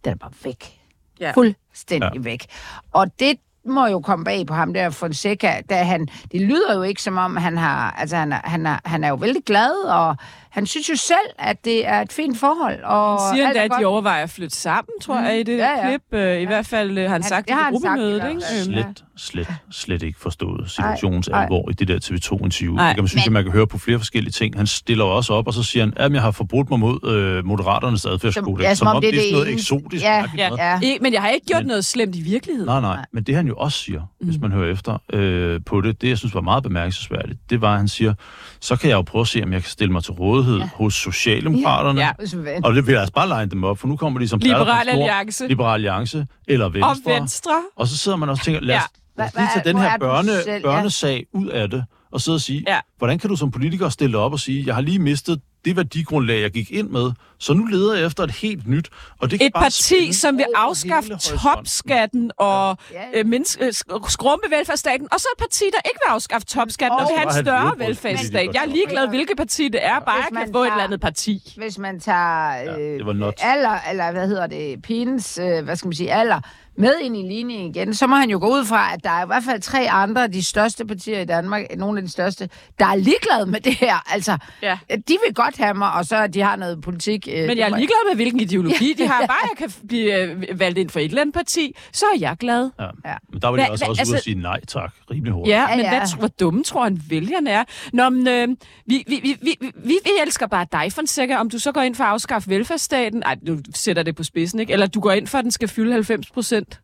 den 0.04 0.12
er 0.12 0.16
bare 0.16 0.32
væk. 0.44 0.78
Ja. 1.20 1.32
Fuldstændig 1.34 2.10
ja. 2.14 2.20
væk. 2.20 2.46
Og 2.92 3.06
det 3.20 3.38
må 3.64 3.86
jo 3.86 4.00
komme 4.00 4.24
bag 4.24 4.46
på 4.46 4.54
ham 4.54 4.74
der, 4.74 4.90
Fonseca, 4.90 5.60
da 5.70 5.82
han, 5.82 6.08
det 6.32 6.40
lyder 6.40 6.74
jo 6.74 6.82
ikke 6.82 7.02
som 7.02 7.16
om, 7.16 7.36
han 7.36 7.56
har, 7.58 7.90
altså 7.90 8.16
han 8.16 8.32
er, 8.32 8.40
han 8.44 8.66
er, 8.66 8.78
han 8.84 9.04
er 9.04 9.08
jo 9.08 9.14
vældig 9.14 9.42
glad, 9.44 9.84
og 9.84 10.16
han 10.56 10.66
synes 10.66 10.90
jo 10.90 10.96
selv, 10.96 11.28
at 11.38 11.64
det 11.64 11.86
er 11.86 12.00
et 12.00 12.12
fint 12.12 12.38
forhold. 12.38 12.82
Og 12.84 13.20
Han 13.20 13.34
siger 13.36 13.46
endda, 13.48 13.64
at 13.64 13.70
de 13.80 13.84
overvejer 13.84 14.22
at 14.22 14.30
flytte 14.30 14.56
sammen, 14.56 14.92
tror 15.02 15.20
jeg, 15.20 15.40
i 15.40 15.42
det 15.42 15.56
Ja, 15.58 15.64
ja, 15.70 15.70
ja. 15.78 15.90
ja. 15.90 15.98
klip. 16.10 16.20
Øh, 16.20 16.40
I 16.42 16.44
hvert 16.44 16.66
fald 16.66 16.98
øh, 16.98 17.04
har 17.04 17.08
han 17.12 17.22
sagt 17.22 17.48
det 17.48 17.54
i 17.54 17.56
sagt 17.56 17.70
i 17.70 17.72
gruppemødet, 17.72 18.28
ikke? 18.28 18.42
Slet, 18.64 19.04
slet, 19.16 19.48
slet 19.70 20.02
ikke 20.02 20.20
forstået 20.20 20.70
situationens 20.70 21.28
alvor 21.28 21.70
i 21.70 21.72
det 21.72 21.88
der 21.88 21.98
TV2-interview. 21.98 22.74
Nej. 22.74 22.86
Det 22.88 22.94
kan 22.96 23.02
man 23.02 23.08
synes, 23.08 23.24
Men- 23.26 23.28
at 23.28 23.32
man 23.32 23.42
kan 23.44 23.52
høre 23.52 23.66
på 23.66 23.78
flere 23.78 23.98
forskellige 23.98 24.32
ting. 24.32 24.56
Han 24.56 24.66
stiller 24.66 25.04
også 25.04 25.32
op, 25.32 25.46
og 25.46 25.54
så 25.54 25.62
siger 25.62 25.82
han, 25.84 25.92
at 25.96 26.12
jeg 26.12 26.22
har 26.22 26.30
forbrudt 26.30 26.70
mig 26.70 26.78
mod 26.80 27.10
øh, 27.10 27.44
moderaternes 27.46 28.06
adfærdskodex. 28.06 28.62
ja, 28.64 28.74
som 28.74 28.86
om 28.88 29.00
det 29.00 29.08
er 29.08 29.12
det 29.12 29.18
er 29.18 29.22
sådan 29.22 29.32
noget 29.32 29.52
eneste- 29.52 29.74
eksotisk. 29.74 30.04
Ja, 30.04 30.24
Ja. 30.38 30.50
Ja. 30.58 30.80
Ikke, 30.82 30.98
men 31.02 31.12
jeg 31.12 31.22
har 31.22 31.28
ikke 31.28 31.46
gjort 31.46 31.60
Men- 31.62 31.66
noget 31.66 31.84
slemt 31.84 32.16
i 32.16 32.20
virkeligheden. 32.20 32.66
Nej, 32.68 32.80
nej, 32.80 33.04
men 33.12 33.22
det 33.24 33.34
han 33.34 33.46
jo 33.46 33.54
også 33.56 33.78
siger, 33.78 34.00
mm. 34.20 34.26
hvis 34.28 34.40
man 34.40 34.52
hører 34.52 34.72
efter 34.72 34.98
øh, 35.12 35.60
på 35.66 35.80
det, 35.80 36.00
det 36.02 36.08
jeg 36.08 36.18
synes 36.18 36.34
var 36.34 36.40
meget 36.40 36.62
bemærkelsesværdigt, 36.62 37.38
det 37.50 37.60
var, 37.60 37.72
at 37.72 37.78
han 37.78 37.88
siger, 37.88 38.14
så 38.60 38.76
kan 38.76 38.90
jeg 38.90 38.96
jo 38.96 39.02
prøve 39.02 39.20
at 39.22 39.28
se, 39.28 39.42
om 39.42 39.52
jeg 39.52 39.62
kan 39.62 39.70
stille 39.70 39.92
mig 39.92 40.04
til 40.04 40.12
rådighed 40.12 40.45
ja. 40.46 40.68
hos 40.74 40.94
Socialdemokraterne. 40.94 42.00
Ja. 42.00 42.10
Vil. 42.18 42.48
Og 42.64 42.74
det 42.74 42.86
vil 42.86 42.94
altså 42.94 43.12
bare 43.12 43.28
line 43.40 43.50
dem 43.50 43.64
op, 43.64 43.78
for 43.78 43.88
nu 43.88 43.96
kommer 43.96 44.20
de 44.20 44.28
som 44.28 44.38
Liberal. 44.38 44.88
Alliance 44.88 45.48
Liberal 45.48 45.74
Alliance 45.74 46.26
eller 46.48 46.68
Venstre. 46.68 46.88
og 46.90 46.96
Venstre. 47.20 47.62
Og 47.76 47.86
så 47.88 47.96
sidder 47.96 48.16
man 48.18 48.28
også 48.28 48.40
og 48.40 48.44
tænker, 48.44 48.60
lad 48.60 48.76
os, 48.76 48.82
Ja. 49.18 49.22
lad 49.22 49.26
os 49.26 49.34
lige 49.36 49.48
tage 49.54 49.68
den 49.68 49.78
her 49.78 49.90
er 49.90 49.98
børne? 49.98 50.32
Ja. 50.46 50.58
børnesag 50.62 51.26
ud 51.32 51.46
af 51.46 51.70
det, 51.70 51.84
og 52.12 52.20
sidde 52.20 52.36
og 52.36 52.40
sige, 52.40 52.64
Ja. 52.68 52.78
Hvordan 52.98 53.18
kan 53.18 53.30
du 53.30 53.36
som 53.36 53.50
politiker 53.50 53.88
stille 53.88 54.18
op 54.18 54.32
og 54.32 54.40
sige, 54.40 54.64
jeg 54.66 54.74
har 54.74 54.82
lige 54.82 54.98
mistet 54.98 55.40
det 55.64 55.76
værdigrundlag, 55.76 56.40
jeg 56.42 56.50
gik 56.50 56.70
ind 56.70 56.88
med, 56.88 57.12
så 57.38 57.52
nu 57.54 57.64
leder 57.64 57.94
jeg 57.96 58.06
efter 58.06 58.22
et 58.24 58.30
helt 58.30 58.66
nyt. 58.68 58.88
Og 59.18 59.30
det 59.30 59.38
kan 59.38 59.46
Et 59.46 59.52
bare 59.52 59.62
parti, 59.62 60.12
som 60.12 60.36
vil 60.38 60.44
afskaffe 60.56 61.10
topskatten 61.16 62.30
og 62.38 62.76
Ja, 62.92 62.96
ja. 63.14 63.18
øh, 63.20 63.26
mindske, 63.26 63.64
øh, 63.64 63.68
sk- 63.68 64.10
skrumpe 64.10 64.50
velfærdsstaten, 64.50 65.08
og 65.12 65.20
så 65.20 65.28
et 65.36 65.40
parti, 65.40 65.64
der 65.64 65.78
ikke 65.84 65.98
vil 66.06 66.12
afskaffe 66.14 66.46
topskatten 66.46 66.98
og, 66.98 67.04
Og- 67.04 67.10
vil 67.10 67.18
have 67.18 67.38
en 67.38 67.44
større 67.44 67.72
velfærdsstat. 67.78 68.54
Jeg 68.54 68.62
er 68.62 68.68
ligeglad, 68.68 69.08
hvilket 69.08 69.36
parti 69.36 69.68
det 69.68 69.84
er, 69.86 70.00
bare 70.00 70.16
Hvis 70.22 70.38
jeg 70.38 70.44
kan 70.46 70.52
få 70.54 70.62
et 70.62 70.66
eller 70.70 70.84
andet 70.84 71.00
parti. 71.00 71.54
Hvis 71.56 71.78
man 71.78 72.00
tager 72.00 72.76
øh, 72.78 73.06
nuts. 73.16 73.42
alder, 73.42 73.78
eller 73.90 74.12
hvad 74.12 74.28
hedder 74.28 74.46
det, 74.46 74.82
pines, 74.82 75.38
øh, 75.42 75.64
hvad 75.64 75.76
skal 75.76 75.88
man 75.88 75.94
sige, 75.96 76.12
alder, 76.12 76.40
med 76.78 76.92
ind 77.02 77.16
i 77.16 77.22
ligningen 77.22 77.74
igen, 77.74 77.94
så 77.94 78.06
må 78.06 78.16
han 78.16 78.30
jo 78.30 78.38
gå 78.38 78.46
ud 78.46 78.64
fra, 78.64 78.94
at 78.94 79.04
der 79.04 79.10
er 79.10 79.22
i 79.22 79.26
hvert 79.26 79.44
fald 79.44 79.60
tre 79.60 79.90
andre 79.90 80.22
af 80.22 80.32
de 80.32 80.44
største 80.44 80.84
partier 80.86 81.20
i 81.20 81.24
Danmark, 81.24 81.62
nogle 81.76 81.98
af 81.98 82.04
de 82.04 82.10
største, 82.10 82.48
der 82.78 82.85
er 82.92 82.96
ligeglade 82.96 83.46
med 83.46 83.60
det 83.60 83.74
her. 83.74 84.12
Altså, 84.14 84.38
Ja. 84.62 84.78
de 84.90 85.16
vil 85.26 85.34
godt 85.34 85.56
have 85.56 85.74
mig, 85.74 85.92
og 85.92 86.04
så 86.06 86.26
de 86.26 86.40
har 86.40 86.56
noget 86.56 86.80
politik. 86.82 87.28
Øh, 87.32 87.46
Men 87.46 87.58
jeg 87.58 87.64
er 87.70 87.76
ligeglad 87.76 88.08
med, 88.08 88.14
hvilken 88.16 88.40
ideologi 88.40 88.92
de 88.92 89.06
har. 89.06 89.20
Bare 89.32 89.36
jeg 89.42 89.58
kan 89.58 89.72
blive 89.88 90.22
øh, 90.22 90.60
valgt 90.60 90.78
ind 90.78 90.90
for 90.90 91.00
et 91.00 91.04
eller 91.04 91.20
andet 91.20 91.34
parti, 91.34 91.76
så 91.92 92.04
er 92.14 92.18
jeg 92.20 92.36
glad. 92.40 92.70
Ja. 92.80 92.84
Ja. 92.84 93.14
Men 93.32 93.42
der 93.42 93.50
vil 93.50 93.58
jeg 93.58 93.66
Hvad- 93.66 93.72
også, 93.72 93.84
hvad- 93.84 93.90
også 93.90 94.02
ud 94.02 94.08
og 94.08 94.14
altså- 94.14 94.24
sige 94.24 94.40
nej 94.42 94.60
tak, 94.68 94.92
rimelig 95.10 95.32
hurtigt. 95.32 95.54
Ja, 95.56 95.60
Ja, 95.70 95.76
men 95.76 95.84
ja. 95.84 95.88
Hvad, 95.98 96.18
hvor 96.18 96.28
dumme 96.28 96.64
tror 96.64 96.82
han 96.84 97.02
vælgerne 97.10 97.50
er? 97.50 97.64
Nå, 97.92 98.08
men, 98.10 98.28
øh, 98.28 98.48
vi, 98.86 99.04
vi, 99.08 99.20
vi, 99.22 99.36
vi, 99.42 99.56
vi, 99.60 99.70
vi 99.84 99.98
elsker 100.26 100.46
bare 100.46 100.66
dig, 100.72 100.92
Fonseca. 100.92 101.36
Om 101.36 101.50
du 101.50 101.58
så 101.58 101.72
går 101.72 101.80
ind 101.80 101.94
for 101.94 102.04
at 102.04 102.10
afskaffe 102.10 102.50
velfærdsstaten, 102.50 103.22
ej, 103.22 103.36
du 103.46 103.58
sætter 103.74 104.02
det 104.02 104.16
på 104.16 104.22
spidsen, 104.22 104.60
ikke? 104.60 104.72
Eller 104.72 104.86
du 104.86 105.00
går 105.00 105.12
ind 105.12 105.26
for, 105.26 105.38
at 105.38 105.42
den 105.44 105.50
skal 105.52 105.68
fylde 105.68 105.92
90 105.92 106.30
procent. 106.30 106.80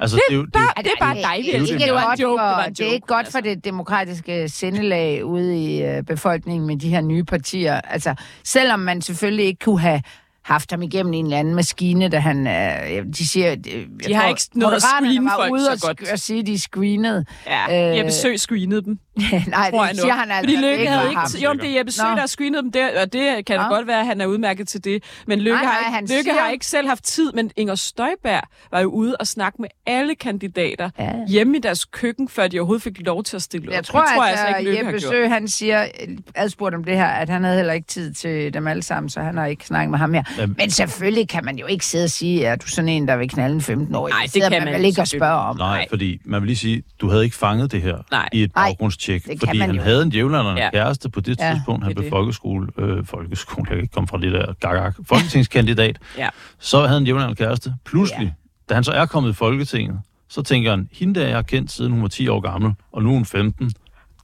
Altså, 0.00 0.16
det, 0.16 0.22
er 0.30 0.34
jo, 0.36 0.44
det, 0.44 0.52
bare- 0.52 0.62
Ej, 0.76 0.82
det 0.82 0.92
er 1.00 1.04
bare 1.04 1.14
dig, 1.14 1.34
vi 1.38 1.46
det 1.46 1.54
er 1.54 1.58
elsker. 1.60 1.74
ikke 1.74 1.86
Det 1.86 1.94
var 1.94 2.00
en 2.00 2.06
godt 2.08 2.20
joke, 2.20 2.38
for- 2.40 2.46
det 2.46 2.56
var 2.56 2.64
en 2.64 2.72
Det 2.74 2.88
er 2.88 2.92
ikke 2.92 3.06
godt 3.06 3.18
altså. 3.18 3.32
for 3.32 3.40
det 3.40 3.64
demokratiske 3.64 4.48
sindelag 4.48 5.24
ude 5.24 5.64
i 5.64 5.82
øh, 5.82 6.02
befolkningen 6.02 6.66
med 6.66 6.76
de 6.76 6.88
her 6.88 7.00
nye 7.00 7.24
partier. 7.24 7.80
Altså, 7.80 8.14
selvom 8.44 8.80
man 8.80 9.02
selvfølgelig 9.02 9.44
ikke 9.46 9.64
kunne 9.64 9.80
have 9.80 10.02
haft 10.48 10.70
ham 10.70 10.82
igennem 10.82 11.12
en 11.12 11.24
eller 11.24 11.38
anden 11.38 11.54
maskine, 11.54 12.08
da 12.08 12.18
han... 12.18 12.46
Øh, 12.46 13.06
de 13.18 13.26
siger... 13.26 13.50
Øh, 13.52 13.86
De 14.08 14.14
har 14.14 14.28
ikke 14.28 14.40
nået 14.54 14.72
at 14.74 14.82
screene 14.82 15.24
var 15.24 15.36
folk 15.36 15.52
ude 15.52 15.64
så 15.64 15.70
og, 15.72 15.78
godt. 15.80 16.12
og 16.12 16.18
sige, 16.18 16.40
at 16.40 16.46
de 16.46 16.58
screenede. 16.58 17.24
Ja, 17.46 17.90
Øh, 17.92 17.96
Jeppe 17.98 18.12
Sø 18.12 18.36
screenede 18.36 18.82
dem, 18.84 18.98
Nej, 19.48 19.70
tror 19.70 19.84
jeg 19.84 19.94
det 19.94 19.96
nu. 19.96 20.02
siger 20.02 20.14
han 20.14 20.30
altså. 20.30 20.40
Fordi 20.40 20.52
det 20.52 20.60
Lykke 20.62 20.78
ikke 20.78 20.90
havde 20.92 21.08
ikke... 21.08 21.20
ham. 21.20 21.30
Jo, 21.44 21.52
det 21.52 21.70
er 21.70 21.76
Jeppe 21.78 21.92
Sø, 21.92 22.02
Nå. 22.02 22.08
der 22.10 22.16
har 22.20 22.26
screenet 22.26 22.62
dem 22.64 22.72
der, 22.72 23.00
og 23.02 23.12
det 23.12 23.46
kan 23.46 23.58
da 23.58 23.62
Nå. 23.62 23.68
godt 23.74 23.86
være, 23.86 24.00
at 24.00 24.06
han 24.06 24.20
er 24.20 24.26
udmærket 24.26 24.68
til 24.68 24.84
det. 24.84 25.02
Men 25.26 25.38
Lykke, 25.38 25.50
Nej, 25.56 25.64
nej, 25.64 25.72
har, 25.72 26.00
ikke, 26.00 26.12
Lykke 26.12 26.22
siger- 26.30 26.40
har 26.42 26.50
ikke 26.50 26.66
selv 26.66 26.88
haft 26.88 27.04
tid, 27.04 27.32
men 27.32 27.50
Inger 27.56 27.74
Støjberg 27.74 28.42
var 28.70 28.80
jo 28.80 28.88
ude 28.88 29.16
og 29.16 29.26
snakke 29.26 29.62
med 29.62 29.68
alle 29.86 30.14
kandidater 30.14 30.90
Ja. 30.98 31.12
hjemme 31.28 31.56
i 31.56 31.60
deres 31.60 31.84
køkken, 31.84 32.28
før 32.28 32.48
de 32.48 32.58
overhovedet 32.58 32.82
fik 32.82 33.06
lov 33.06 33.24
til 33.24 33.36
at 33.36 33.42
stille 33.42 33.70
Jeg 33.70 33.78
op. 33.78 33.84
tror, 33.84 34.00
det 34.00 34.08
tror 34.14 34.24
jeg 34.26 34.30
altså, 34.38 34.58
ikke, 34.58 34.70
Lykke 34.70 34.84
har 34.84 34.92
Jeppe. 34.92 35.00
Sø, 35.00 35.28
han 35.28 35.48
siger, 35.48 35.86
adspurgt 36.34 36.74
om 36.74 36.84
det 36.84 36.96
her, 36.96 37.06
at 37.06 37.28
han 37.28 37.44
havde 37.44 37.56
heller 37.56 37.72
ikke 37.72 37.86
tid 37.86 38.12
til 38.12 38.54
dem 38.54 38.66
alle 38.66 38.82
sammen, 38.82 39.10
så 39.10 39.20
han 39.20 39.36
har 39.36 39.46
ikke 39.46 39.66
snakket 39.66 39.90
med 39.90 39.98
ham 39.98 40.10
mere. 40.10 40.24
Jamen. 40.38 40.56
Men 40.58 40.70
selvfølgelig 40.70 41.28
kan 41.28 41.44
man 41.44 41.58
jo 41.58 41.66
ikke 41.66 41.86
sidde 41.86 42.04
og 42.04 42.10
sige, 42.10 42.48
at 42.48 42.60
du 42.62 42.64
er 42.64 42.68
sådan 42.70 42.88
en, 42.88 43.08
der 43.08 43.16
vil 43.16 43.28
knalde 43.28 43.54
en 43.54 43.60
15-årig. 43.60 44.10
Nej, 44.12 44.22
det 44.22 44.30
sidder 44.32 44.48
kan 44.48 44.58
man 44.58 44.64
man 44.72 44.74
vel 44.74 44.84
ikke 44.84 45.02
at 45.02 45.08
spørge 45.08 45.34
om. 45.40 45.56
Nej, 45.56 45.76
Nej. 45.78 45.86
fordi 45.88 46.18
man 46.24 46.40
vil 46.42 46.46
lige 46.46 46.56
sige, 46.56 46.82
du 47.00 47.10
havde 47.10 47.24
ikke 47.24 47.36
fanget 47.36 47.72
det 47.72 47.82
her 47.82 47.96
Nej. 48.10 48.28
i 48.32 48.42
et 48.42 48.54
Nej, 48.54 48.68
baggrundstjek, 48.68 49.22
det 49.24 49.30
kan 49.30 49.38
fordi 49.48 49.58
man 49.58 49.68
han 49.68 49.76
jo. 49.76 49.82
havde 49.82 50.02
en 50.02 50.08
jævnaldrende 50.12 50.62
Ja. 50.62 50.70
kæreste 50.70 51.10
på 51.10 51.20
det 51.20 51.40
Ja, 51.40 51.52
tidspunkt, 51.54 51.82
han 51.84 51.88
det 51.88 51.96
blev 51.96 52.04
det. 52.04 52.10
folkeskole, 52.10 52.68
øh, 52.78 53.04
folkeskole, 53.06 53.64
jeg 53.68 53.76
kan 53.76 53.82
ikke 53.82 53.92
komme 53.94 54.08
fra 54.08 54.18
det 54.18 54.32
der 54.32 54.52
gagak, 54.60 54.96
folketingskandidat, 55.06 55.96
Ja. 56.18 56.28
så 56.58 56.76
havde 56.76 56.88
han 56.88 57.02
en 57.02 57.06
jævnaldrende 57.06 57.36
kæreste. 57.36 57.74
Pludselig, 57.84 58.26
ja. 58.26 58.32
da 58.68 58.74
han 58.74 58.84
så 58.84 58.92
er 58.92 59.06
kommet 59.06 59.30
i 59.30 59.34
Folketinget, 59.34 60.00
så 60.28 60.42
tænker 60.42 60.70
han, 60.70 60.88
hende 60.92 61.20
der 61.20 61.26
jeg 61.26 61.36
har 61.36 61.42
kendt 61.42 61.72
siden 61.72 61.92
hun 61.92 62.02
var 62.02 62.08
10 62.08 62.28
år 62.28 62.40
gammel, 62.40 62.72
og 62.92 63.02
nu 63.02 63.08
er 63.08 63.12
hun 63.14 63.24
15, 63.24 63.72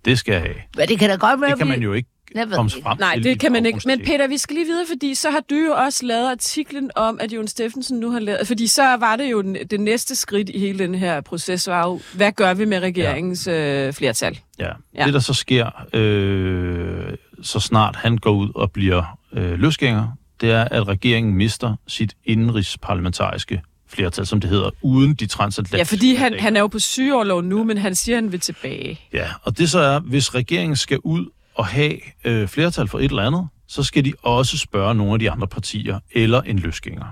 det 0.04 0.18
skal 0.18 0.32
jeg 0.32 0.40
have. 0.42 0.54
Men 0.76 0.88
det 0.88 0.98
kan 0.98 1.10
da 1.10 1.16
godt 1.16 1.40
være, 1.40 1.50
Det 1.50 1.58
kan 1.58 1.66
man 1.66 1.82
jo 1.82 1.92
ikke 1.92 2.08
Jeg 2.34 2.46
ved 2.46 2.56
komme 2.56 2.70
ikke. 2.76 2.82
frem 2.82 2.98
Nej, 2.98 3.14
til 3.14 3.26
i 3.26 3.28
det 3.28 3.40
kan 3.40 3.52
man 3.52 3.66
ikke. 3.66 3.80
Men. 3.86 4.00
Peter, 4.00 4.28
vi 4.28 4.38
skal 4.38 4.54
lige 4.54 4.66
videre, 4.66 4.86
fordi 4.88 5.14
så 5.14 5.30
har 5.30 5.40
du 5.50 5.54
jo 5.54 5.72
også 5.72 6.06
lavet 6.06 6.30
artiklen 6.30 6.90
om, 6.96 7.18
at 7.20 7.32
Jon 7.32 7.48
Steffensen 7.48 8.00
nu 8.00 8.10
har 8.10 8.20
lavet... 8.20 8.46
Fordi 8.46 8.66
så 8.66 8.82
var 8.82 9.16
det 9.16 9.30
jo 9.30 9.42
den, 9.42 9.56
det 9.70 9.80
næste 9.80 10.16
skridt 10.16 10.48
i 10.48 10.58
hele 10.58 10.78
den 10.78 10.94
her 10.94 11.20
proces, 11.20 11.68
var 11.68 11.86
jo, 11.86 12.00
hvad 12.14 12.32
gør 12.32 12.54
vi 12.54 12.64
med 12.64 12.78
regeringens 12.80 13.46
øh, 13.46 13.92
flertal? 13.92 14.38
Ja. 14.58 14.64
Ja. 14.64 14.72
ja. 14.94 15.04
Det, 15.06 15.14
der 15.14 15.20
så 15.20 15.34
sker, 15.34 15.86
øh, 15.92 17.16
så 17.42 17.60
snart 17.60 17.96
han 17.96 18.18
går 18.18 18.32
ud 18.32 18.50
og 18.54 18.72
bliver 18.72 19.18
øh, 19.32 19.58
løsgænger, 19.58 20.08
det 20.40 20.50
er, 20.50 20.64
at 20.64 20.88
regeringen 20.88 21.34
mister 21.34 21.76
sit 21.86 22.14
indrigsparlamentariske 22.24 23.62
flertal, 23.88 24.26
som 24.26 24.40
det 24.40 24.50
hedder, 24.50 24.70
uden 24.82 25.14
de 25.14 25.26
transatlantiske 25.26 25.76
Ja, 25.76 25.96
fordi 25.96 26.14
han, 26.14 26.40
han 26.40 26.56
er 26.56 26.60
jo 26.60 26.66
på 26.66 26.78
sygeoverlov 26.78 27.42
nu, 27.42 27.64
men 27.64 27.78
han 27.78 27.94
siger, 27.94 28.16
at 28.16 28.22
han 28.22 28.32
vil 28.32 28.40
tilbage. 28.40 29.00
Ja, 29.12 29.28
og 29.42 29.58
det 29.58 29.70
så 29.70 29.78
er, 29.78 30.00
hvis 30.00 30.34
regeringen 30.34 30.76
skal 30.76 30.98
ud 30.98 31.26
og 31.54 31.66
have 31.66 31.98
øh, 32.24 32.48
flertal 32.48 32.88
for 32.88 32.98
et 32.98 33.04
eller 33.04 33.22
andet, 33.22 33.48
så 33.68 33.82
skal 33.82 34.04
de 34.04 34.12
også 34.22 34.58
spørge 34.58 34.94
nogle 34.94 35.12
af 35.12 35.18
de 35.18 35.30
andre 35.30 35.46
partier, 35.46 36.00
eller 36.12 36.42
en 36.42 36.58
løsgænger. 36.58 37.04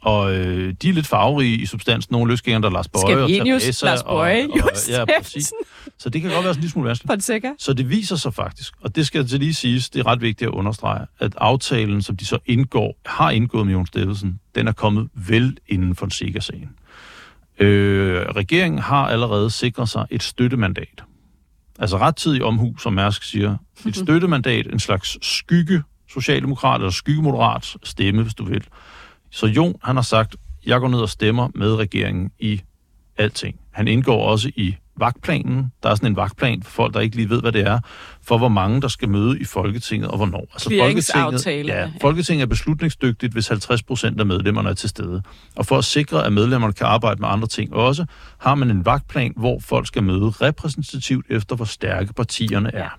Og 0.00 0.34
øh, 0.34 0.74
de 0.82 0.88
er 0.88 0.92
lidt 0.92 1.06
farverige 1.06 1.56
i 1.56 1.66
substansen. 1.66 2.12
Nogle 2.12 2.32
løsgængere, 2.32 2.62
der 2.62 2.68
er 2.68 2.72
Lars 2.72 2.88
Bøje 2.88 3.16
og. 3.16 3.30
Lars 3.82 4.02
Boje, 4.02 4.44
og, 4.44 4.50
og, 4.50 4.58
Jon 4.58 4.68
ja, 4.88 5.04
præcis. 5.22 5.52
Så 5.98 6.10
det 6.10 6.22
kan 6.22 6.30
godt 6.30 6.44
være 6.44 6.54
sådan 6.54 6.58
en 6.58 6.60
lille 6.60 6.72
smule 6.72 6.88
vanskeligt. 6.88 7.12
Fonseca? 7.12 7.52
Så 7.58 7.72
det 7.72 7.90
viser 7.90 8.16
sig 8.16 8.34
faktisk, 8.34 8.74
og 8.80 8.96
det 8.96 9.06
skal 9.06 9.28
til 9.28 9.40
lige 9.40 9.54
siges, 9.54 9.90
det 9.90 10.00
er 10.00 10.06
ret 10.06 10.20
vigtigt 10.20 10.48
at 10.48 10.54
understrege, 10.54 11.06
at 11.18 11.32
aftalen, 11.36 12.02
som 12.02 12.16
de 12.16 12.26
så 12.26 12.38
indgår, 12.46 12.98
har 13.06 13.30
indgået 13.30 13.66
med 13.66 13.74
Jon 13.74 13.86
Steffensen, 13.86 14.40
den 14.54 14.68
er 14.68 14.72
kommet 14.72 15.08
vel 15.14 15.56
inden 15.68 15.94
for 15.94 16.40
sagen. 16.40 16.70
Øh, 17.58 18.20
regeringen 18.20 18.78
har 18.78 19.06
allerede 19.06 19.50
sikret 19.50 19.88
sig 19.88 20.06
et 20.10 20.22
støttemandat. 20.22 21.04
Altså 21.78 21.98
rettidig 21.98 22.44
omhu, 22.44 22.76
som 22.78 22.92
Mærsk 22.92 23.22
siger. 23.22 23.56
Et 23.86 23.96
støttemandat, 24.04 24.66
en 24.66 24.78
slags 24.78 25.26
skygge 25.26 25.82
socialdemokrat 26.10 26.80
eller 26.80 26.90
skyggemoderat 26.90 27.76
stemme, 27.82 28.22
hvis 28.22 28.34
du 28.34 28.44
vil. 28.44 28.64
Så 29.30 29.46
Jon, 29.46 29.74
han 29.82 29.96
har 29.96 30.02
sagt, 30.02 30.36
jeg 30.66 30.80
går 30.80 30.88
ned 30.88 31.00
og 31.00 31.08
stemmer 31.08 31.48
med 31.54 31.74
regeringen 31.74 32.30
i 32.38 32.60
alting. 33.16 33.60
Han 33.70 33.88
indgår 33.88 34.28
også 34.28 34.50
i 34.56 34.76
vagtplanen. 35.00 35.72
Der 35.82 35.90
er 35.90 35.94
sådan 35.94 36.12
en 36.12 36.16
vagtplan 36.16 36.62
for 36.62 36.70
folk, 36.70 36.94
der 36.94 37.00
ikke 37.00 37.16
lige 37.16 37.30
ved, 37.30 37.40
hvad 37.40 37.52
det 37.52 37.60
er, 37.60 37.78
for 38.22 38.38
hvor 38.38 38.48
mange, 38.48 38.80
der 38.80 38.88
skal 38.88 39.08
møde 39.08 39.40
i 39.40 39.44
Folketinget 39.44 40.08
og 40.08 40.16
hvornår. 40.16 40.46
Altså 40.52 40.70
Clearingsaftalerne. 40.70 41.80
ja, 41.80 41.90
Folketinget 42.00 42.42
er 42.42 42.46
beslutningsdygtigt, 42.46 43.32
hvis 43.32 43.48
50 43.48 43.82
procent 43.82 44.20
af 44.20 44.26
medlemmerne 44.26 44.68
er 44.68 44.74
til 44.74 44.88
stede. 44.88 45.22
Og 45.56 45.66
for 45.66 45.78
at 45.78 45.84
sikre, 45.84 46.26
at 46.26 46.32
medlemmerne 46.32 46.72
kan 46.72 46.86
arbejde 46.86 47.20
med 47.20 47.28
andre 47.28 47.48
ting 47.48 47.74
også, 47.74 48.04
har 48.38 48.54
man 48.54 48.70
en 48.70 48.84
vagtplan, 48.84 49.32
hvor 49.36 49.58
folk 49.60 49.86
skal 49.86 50.02
møde 50.02 50.30
repræsentativt 50.30 51.26
efter, 51.30 51.56
hvor 51.56 51.64
stærke 51.64 52.12
partierne 52.12 52.74
er. 52.74 52.98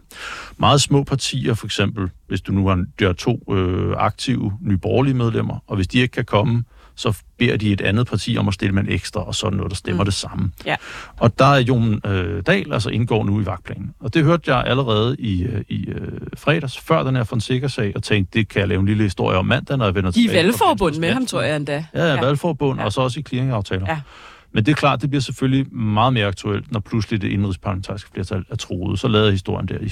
Meget 0.58 0.82
små 0.82 1.04
partier, 1.04 1.54
for 1.54 1.68
eksempel, 1.68 2.10
hvis 2.28 2.42
du 2.42 2.52
nu 2.52 2.68
har 2.68 2.86
er 3.02 3.14
to 3.14 3.54
øh, 3.54 3.94
aktive 3.98 4.54
nyborgerlige 4.62 5.14
medlemmer, 5.14 5.64
og 5.68 5.76
hvis 5.76 5.88
de 5.88 6.00
ikke 6.00 6.12
kan 6.12 6.26
komme, 6.26 6.64
så 7.00 7.14
beder 7.38 7.58
de 7.58 7.72
et 7.72 7.82
andet 7.82 8.08
parti 8.08 8.38
om 8.38 8.48
at 8.48 8.54
stille 8.54 8.76
med 8.76 8.84
en 8.84 8.92
ekstra, 8.92 9.28
og 9.28 9.36
sådan 9.36 9.58
noget, 9.58 9.70
der 9.72 9.76
stemmer 9.76 10.04
mm. 10.04 10.06
det 10.06 10.14
samme. 10.14 10.52
Ja. 10.66 10.76
Og 11.18 11.40
der 11.40 11.46
er 11.46 11.60
Jon 11.60 12.02
øh, 12.06 12.44
Dahl, 12.48 12.74
altså 12.74 12.90
indgår 12.90 13.24
nu 13.24 13.42
i 13.42 13.46
vagtplanen. 13.46 13.94
Og 14.00 14.14
det 14.14 14.24
hørte 14.24 14.56
jeg 14.56 14.64
allerede 14.66 15.16
i, 15.20 15.44
øh, 15.44 15.62
i 15.70 15.86
øh, 15.90 16.12
fredags, 16.38 16.80
før 16.80 17.04
den 17.04 17.16
her 17.16 17.24
Fonseca-sag, 17.24 17.92
og 17.96 18.04
tænkte, 18.04 18.40
det 18.40 18.48
kan 18.48 18.60
jeg 18.60 18.68
lave 18.68 18.80
en 18.80 18.86
lille 18.86 19.04
historie 19.04 19.38
om 19.38 19.46
mandag, 19.46 19.78
når 19.78 19.86
jeg 19.86 19.96
vender 19.96 20.12
De 20.12 20.20
er 20.20 20.28
tilbage. 20.28 20.38
fra 20.38 20.46
valgforbund 20.48 20.96
med 20.96 21.14
ham, 21.14 21.26
tror 21.26 21.42
jeg 21.42 21.56
endda. 21.56 21.86
Ja, 21.94 22.14
ja, 22.14 22.22
valgforbund, 22.22 22.80
ja. 22.80 22.86
og 22.86 22.94
så 22.94 23.02
også 23.02 23.20
i 23.20 23.24
clearingaftaler. 23.24 23.86
Ja. 23.88 24.00
Men 24.52 24.66
det 24.66 24.72
er 24.72 24.76
klart, 24.76 25.02
det 25.02 25.10
bliver 25.10 25.22
selvfølgelig 25.22 25.74
meget 25.74 26.14
mere 26.14 26.26
aktuelt, 26.26 26.72
når 26.72 26.80
pludselig 26.80 27.22
det 27.22 27.32
indrigsparlamentariske 27.32 28.10
flertal 28.14 28.46
er 28.50 28.56
troet. 28.56 29.00
Så 29.00 29.08
lavede 29.08 29.32
historien 29.32 29.68
der 29.68 29.76
i 29.76 29.90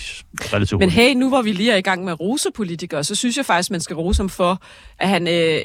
relativt 0.53 0.79
Men 0.79 0.89
hey, 0.89 1.13
nu 1.13 1.29
hvor 1.29 1.41
vi 1.41 1.51
lige 1.51 1.71
er 1.71 1.77
i 1.77 1.81
gang 1.81 2.03
med 2.03 2.11
at 2.11 2.19
rose 2.19 2.49
politikere, 2.55 3.03
så 3.03 3.15
synes 3.15 3.37
jeg 3.37 3.45
faktisk, 3.45 3.71
man 3.71 3.81
skal 3.81 3.95
rose 3.95 4.19
ham 4.19 4.29
for, 4.29 4.61
at 4.99 5.09
han, 5.09 5.27
øh, 5.27 5.59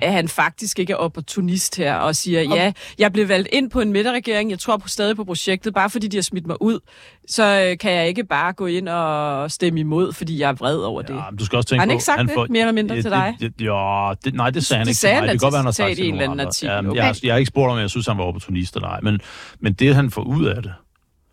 at 0.00 0.12
han 0.12 0.28
faktisk 0.28 0.78
ikke 0.78 0.92
er 0.92 0.96
opportunist 0.96 1.76
her 1.76 1.94
og 1.94 2.16
siger, 2.16 2.42
ja, 2.42 2.72
jeg 2.98 3.12
blev 3.12 3.28
valgt 3.28 3.48
ind 3.52 3.70
på 3.70 3.80
en 3.80 3.92
midterregering, 3.92 4.50
jeg 4.50 4.58
tror 4.58 4.76
på, 4.76 4.88
stadig 4.88 5.16
på 5.16 5.24
projektet, 5.24 5.74
bare 5.74 5.90
fordi 5.90 6.08
de 6.08 6.16
har 6.16 6.22
smidt 6.22 6.46
mig 6.46 6.62
ud, 6.62 6.78
så 7.32 7.66
øh, 7.70 7.78
kan 7.78 7.92
jeg 7.92 8.08
ikke 8.08 8.24
bare 8.24 8.52
gå 8.52 8.66
ind 8.66 8.88
og 8.88 9.50
stemme 9.50 9.80
imod, 9.80 10.12
fordi 10.12 10.40
jeg 10.40 10.48
er 10.48 10.52
vred 10.52 10.76
over 10.76 11.02
det. 11.02 11.14
Ja, 11.14 11.30
men 11.30 11.38
du 11.38 11.44
skal 11.44 11.56
også 11.56 11.68
tænke 11.68 11.78
Har 11.80 11.82
han 11.82 11.88
på, 11.88 11.92
ikke 11.92 12.04
sagt 12.04 12.20
det, 12.28 12.50
mere 12.50 12.60
eller 12.60 12.72
mindre 12.72 12.94
Ja, 12.94 13.02
til 13.02 13.10
dig? 13.10 13.36
Det, 13.40 13.58
det, 13.58 13.64
ja, 13.64 14.12
det, 14.24 14.34
nej, 14.34 14.50
det 14.50 14.64
sagde 14.66 14.78
han 14.78 14.86
Det 14.86 14.90
ikke 14.90 14.98
sagde 15.00 15.12
til 15.12 15.16
han 15.16 15.22
mig. 15.26 15.32
Det 15.32 15.40
kan 15.40 15.46
godt 15.46 15.52
være, 15.52 15.58
han 15.58 15.64
har 15.66 15.72
sagt 15.72 15.96
til 15.96 16.04
en 16.04 16.10
nogle 16.14 16.22
eller 16.22 16.30
anden 16.32 16.40
andre. 16.40 16.48
artikel, 16.48 16.72
Ja, 16.74 16.90
okay. 16.90 16.96
jeg, 17.22 17.24
jeg 17.24 17.32
har 17.34 17.38
ikke 17.38 17.48
spurgt, 17.48 17.72
om 17.72 17.78
jeg 17.78 17.90
synes, 17.90 18.06
han 18.06 18.18
var 18.18 18.24
opportunist 18.24 18.76
eller 18.76 18.88
ej. 18.88 19.00
Men, 19.02 19.20
men 19.60 19.72
det, 19.72 19.94
han 19.94 20.10
får 20.10 20.22
ud 20.22 20.44
af 20.44 20.62
det, 20.62 20.72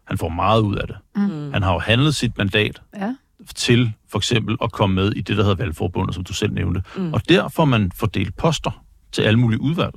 han 0.07 0.17
får 0.17 0.29
meget 0.29 0.61
ud 0.61 0.75
af 0.75 0.87
det. 0.87 0.95
Mm. 1.15 1.53
Han 1.53 1.63
har 1.63 1.73
jo 1.73 1.79
handlet 1.79 2.15
sit 2.15 2.37
mandat 2.37 2.81
Ja. 2.99 3.15
til 3.55 3.91
for 4.11 4.17
eksempel 4.17 4.57
at 4.63 4.71
komme 4.71 4.95
med 4.95 5.11
i 5.11 5.21
det, 5.21 5.37
der 5.37 5.43
hedder 5.43 5.55
valgforbundet, 5.55 6.15
som 6.15 6.23
du 6.23 6.33
selv 6.33 6.53
nævnte. 6.53 6.81
Mm. 6.95 7.13
Og 7.13 7.29
der 7.29 7.47
får 7.47 7.65
man 7.65 7.91
fordelt 7.95 8.37
poster 8.37 8.83
til 9.11 9.21
alle 9.21 9.39
mulige 9.39 9.61
udvalg. 9.61 9.93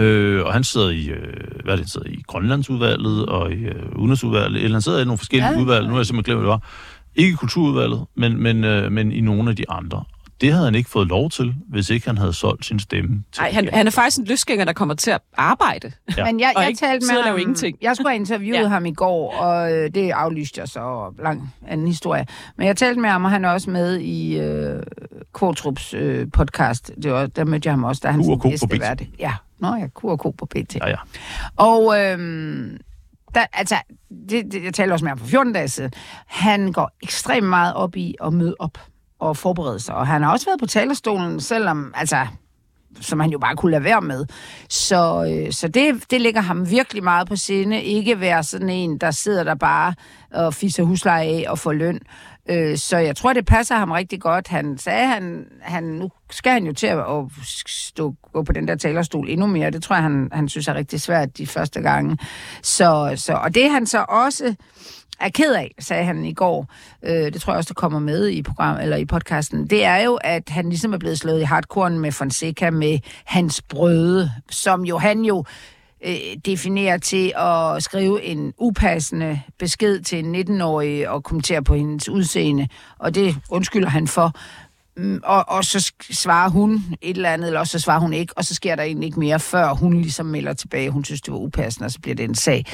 Øh, 0.00 0.44
og 0.44 0.52
han 0.52 0.64
sidder 0.64 0.90
i, 0.90 1.06
øh, 1.06 1.34
hvad 1.64 1.74
er 1.74 1.78
det, 1.78 1.90
sidder 1.90 2.08
i 2.08 2.22
Grønlandsudvalget 2.26 3.26
og 3.26 3.52
i 3.52 3.54
øh, 3.54 3.96
Udenrigsudvalget, 3.96 4.64
eller 4.64 4.74
han 4.74 4.82
sidder 4.82 5.00
i 5.00 5.04
nogle 5.04 5.18
forskellige 5.18 5.50
ja. 5.50 5.60
udvalg, 5.60 5.86
nu 5.86 5.90
har 5.90 5.98
jeg 5.98 6.06
simpelthen 6.06 6.34
glemt, 6.34 6.40
hvad 6.40 6.52
det 6.52 6.60
var. 6.62 6.68
Ikke 7.14 7.32
i 7.32 7.36
kulturudvalget, 7.36 8.04
men, 8.14 8.42
men, 8.42 8.64
øh, 8.64 8.92
men 8.92 9.12
i 9.12 9.20
nogle 9.20 9.50
af 9.50 9.56
de 9.56 9.70
andre. 9.70 10.04
Det 10.40 10.52
havde 10.52 10.64
han 10.64 10.74
ikke 10.74 10.90
fået 10.90 11.08
lov 11.08 11.30
til, 11.30 11.54
hvis 11.68 11.90
ikke 11.90 12.06
han 12.06 12.18
havde 12.18 12.32
solgt 12.32 12.64
sin 12.66 12.78
stemme 12.78 13.24
til 13.32 13.40
Nej, 13.42 13.52
han, 13.52 13.68
han 13.72 13.86
er 13.86 13.90
faktisk 13.90 14.18
en 14.18 14.24
løsgænger, 14.24 14.64
der 14.64 14.72
kommer 14.72 14.94
til 14.94 15.10
at 15.10 15.20
arbejde. 15.36 15.92
Ja. 16.16 16.24
Men 16.24 16.40
jeg, 16.40 16.52
jeg 16.56 16.68
ikke 16.68 16.78
talte 16.80 17.06
med 17.14 17.22
ham. 17.22 17.38
ingenting. 17.38 17.76
Jeg 17.82 17.96
skulle 17.96 18.08
have 18.10 18.16
interviewet 18.16 18.60
Ja. 18.60 18.68
ham 18.68 18.86
i 18.86 18.92
går, 18.94 19.34
og 19.34 19.72
øh, 19.72 19.90
det 19.94 20.10
aflyste 20.10 20.60
jeg 20.60 20.68
så 20.68 20.80
og 20.80 21.14
lang 21.22 21.54
anden 21.68 21.86
historie. 21.86 22.26
Men 22.56 22.66
jeg 22.66 22.76
talte 22.76 23.00
med 23.00 23.10
ham, 23.10 23.24
og 23.24 23.30
han 23.30 23.44
er 23.44 23.48
også 23.50 23.70
med 23.70 23.98
i 24.00 24.38
øh, 24.40 24.82
Kvartrups 25.34 25.94
øh, 25.94 26.26
podcast. 26.32 26.90
Det 27.02 27.12
var, 27.12 27.26
der 27.26 27.44
mødte 27.44 27.66
jeg 27.66 27.72
ham 27.72 27.84
også, 27.84 28.00
da 28.04 28.08
han 28.10 28.20
BT. 28.20 28.42
gæstevært. 28.42 29.02
Ja, 29.18 29.32
nå 29.58 29.74
ja, 29.74 29.86
Q 29.86 30.04
og 30.04 30.18
K 30.20 30.22
på 30.38 30.46
BT. 30.46 30.74
Ja, 30.74 30.88
ja. 30.88 30.96
Og 31.56 31.98
øhm, 32.00 32.76
der, 33.34 33.46
altså, 33.52 33.74
det, 34.30 34.44
det, 34.52 34.64
jeg 34.64 34.74
talte 34.74 34.92
også 34.92 35.04
med 35.04 35.10
ham 35.10 35.18
for 35.18 35.26
14 35.26 35.52
dage 35.52 35.68
siden. 35.68 35.90
Han 36.26 36.72
går 36.72 36.90
ekstremt 37.02 37.46
meget 37.46 37.74
op 37.74 37.96
i 37.96 38.14
at 38.24 38.32
møde 38.32 38.54
op 38.58 38.78
og 39.20 39.36
forberede 39.36 39.80
sig. 39.80 39.94
Og 39.94 40.06
han 40.06 40.22
har 40.22 40.32
også 40.32 40.46
været 40.46 40.60
på 40.60 40.66
talerstolen, 40.66 41.40
selvom, 41.40 41.92
altså, 41.96 42.26
som 43.00 43.20
han 43.20 43.30
jo 43.30 43.38
bare 43.38 43.56
kunne 43.56 43.70
lade 43.70 43.84
være 43.84 44.00
med. 44.00 44.26
Så, 44.68 45.24
øh, 45.30 45.52
så 45.52 45.68
det, 45.68 46.10
det 46.10 46.20
ligger 46.20 46.40
ham 46.40 46.70
virkelig 46.70 47.04
meget 47.04 47.28
på 47.28 47.36
sinde. 47.36 47.82
Ikke 47.82 48.20
være 48.20 48.42
sådan 48.42 48.70
en, 48.70 48.98
der 48.98 49.10
sidder 49.10 49.44
der 49.44 49.54
bare 49.54 49.94
og 50.32 50.54
fisser 50.54 50.82
husleje 50.82 51.26
af 51.26 51.44
og 51.48 51.58
får 51.58 51.72
løn. 51.72 52.00
Øh, 52.50 52.76
så 52.76 52.96
jeg 52.96 53.16
tror, 53.16 53.32
det 53.32 53.46
passer 53.46 53.74
ham 53.74 53.90
rigtig 53.90 54.20
godt. 54.20 54.48
Han 54.48 54.78
sagde, 54.78 55.06
han, 55.06 55.46
han 55.60 55.84
nu 55.84 56.10
skal 56.30 56.52
han 56.52 56.66
jo 56.66 56.72
til 56.72 56.86
at 56.86 56.98
at 56.98 57.24
stå, 57.66 58.14
gå 58.32 58.42
på 58.42 58.52
den 58.52 58.68
der 58.68 58.74
talerstol 58.74 59.28
endnu 59.28 59.46
mere. 59.46 59.70
Det 59.70 59.82
tror 59.82 59.96
jeg, 59.96 60.02
han, 60.02 60.28
han 60.32 60.48
synes 60.48 60.68
er 60.68 60.74
rigtig 60.74 61.00
svært 61.00 61.38
de 61.38 61.46
første 61.46 61.80
gange. 61.80 62.18
Så, 62.62 63.12
så, 63.16 63.32
og 63.32 63.54
det 63.54 63.70
han 63.70 63.86
så 63.86 64.04
også 64.08 64.54
er 65.20 65.28
ked 65.28 65.54
af, 65.54 65.74
sagde 65.78 66.04
han 66.04 66.24
i 66.24 66.32
går, 66.32 66.72
øh, 67.02 67.32
det 67.32 67.40
tror 67.40 67.52
jeg 67.52 67.58
også, 67.58 67.68
der 67.68 67.80
kommer 67.80 67.98
med 67.98 68.28
i 68.28 68.42
program 68.42 68.78
eller 68.80 68.96
i 68.96 69.04
podcasten, 69.04 69.66
det 69.66 69.84
er 69.84 69.96
jo, 69.96 70.14
at 70.14 70.48
han 70.48 70.68
ligesom 70.68 70.92
er 70.92 70.98
blevet 70.98 71.18
slået 71.18 71.40
i 71.40 71.44
hardcore 71.44 71.90
med 71.90 72.12
Fonseca 72.12 72.70
med 72.70 72.98
hans 73.24 73.62
brøde, 73.62 74.30
som 74.50 74.84
jo 74.84 74.98
han 74.98 75.24
jo 75.24 75.44
øh, 76.06 76.16
definerer 76.44 76.98
til 76.98 77.32
at 77.36 77.82
skrive 77.82 78.22
en 78.22 78.52
upassende 78.58 79.40
besked 79.58 80.00
til 80.00 80.18
en 80.18 80.60
19-årig 80.60 81.08
og 81.08 81.24
kommentere 81.24 81.62
på 81.62 81.74
hendes 81.74 82.08
udseende, 82.08 82.68
og 82.98 83.14
det 83.14 83.36
undskylder 83.50 83.88
han 83.88 84.06
for. 84.08 84.32
Mm, 84.96 85.20
og, 85.24 85.48
og 85.48 85.64
så 85.64 85.92
svarer 86.10 86.48
hun 86.48 86.84
et 87.00 87.16
eller 87.16 87.30
andet, 87.30 87.46
eller 87.46 87.60
også 87.60 87.78
så 87.78 87.78
svarer 87.78 88.00
hun 88.00 88.12
ikke, 88.12 88.32
og 88.36 88.44
så 88.44 88.54
sker 88.54 88.76
der 88.76 88.82
egentlig 88.82 89.06
ikke 89.06 89.20
mere, 89.20 89.40
før 89.40 89.74
hun 89.74 90.00
ligesom 90.00 90.26
melder 90.26 90.52
tilbage, 90.52 90.90
hun 90.90 91.04
synes, 91.04 91.20
det 91.20 91.32
var 91.32 91.38
upassende, 91.38 91.86
og 91.86 91.90
så 91.90 92.00
bliver 92.00 92.14
det 92.14 92.24
en 92.24 92.34
sag. 92.34 92.64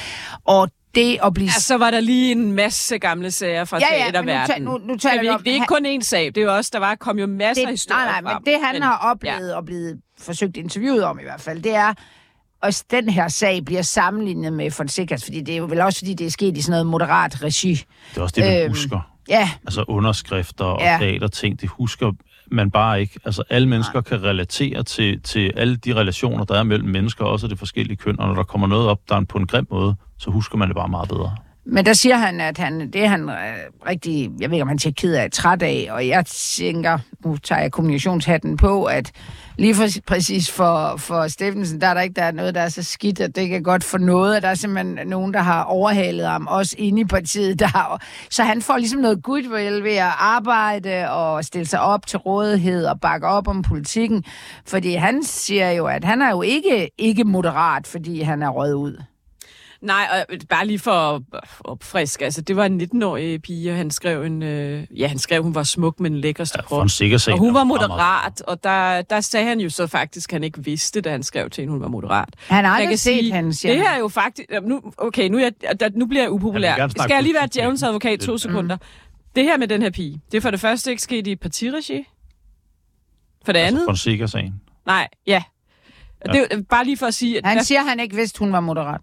Og 0.44 0.68
det 0.96 1.18
at 1.24 1.34
blive... 1.34 1.46
Ja, 1.46 1.60
så 1.60 1.76
var 1.76 1.90
der 1.90 2.00
lige 2.00 2.32
en 2.32 2.52
masse 2.52 2.98
gamle 2.98 3.30
sager 3.30 3.64
fra 3.64 3.78
Ja, 3.78 3.86
ja, 3.92 4.02
teaterverdenen. 4.02 4.46
men 4.56 4.62
nu 4.62 4.78
nu- 4.78 4.92
nu 4.92 4.96
taler 4.98 5.22
vi 5.22 5.28
om- 5.28 5.42
det 5.42 5.50
er 5.50 5.54
ikke 5.54 5.66
kun 5.66 5.86
én 5.86 6.00
sag, 6.00 6.26
det 6.26 6.36
er 6.38 6.42
jo 6.42 6.56
også, 6.56 6.70
der 6.72 6.78
var, 6.78 6.94
kom 6.94 7.18
jo 7.18 7.26
masser 7.26 7.64
af 7.66 7.70
historier 7.70 8.04
nej, 8.04 8.20
nej, 8.20 8.32
men 8.34 8.42
det 8.54 8.54
han 8.64 8.82
har 8.82 8.96
oplevet 8.98 9.54
og 9.54 9.64
blevet 9.64 10.00
forsøgt 10.18 10.56
interviewet 10.56 11.04
om 11.04 11.18
i 11.18 11.22
hvert 11.22 11.40
fald, 11.40 11.62
det 11.62 11.74
er, 11.74 11.94
at 12.62 12.84
den 12.90 13.08
her 13.08 13.28
sag 13.28 13.64
bliver 13.64 13.82
sammenlignet 13.82 14.52
med 14.52 14.70
Fonsecas, 14.70 15.24
fordi 15.24 15.40
det 15.40 15.52
er 15.52 15.58
jo 15.58 15.64
vel 15.64 15.80
også, 15.80 15.98
fordi 15.98 16.14
det 16.14 16.26
er 16.26 16.30
sket 16.30 16.56
i 16.56 16.62
sådan 16.62 16.70
noget 16.70 16.86
moderat 16.86 17.42
regi. 17.42 17.74
Det 17.74 18.18
er 18.18 18.22
også 18.22 18.34
det, 18.36 18.44
man 18.44 18.60
Øhm, 18.62 18.68
husker. 18.70 19.12
Ja, 19.28 19.50
Altså 19.66 19.84
underskrifter 19.88 20.64
og 20.64 20.80
Ja. 20.80 20.96
teaterting, 21.00 21.60
det 21.60 21.68
husker 21.68 22.12
man 22.50 22.70
bare 22.70 23.00
ikke. 23.00 23.20
Altså 23.24 23.42
alle 23.50 23.68
mennesker 23.68 24.00
kan 24.00 24.22
relatere 24.22 24.82
til, 24.82 25.22
til 25.22 25.52
alle 25.56 25.76
de 25.76 25.94
relationer, 25.94 26.44
der 26.44 26.58
er 26.58 26.62
mellem 26.62 26.88
mennesker, 26.88 27.24
også 27.24 27.48
det 27.48 27.58
forskellige 27.58 27.96
køn, 27.96 28.20
og 28.20 28.28
når 28.28 28.34
der 28.34 28.42
kommer 28.42 28.66
noget 28.66 28.88
op, 28.88 28.98
der 29.08 29.16
er 29.16 29.24
på 29.24 29.38
en 29.38 29.46
grim 29.46 29.66
måde, 29.70 29.94
så 30.18 30.30
husker 30.30 30.58
man 30.58 30.68
det 30.68 30.76
bare 30.76 30.88
meget 30.88 31.08
bedre. 31.08 31.36
men 31.64 31.86
der 31.86 31.92
siger 31.92 32.16
han, 32.16 32.40
at 32.40 32.58
han, 32.58 32.80
det 32.92 33.04
er 33.04 33.08
han 33.08 33.28
øh, 33.28 33.36
rigtig, 33.88 34.30
jeg 34.40 34.50
ved 34.50 34.56
ikke, 34.56 34.62
om 34.62 34.68
han 34.68 34.78
siger 34.78 34.94
ked 34.96 35.14
af, 35.14 35.30
træt 35.30 35.62
af, 35.62 35.88
og 35.90 36.08
jeg 36.08 36.26
tænker, 36.26 36.98
nu 37.24 37.36
tager 37.36 37.60
jeg 37.60 37.72
kommunikationshatten 37.72 38.56
på, 38.56 38.84
at 38.84 39.12
lige 39.58 39.74
for, 39.74 39.86
præcis 40.06 40.50
for, 40.50 40.94
for 40.96 41.28
Steffensen, 41.28 41.80
der 41.80 41.86
er 41.86 41.94
der 41.94 42.00
ikke 42.00 42.14
der 42.14 42.22
er 42.22 42.32
noget, 42.32 42.54
der 42.54 42.60
er 42.60 42.68
så 42.68 42.82
skidt, 42.82 43.20
at 43.20 43.36
det 43.36 43.48
kan 43.48 43.62
godt 43.62 43.84
for 43.84 43.98
noget, 43.98 44.36
at 44.36 44.42
der 44.42 44.48
er 44.48 44.54
simpelthen 44.54 45.08
nogen, 45.08 45.34
der 45.34 45.40
har 45.40 45.62
overhalet 45.64 46.26
ham, 46.26 46.46
også 46.46 46.76
inde 46.78 47.00
i 47.00 47.04
partiet. 47.04 47.58
Der 47.58 47.66
har, 47.66 48.02
så 48.30 48.42
han 48.42 48.62
får 48.62 48.76
ligesom 48.76 49.00
noget 49.00 49.22
goodwill 49.22 49.84
ved 49.84 49.96
at 49.96 50.12
arbejde 50.18 51.10
og 51.10 51.44
stille 51.44 51.66
sig 51.66 51.80
op 51.80 52.06
til 52.06 52.18
rådighed 52.18 52.86
og 52.86 53.00
bakke 53.00 53.26
op 53.26 53.48
om 53.48 53.62
politikken, 53.62 54.24
fordi 54.66 54.94
han 54.94 55.22
siger 55.22 55.70
jo, 55.70 55.86
at 55.86 56.04
han 56.04 56.22
er 56.22 56.30
jo 56.30 56.42
ikke, 56.42 56.90
ikke 56.98 57.24
moderat, 57.24 57.86
fordi 57.86 58.20
han 58.20 58.42
er 58.42 58.48
røget 58.48 58.74
ud. 58.74 59.02
Nej, 59.80 60.06
og 60.30 60.36
bare 60.48 60.66
lige 60.66 60.78
for 60.78 60.92
at 60.92 61.22
opfriske, 61.64 62.24
altså 62.24 62.40
det 62.40 62.56
var 62.56 62.64
en 62.66 62.80
19-årig 62.80 63.42
pige, 63.42 63.70
og 63.70 63.76
han 63.76 63.90
skrev 63.90 64.22
en, 64.22 64.42
øh, 64.42 64.86
ja, 64.96 65.06
han 65.08 65.18
skrev, 65.18 65.42
hun 65.42 65.54
var 65.54 65.62
smuk, 65.62 66.00
men 66.00 66.16
lækkerste 66.20 66.58
Ja, 66.58 66.62
krop. 66.62 66.90
sikker. 66.90 67.28
Og 67.32 67.38
hun 67.38 67.54
var 67.54 67.64
moderat, 67.64 68.40
og 68.42 68.64
der, 68.64 69.02
der 69.02 69.20
sagde 69.20 69.46
han 69.46 69.60
jo 69.60 69.70
så 69.70 69.86
faktisk, 69.86 70.30
at 70.30 70.34
han 70.34 70.44
ikke 70.44 70.64
vidste, 70.64 71.00
da 71.00 71.10
han 71.10 71.22
skrev 71.22 71.50
til 71.50 71.62
hende, 71.62 71.72
hun 71.72 71.80
var 71.82 71.88
moderat. 71.88 72.28
Han 72.48 72.64
har 72.64 72.72
Jeg 72.72 72.80
aldrig 72.80 72.88
kan 72.88 72.98
set 72.98 73.18
sige, 73.20 73.34
hende, 73.34 73.54
siger 73.54 73.72
Det 73.72 73.82
her 73.82 73.90
er 73.90 73.98
jo 73.98 74.08
faktisk... 74.08 74.48
Nu, 74.62 74.80
okay, 74.98 75.28
nu, 75.28 75.38
er 75.38 75.50
jeg, 75.62 75.80
der, 75.80 75.88
nu 75.94 76.06
bliver 76.06 76.22
jeg 76.22 76.30
upopulær. 76.32 76.74
Snakke 76.76 77.00
Skal 77.02 77.14
jeg 77.14 77.22
lige 77.22 77.34
være 77.34 77.48
djævelens 77.54 77.82
advokat 77.82 78.20
to 78.20 78.32
Det- 78.32 78.40
sekunder? 78.40 78.76
Det 79.36 79.44
her 79.44 79.56
med 79.58 79.68
den 79.68 79.82
her 79.82 79.90
pige, 79.90 80.20
det 80.32 80.36
er 80.36 80.40
for 80.42 80.50
det 80.50 80.60
første 80.60 80.90
ikke 80.90 81.02
sket 81.02 81.26
i 81.26 81.36
partiregi. 81.36 82.04
For 83.44 83.52
det 83.52 83.60
andet... 83.60 83.78
Altså 83.78 83.86
Fonseca-sagen. 83.90 84.54
Nej, 84.86 85.08
ja. 85.26 85.42
Det 86.32 86.46
er 86.50 86.62
bare 86.70 86.84
lige 86.84 86.96
for 86.96 87.06
at 87.06 87.14
sige... 87.14 87.38
At 87.38 87.46
Han 87.46 87.56
der- 87.56 87.62
siger, 87.62 87.80
at 87.80 87.86
han 87.88 88.00
ikke 88.00 88.16
vidste, 88.16 88.38
hun 88.38 88.52
var 88.52 88.60
moderat. 88.60 89.00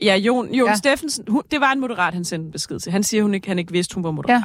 Ja, 0.00 0.16
Jon, 0.16 0.54
Jon 0.54 0.68
Ja. 0.68 0.74
Steffensen, 0.74 1.24
hun, 1.28 1.42
det 1.50 1.60
var 1.60 1.72
en 1.72 1.80
moderat, 1.80 2.14
han 2.14 2.24
sendte 2.24 2.46
en 2.46 2.52
besked 2.52 2.80
til. 2.80 2.92
Han 2.92 3.02
siger, 3.02 3.22
hun 3.22 3.34
ikke, 3.34 3.48
han 3.48 3.58
ikke 3.58 3.72
vidste, 3.72 3.94
hun 3.94 4.04
var 4.04 4.10
moderat. 4.10 4.42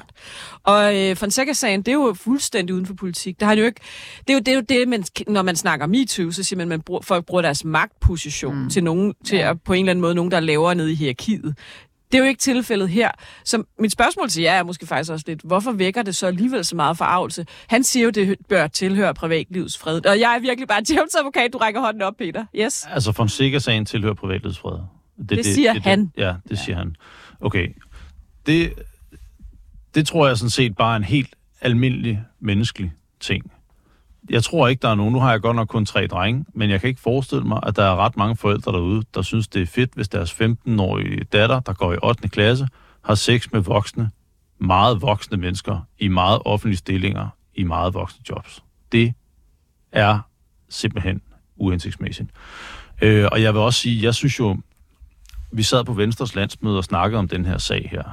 Ja. 0.65 0.71
Og 0.71 1.01
øh, 1.01 1.15
Fonseca-sagen, 1.15 1.81
det 1.81 1.87
er 1.87 1.93
jo 1.93 2.13
fuldstændig 2.13 2.75
uden 2.75 2.85
for 2.85 2.93
politik. 2.93 3.39
Det, 3.39 3.45
har 3.45 3.49
han 3.49 3.59
jo 3.59 3.65
ikke, 3.65 3.81
det 4.27 4.29
er 4.29 4.33
jo 4.33 4.39
det, 4.39 4.47
er 4.47 4.55
jo 4.55 4.61
det 4.61 4.87
man, 4.87 5.03
når 5.27 5.41
man 5.41 5.55
snakker 5.55 5.87
MeToo, 5.87 6.31
så 6.31 6.43
siger 6.43 6.57
man, 6.57 6.63
at 6.63 6.69
man 6.69 6.81
bruger, 6.81 7.01
folk 7.01 7.25
bruger 7.25 7.41
deres 7.41 7.65
magtposition 7.65 8.63
mm. 8.63 8.69
til, 8.69 8.83
nogen, 8.83 9.13
til 9.25 9.37
ja. 9.37 9.49
at, 9.49 9.61
på 9.61 9.73
en 9.73 9.79
eller 9.79 9.91
anden 9.91 10.01
måde 10.01 10.15
nogen, 10.15 10.31
der 10.31 10.37
er 10.37 10.41
lavere 10.41 10.75
nede 10.75 10.91
i 10.91 10.95
hierarkiet. 10.95 11.55
Det 12.11 12.19
er 12.19 12.23
jo 12.23 12.29
ikke 12.29 12.39
tilfældet 12.39 12.89
her. 12.89 13.11
Så 13.45 13.63
mit 13.79 13.91
spørgsmål 13.91 14.29
til 14.29 14.43
jer 14.43 14.53
er 14.53 14.63
måske 14.63 14.87
faktisk 14.87 15.11
også 15.11 15.23
lidt, 15.27 15.41
hvorfor 15.43 15.71
vækker 15.71 16.01
det 16.01 16.15
så 16.15 16.27
alligevel 16.27 16.65
så 16.65 16.75
meget 16.75 16.97
forarvelse? 16.97 17.45
Han 17.67 17.83
siger 17.83 18.03
jo, 18.03 18.09
det 18.09 18.37
bør 18.49 18.67
tilhøre 18.67 19.13
privatlivets 19.13 19.77
fred. 19.77 20.05
Og 20.05 20.19
jeg 20.19 20.35
er 20.35 20.39
virkelig 20.39 20.67
bare 20.67 20.81
djævelsadvokat. 20.81 21.53
Du 21.53 21.57
rækker 21.57 21.81
hånden 21.81 22.01
op, 22.01 22.13
Peter. 22.17 22.45
Yes. 22.55 22.87
Altså, 22.91 23.11
Fonseca-sagen 23.11 23.85
tilhører 23.85 24.13
privatlivets 24.13 24.59
fred. 24.59 24.79
Det 25.30 25.45
siger 25.45 25.80
han. 25.80 26.12
ja, 26.17 26.36
det 26.49 26.60
siger 26.60 26.76
han. 26.78 26.95
Okay. 27.41 27.67
Det, 28.45 28.73
det 29.95 30.08
tror 30.08 30.28
jeg 30.28 30.38
sådan 30.38 30.49
set 30.49 30.76
bare 30.76 30.93
er 30.93 30.97
en 30.97 31.04
helt 31.04 31.36
almindelig 31.62 32.23
menneskelig 32.39 32.93
ting. 33.19 33.52
Jeg 34.30 34.43
tror 34.43 34.67
ikke, 34.67 34.82
der 34.82 34.89
er 34.89 34.95
nogen. 34.95 35.13
Nu 35.13 35.19
har 35.19 35.32
jeg 35.32 35.41
godt 35.41 35.56
nok 35.56 35.67
kun 35.67 35.86
tre 35.86 36.08
drenge, 36.08 36.45
men 36.54 36.69
jeg 36.69 36.82
kan 36.82 36.88
ikke 36.89 37.02
forestille 37.02 37.43
mig, 37.43 37.60
at 37.63 37.76
der 37.76 37.84
er 37.84 37.95
ret 37.95 38.17
mange 38.17 38.36
forældre 38.36 38.71
derude, 38.71 39.04
der 39.13 39.21
synes, 39.21 39.47
det 39.47 39.62
er 39.62 39.65
fedt, 39.65 39.93
hvis 39.93 40.10
deres 40.10 40.32
15-årige 40.32 41.23
datter, 41.23 41.60
der 41.60 41.73
går 41.73 41.93
i 41.93 41.97
8. 42.04 42.30
klasse, 42.30 42.67
har 43.04 43.15
sex 43.15 43.47
med 43.52 43.62
voksne, 43.62 44.12
meget 44.60 45.02
voksne 45.02 45.38
mennesker 45.38 45.88
i 45.99 46.08
meget 46.08 46.41
offentlige 46.45 46.78
stillinger, 46.78 47.28
i 47.56 47.63
meget 47.63 47.93
voksne 47.93 48.23
jobs. 48.30 48.63
Det 48.91 49.13
er 49.91 50.19
simpelthen 50.69 51.21
uhensigtsmæssigt. 51.56 52.30
Øh, 53.02 53.28
og 53.32 53.41
jeg 53.41 53.54
vil 53.54 53.62
også 53.62 53.80
sige, 53.80 54.04
jeg 54.04 54.15
synes 54.15 54.39
jo, 54.39 54.58
vi 55.53 55.63
sad 55.63 55.83
på 55.83 55.93
Venstres 55.93 56.35
landsmøde 56.35 56.77
og 56.77 56.83
snakkede 56.83 57.19
om 57.19 57.27
den 57.27 57.45
her 57.45 57.57
sag 57.57 57.89
her. 57.91 58.03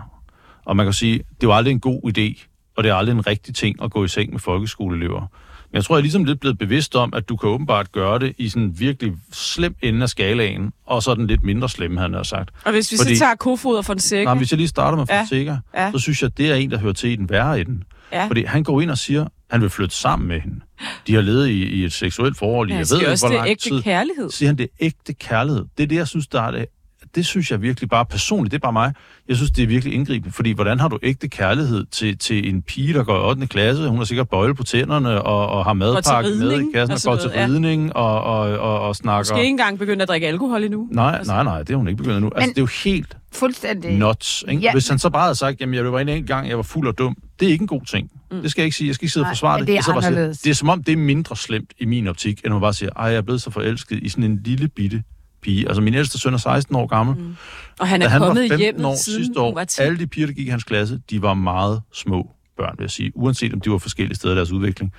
Og 0.65 0.77
man 0.77 0.87
kan 0.87 0.93
sige, 0.93 1.21
det 1.41 1.49
var 1.49 1.55
aldrig 1.55 1.73
en 1.73 1.81
god 1.81 2.01
idé, 2.19 2.47
og 2.77 2.85
det 2.85 2.91
er 2.91 2.95
aldrig 2.95 3.15
en 3.15 3.27
rigtig 3.27 3.55
ting 3.55 3.83
at 3.83 3.91
gå 3.91 4.05
i 4.05 4.09
seng 4.09 4.31
med 4.33 4.41
folkeskoleelever. 4.41 5.21
Men 5.21 5.77
jeg 5.77 5.85
tror, 5.85 5.95
jeg 5.95 5.99
er 5.99 6.03
ligesom 6.03 6.25
lidt 6.25 6.41
blevet 6.41 6.59
bevidst 6.59 6.97
om, 6.97 7.15
at 7.15 7.29
du 7.29 7.37
kan 7.37 7.49
åbenbart 7.49 7.93
gøre 7.93 8.19
det 8.19 8.35
i 8.39 8.49
sådan 8.49 8.75
virkelig 8.79 9.13
slem 9.33 9.75
ende 9.83 10.03
af 10.03 10.09
skalaen, 10.09 10.73
og 10.87 11.03
så 11.03 11.15
den 11.15 11.27
lidt 11.27 11.43
mindre 11.43 11.69
slem, 11.69 11.97
han 11.97 12.15
har 12.15 12.23
sagt. 12.23 12.51
Og 12.65 12.73
hvis 12.73 12.93
vi 12.93 12.97
Fordi, 12.97 13.17
så 13.17 13.21
tager 13.21 13.35
Kofod 13.35 13.77
og 13.77 13.85
Fonseca... 13.85 14.25
Nej, 14.25 14.35
hvis 14.35 14.53
jeg 14.53 14.57
lige 14.57 14.69
starter 14.69 14.99
med 14.99 15.07
Fonseca, 15.07 15.59
ja. 15.75 15.85
ja. 15.85 15.93
så 15.93 15.99
synes 15.99 16.23
jeg, 16.23 16.27
at 16.27 16.39
det 16.39 16.51
er 16.51 16.55
en, 16.55 16.71
der 16.71 16.79
hører 16.79 16.93
til 16.93 17.11
i 17.11 17.17
den 17.17 17.31
værre 17.31 17.61
ende. 17.61 17.85
Ja. 18.13 18.27
Fordi 18.27 18.45
han 18.45 18.65
går 18.65 18.81
ind 18.81 18.91
og 18.91 18.99
siger, 18.99 19.25
at 19.25 19.31
han 19.51 19.61
vil 19.61 19.71
flytte 19.71 19.95
sammen 19.95 20.29
med 20.29 20.41
hende. 20.41 20.61
De 21.07 21.15
har 21.15 21.23
levet 21.23 21.49
i, 21.49 21.65
i 21.65 21.85
et 21.85 21.93
seksuelt 21.93 22.39
forhold 22.39 22.71
ja, 22.71 22.77
jeg 22.77 22.87
ved 22.91 23.01
ikke, 23.01 23.07
hvor 23.21 23.29
lang 23.29 23.59
tid. 23.59 23.71
det 23.71 23.77
er 23.77 23.77
ægte 23.77 23.83
kærlighed. 23.83 24.31
Siger 24.31 24.49
han, 24.49 24.59
det 24.59 24.65
er 24.65 24.87
ægte 24.87 25.13
kærlighed. 25.13 25.65
Det 25.79 25.83
er 25.83 25.87
det, 25.87 25.97
jeg 25.97 26.09
synes, 26.09 26.27
der 26.27 26.43
er 26.43 26.51
det 26.51 26.67
det 27.15 27.27
synes 27.27 27.51
jeg 27.51 27.63
virkelig 27.63 27.89
bare 27.89 28.07
personligt, 28.07 28.53
det 28.53 28.59
er 28.59 28.61
bare 28.61 28.73
mig, 28.73 28.95
jeg 29.29 29.37
synes, 29.37 29.51
det 29.51 29.63
er 29.63 29.67
virkelig 29.67 29.95
indgribende, 29.95 30.35
fordi 30.35 30.53
hvordan 30.53 30.81
har 30.81 30.89
du 30.89 30.99
ægte 31.03 31.29
kærlighed 31.29 31.85
til, 31.85 32.19
til 32.19 32.49
en 32.49 32.63
pige, 32.63 32.95
der 32.95 33.05
går 33.05 33.17
i 33.17 33.29
8. 33.29 33.47
klasse, 33.47 33.89
hun 33.89 33.99
har 33.99 34.05
sikkert 34.05 34.29
bøjle 34.29 34.55
på 34.55 34.63
tænderne 34.63 35.23
og, 35.23 35.47
og 35.47 35.65
har 35.65 35.73
madpakke 35.73 36.31
med 36.31 36.61
i 36.61 36.65
kassen 36.75 36.95
og, 36.95 37.01
går 37.05 37.17
til 37.17 37.31
ridning 37.31 37.87
ja. 37.87 37.93
og, 37.93 38.23
og, 38.23 38.59
og, 38.59 38.81
og 38.81 38.97
snakker... 38.97 39.33
Måske 39.33 39.43
ikke 39.43 39.51
engang 39.51 39.79
begynde 39.79 40.03
at 40.03 40.09
drikke 40.09 40.27
alkohol 40.27 40.65
endnu. 40.65 40.89
Nej, 40.91 41.17
altså. 41.19 41.33
nej, 41.33 41.43
nej, 41.45 41.59
det 41.59 41.71
er 41.71 41.77
hun 41.77 41.89
ikke 41.89 41.97
begyndt 41.97 42.17
endnu. 42.17 42.31
Altså, 42.35 42.47
Men, 42.47 42.49
det 42.49 42.59
er 42.59 42.63
jo 42.63 42.91
helt 42.91 43.17
fuldstændig 43.33 43.99
nuts. 43.99 44.45
Ikke? 44.49 44.63
Ja. 44.63 44.73
Hvis 44.73 44.89
han 44.89 44.99
så 44.99 45.11
bare 45.11 45.23
havde 45.23 45.35
sagt, 45.35 45.61
jamen 45.61 45.75
jeg 45.75 45.93
var 45.93 46.01
inde 46.01 46.17
en 46.17 46.27
gang, 46.27 46.49
jeg 46.49 46.57
var 46.57 46.63
fuld 46.63 46.89
og 46.89 46.99
dum, 46.99 47.17
det 47.41 47.49
er 47.49 47.53
ikke 47.53 47.63
en 47.63 47.69
god 47.69 47.83
ting. 47.83 48.11
Mm. 48.31 48.43
Det 48.43 48.51
skal 48.51 48.63
jeg 48.63 48.67
ikke 48.67 48.77
sige. 48.77 48.89
Jeg 48.89 48.95
skal 48.95 49.05
ikke 49.05 49.13
sidde 49.13 49.25
og 49.25 49.31
forsvare 49.31 49.59
det. 49.59 49.67
Det 49.67 49.77
er, 49.77 49.83
så 49.83 49.93
bare 49.93 50.03
sige, 50.03 50.29
det 50.29 50.47
er 50.47 50.55
som 50.55 50.69
om, 50.69 50.83
det 50.83 50.93
er 50.93 50.97
mindre 50.97 51.37
slemt 51.37 51.73
i 51.79 51.85
min 51.85 52.07
optik, 52.07 52.39
end 52.39 52.47
at 52.47 52.53
man 52.53 52.61
bare 52.61 52.75
siger, 52.75 52.91
ej, 52.97 53.07
jeg 53.07 53.17
er 53.17 53.23
blevet 53.23 53.43
så 53.43 53.51
forelsket 53.51 53.99
i 54.03 54.09
sådan 54.09 54.25
en 54.25 54.41
lille 54.45 54.69
bitte 54.69 55.03
pige. 55.43 55.69
Altså 55.69 55.83
min 55.83 55.95
ældste 55.95 56.19
søn 56.19 56.35
er 56.35 56.39
16 56.39 56.77
år 56.77 56.87
gammel. 56.87 57.17
Mm. 57.17 57.37
Og 57.81 57.89
han 57.89 58.03
er 58.03 58.07
da 58.07 58.11
han 58.11 58.21
kommet 58.21 58.51
var 58.51 58.57
15 58.57 58.85
år 58.85 58.95
sidste 58.97 59.41
år, 59.41 59.55
var 59.55 59.75
alle 59.79 59.99
de 59.99 60.07
piger, 60.07 60.27
der 60.27 60.35
gik 60.35 60.47
i 60.47 60.51
hans 60.51 60.65
klasse, 60.65 61.01
de 61.11 61.23
var 61.23 61.35
meget 61.35 61.83
små 61.93 62.31
børn, 62.57 62.75
vil 62.79 62.85
jeg 62.85 62.91
sige. 62.91 63.13
Uanset 63.15 63.55
om 63.55 63.61
de 63.61 63.71
var 63.71 63.79
forskellige 63.79 64.17
steder 64.17 64.35
i 64.35 64.37
deres 64.37 64.53
udvikling. 64.53 64.93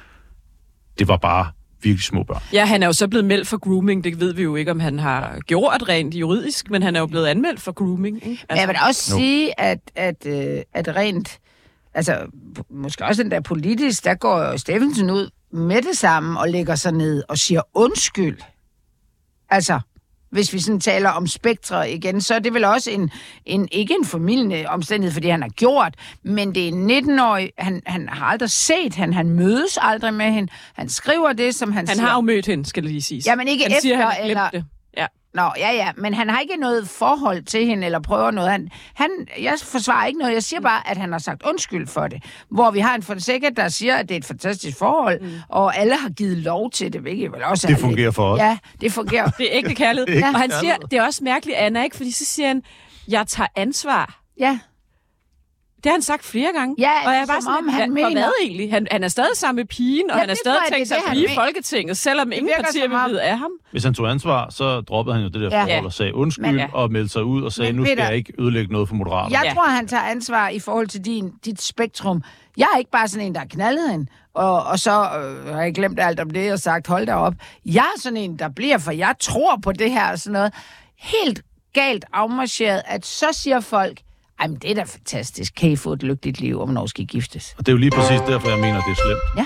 Det 1.00 1.08
var 1.08 1.18
bare 1.18 1.52
virkelig 1.84 2.04
små 2.04 2.24
børn. 2.24 2.42
Ja, 2.54 2.66
han 2.66 2.84
er 2.84 2.88
jo 2.88 2.94
så 2.94 3.08
blevet 3.08 3.26
meldt 3.26 3.48
for 3.48 3.58
grooming. 3.58 4.04
Det 4.04 4.20
ved 4.20 4.34
vi 4.34 4.44
jo 4.44 4.56
ikke, 4.56 4.72
om 4.72 4.80
han 4.80 5.00
har 5.00 5.40
gjort 5.40 5.90
rent 5.90 6.16
juridisk, 6.16 6.70
men 6.70 6.84
han 6.84 6.96
er 6.96 7.00
jo 7.00 7.06
blevet 7.06 7.28
anmeldt 7.28 7.62
for 7.62 7.72
grooming. 7.72 8.16
Ikke? 8.16 8.30
Altså, 8.30 8.46
men 8.50 8.58
jeg 8.58 8.68
vil 8.68 8.78
også 8.88 9.16
no. 9.16 9.20
sige, 9.20 9.60
at, 9.60 9.80
at, 9.96 10.26
øh, 10.26 10.62
at 10.74 10.96
rent, 10.96 11.40
altså 11.94 12.18
måske 12.70 13.06
også 13.06 13.24
den 13.24 13.32
der 13.32 13.40
politisk, 13.40 14.06
der 14.06 14.16
går 14.16 14.58
Steffensen 14.58 15.10
ud 15.10 15.30
med 15.52 15.82
det 15.82 15.98
samme 15.98 16.40
og 16.40 16.50
lægger 16.50 16.76
sig 16.76 16.92
ned 16.92 17.24
og 17.28 17.38
siger 17.38 17.62
undskyld. 17.74 18.38
Altså, 19.50 19.80
hvis 20.32 20.54
vi 20.54 20.60
sådan 20.60 20.80
taler 20.80 21.10
om 21.10 21.28
spektre 21.28 21.92
igen, 21.92 22.22
så 22.22 22.36
er 22.36 22.40
det 22.40 22.54
vel 22.54 22.64
også 22.64 22.92
en, 22.92 23.12
en 23.46 23.68
ikke 23.72 23.96
en 24.00 24.06
formidlende 24.06 24.66
omstændighed, 24.68 25.14
fordi 25.14 25.28
han 25.28 25.42
har 25.42 25.50
gjort, 25.50 25.96
men 26.24 26.56
det 26.56 26.64
er 26.64 26.68
en 26.68 26.92
19-årig, 26.92 27.52
han, 27.58 27.82
han 27.86 28.10
har 28.10 28.26
aldrig 28.26 28.50
set 28.50 28.96
hende, 28.96 29.14
han 29.14 29.30
mødes 29.30 29.78
aldrig 29.82 30.14
med 30.14 30.32
hende, 30.32 30.52
han 30.74 30.90
skriver 30.90 31.34
det, 31.34 31.56
som 31.56 31.72
han, 31.72 31.88
han 31.88 31.96
siger. 31.96 32.02
Han 32.02 32.10
har 32.10 32.18
jo 32.18 32.22
mødt 32.22 32.46
hende, 32.46 32.66
skal 32.66 32.84
det 32.84 32.92
lige 32.92 33.02
siges. 33.02 33.26
Ja, 33.26 33.36
men 33.36 33.48
ikke 33.48 33.64
han 33.64 33.72
efter, 33.72 33.82
siger, 33.82 34.10
han 34.10 34.30
eller... 34.30 34.50
det. 34.50 34.66
Ja. 35.36 35.42
Nå, 35.42 35.52
ja, 35.58 35.72
ja, 35.72 35.92
men 35.98 36.14
han 36.14 36.30
har 36.30 36.40
ikke 36.40 36.56
noget 36.58 36.90
forhold 36.90 37.44
til 37.44 37.66
hende, 37.66 37.86
eller 37.86 38.00
prøver 38.00 38.32
noget. 38.32 38.52
Han, 38.52 38.70
han, 38.94 39.10
jeg 39.40 39.54
forsvarer 39.64 40.06
ikke 40.08 40.20
noget, 40.20 40.34
jeg 40.34 40.44
siger 40.44 40.60
bare, 40.62 40.90
at 40.90 40.98
han 40.98 41.12
har 41.12 41.20
sagt 41.20 41.44
undskyld 41.44 41.88
for 41.88 42.08
det. 42.08 42.24
Hvor 42.50 42.72
vi 42.72 42.80
har 42.80 42.96
en 42.96 43.04
Fonseca, 43.04 43.50
der 43.58 43.70
siger, 43.70 43.96
at 43.96 44.10
det 44.10 44.16
er 44.16 44.20
et 44.20 44.26
fantastisk 44.26 44.78
forhold, 44.78 45.22
mm. 45.22 45.32
og 45.50 45.78
alle 45.78 45.96
har 45.98 46.10
givet 46.10 46.38
lov 46.38 46.72
til 46.72 46.94
det, 46.94 47.02
hvilket 47.02 47.32
vel 47.32 47.44
også 47.44 47.68
Det 47.68 47.78
fungerer 47.78 48.06
lidt. 48.08 48.16
for 48.16 48.32
os. 48.34 48.40
Ja, 48.40 48.58
det 48.82 48.92
fungerer. 48.94 49.30
det 49.38 49.46
er 49.52 49.58
ægte 49.58 49.76
kærlighed. 49.76 50.08
det 50.08 50.18
er 50.24 50.28
og 50.34 50.40
han 50.40 50.52
siger, 50.62 50.78
det 50.78 51.00
er 51.00 51.04
også 51.04 51.24
mærkeligt, 51.24 51.58
Anna, 51.58 51.84
ikke? 51.84 51.96
Fordi 51.98 52.12
så 52.12 52.26
siger 52.26 52.48
han, 52.48 52.64
jeg 53.08 53.28
tager 53.28 53.48
ansvar. 53.56 54.20
Ja. 54.40 54.60
Det 55.84 55.90
har 55.90 55.92
han 55.92 56.02
sagt 56.02 56.26
flere 56.26 56.54
gange. 56.54 56.76
Ja, 56.78 56.92
og 57.06 57.14
jeg 57.14 57.22
er 57.22 57.26
bare 57.26 57.42
sådan, 57.42 57.58
om 57.58 57.70
han 57.70 57.94
mener... 57.94 58.10
hvad 58.12 58.32
egentlig? 58.42 58.72
Han, 58.72 58.88
han 58.92 59.04
er 59.04 59.08
stadig 59.08 59.38
sammen 59.38 59.56
med 59.56 59.66
pigen, 59.66 60.12
og 60.12 60.16
ja, 60.16 60.22
han 60.22 60.30
er 60.30 60.34
stadig 60.34 60.60
tænkt 60.72 60.88
sig 60.88 60.98
at 60.98 61.04
blive 61.10 61.26
i 61.32 61.36
Folketinget, 61.36 61.98
selvom 61.98 62.32
ingen 62.32 62.52
partier 62.64 62.88
vil 62.88 62.98
vide 63.08 63.22
af 63.22 63.38
ham. 63.38 63.52
Hvis 63.72 63.84
han 63.84 63.94
tog 63.94 64.10
ansvar, 64.10 64.50
så 64.50 64.82
droppede 64.82 65.16
han 65.16 65.24
jo 65.24 65.30
det 65.30 65.42
der 65.42 65.58
ja. 65.58 65.64
forhold 65.64 65.86
og 65.86 65.94
sagde 65.94 66.16
undskyld, 66.16 66.46
Men, 66.46 66.56
ja. 66.56 66.68
og 66.74 66.92
meldte 66.92 67.10
sig 67.10 67.24
ud 67.24 67.44
og 67.44 67.52
sagde, 67.52 67.72
Men, 67.72 67.80
nu 67.80 67.86
skal 67.86 67.98
Peter, 67.98 68.08
jeg 68.08 68.18
ikke 68.18 68.34
ødelægge 68.40 68.74
noget 68.74 68.88
for 68.88 68.96
Moderaterne. 68.96 69.38
Jeg 69.38 69.46
ja. 69.46 69.54
tror, 69.54 69.70
han 69.70 69.88
tager 69.88 70.04
ansvar 70.04 70.50
i 70.50 70.60
forhold 70.60 70.88
til 70.88 71.06
din, 71.06 71.32
dit 71.46 71.62
spektrum. 71.62 72.24
Jeg 72.58 72.68
er 72.74 72.78
ikke 72.78 72.92
bare 72.92 73.08
sådan 73.08 73.28
en, 73.28 73.34
der 73.34 73.40
har 73.40 73.48
knaldet 73.48 73.92
hende, 73.92 74.06
og, 74.34 74.64
og 74.64 74.80
så 74.80 74.92
øh, 74.92 75.54
har 75.54 75.62
jeg 75.62 75.74
glemt 75.74 76.00
alt 76.00 76.20
om 76.20 76.30
det 76.30 76.54
og 76.54 76.60
sagt, 76.60 76.88
hold 76.88 77.06
da 77.06 77.14
op. 77.14 77.34
Jeg 77.66 77.86
er 77.96 78.02
sådan 78.02 78.18
en, 78.18 78.40
der 78.40 78.50
bliver, 78.50 78.78
for 78.78 78.92
jeg 78.92 79.16
tror 79.20 79.60
på 79.64 79.72
det 79.72 79.92
her 79.92 80.12
og 80.12 80.20
sådan 80.20 80.34
noget. 80.34 80.54
Helt 80.98 81.42
galt 81.74 82.06
afmarcheret, 82.14 82.82
at 82.86 83.06
så 83.06 83.26
siger 83.32 83.60
folk, 83.60 84.00
ej, 84.42 84.48
det 84.62 84.72
er 84.72 84.76
da 84.76 84.84
fantastisk. 84.84 85.54
Kan 85.56 85.72
I 85.72 85.76
få 85.76 85.94
et 85.94 86.04
lykkeligt 86.04 86.40
liv, 86.40 86.60
og 86.60 86.66
hvornår 86.66 86.86
skal 86.86 87.04
I 87.04 87.06
giftes? 87.06 87.56
Og 87.58 87.66
det 87.66 87.72
er 87.72 87.74
jo 87.74 87.78
lige 87.78 87.92
præcis 87.92 88.20
derfor, 88.22 88.50
jeg 88.50 88.60
mener, 88.60 88.82
det 88.82 88.92
er 88.92 88.96
slemt. 88.96 89.22
Ja. 89.38 89.46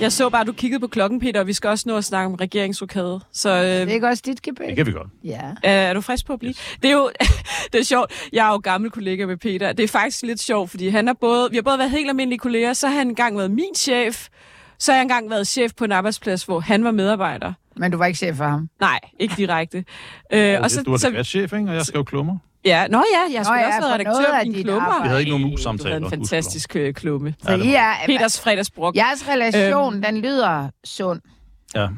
Jeg 0.00 0.12
så 0.12 0.30
bare, 0.30 0.40
at 0.40 0.46
du 0.46 0.52
kiggede 0.52 0.80
på 0.80 0.86
klokken, 0.86 1.20
Peter, 1.20 1.40
og 1.40 1.46
vi 1.46 1.52
skal 1.52 1.70
også 1.70 1.88
nå 1.88 1.96
at 1.96 2.04
snakke 2.04 2.26
om 2.26 2.34
regeringsrokade. 2.34 3.20
Så, 3.32 3.50
øh, 3.50 3.64
det 3.64 3.82
er 3.82 3.86
ikke 3.86 4.08
også 4.08 4.22
dit 4.26 4.42
gebæk? 4.42 4.68
Det 4.68 4.76
kan 4.76 4.86
vi 4.86 4.92
godt. 4.92 5.08
Ja. 5.24 5.48
Øh, 5.50 5.54
er 5.62 5.92
du 5.92 6.00
frisk 6.00 6.26
på 6.26 6.32
at 6.32 6.38
blive? 6.38 6.50
Yes. 6.50 6.78
Det 6.82 6.90
er 6.90 6.94
jo 6.94 7.10
det 7.72 7.80
er 7.80 7.84
sjovt. 7.84 8.12
Jeg 8.32 8.48
er 8.48 8.52
jo 8.52 8.58
gammel 8.58 8.90
kollega 8.90 9.26
med 9.26 9.36
Peter. 9.36 9.72
Det 9.72 9.84
er 9.84 9.88
faktisk 9.88 10.22
lidt 10.22 10.40
sjovt, 10.40 10.70
fordi 10.70 10.88
han 10.88 11.06
har 11.06 11.14
både, 11.14 11.50
vi 11.50 11.56
har 11.56 11.62
både 11.62 11.78
været 11.78 11.90
helt 11.90 12.08
almindelige 12.08 12.38
kolleger, 12.38 12.72
så 12.72 12.88
har 12.88 12.94
han 12.94 13.08
engang 13.08 13.38
været 13.38 13.50
min 13.50 13.74
chef, 13.76 14.28
så 14.78 14.92
har 14.92 14.96
jeg 14.96 15.02
engang 15.02 15.30
været 15.30 15.46
chef 15.46 15.72
på 15.76 15.84
en 15.84 15.92
arbejdsplads, 15.92 16.44
hvor 16.44 16.60
han 16.60 16.84
var 16.84 16.90
medarbejder. 16.90 17.52
Men 17.78 17.92
du 17.92 17.98
var 17.98 18.06
ikke 18.06 18.16
chef 18.18 18.36
for 18.36 18.44
ham? 18.44 18.68
Nej, 18.80 18.98
ikke 19.20 19.34
direkte. 19.36 19.84
øh, 20.32 20.60
og 20.60 20.70
så, 20.70 20.82
du 20.82 20.90
var 20.90 20.98
så, 20.98 21.22
chef, 21.24 21.52
ikke? 21.52 21.68
Og 21.68 21.74
jeg 21.74 21.84
skrev 21.84 22.04
klummer. 22.04 22.38
Ja, 22.64 22.86
nå 22.86 23.04
ja, 23.12 23.34
jeg 23.36 23.44
skulle 23.44 23.60
Nå, 23.60 23.68
ja, 23.68 23.76
også 23.76 23.88
være 23.88 23.94
redaktør 23.94 24.38
på 24.38 24.44
din 24.44 24.64
klummer. 24.64 25.02
Vi 25.02 25.08
havde 25.08 25.20
ikke 25.20 25.30
nogen 25.30 25.50
mus-samtaler. 25.50 25.98
Du 25.98 26.04
havde 26.04 26.14
en 26.14 26.20
fantastisk 26.20 26.76
uh, 26.80 26.92
klumme. 26.94 27.34
Så 27.42 27.54
I 27.54 27.74
er, 27.74 27.92
Peters 28.06 28.40
fredagsbrok. 28.40 28.96
Jeres 28.96 29.28
relation, 29.28 29.94
øhm, 29.94 30.02
den 30.02 30.18
lyder 30.18 30.70
sund. 30.84 31.20
Ja. 31.74 31.88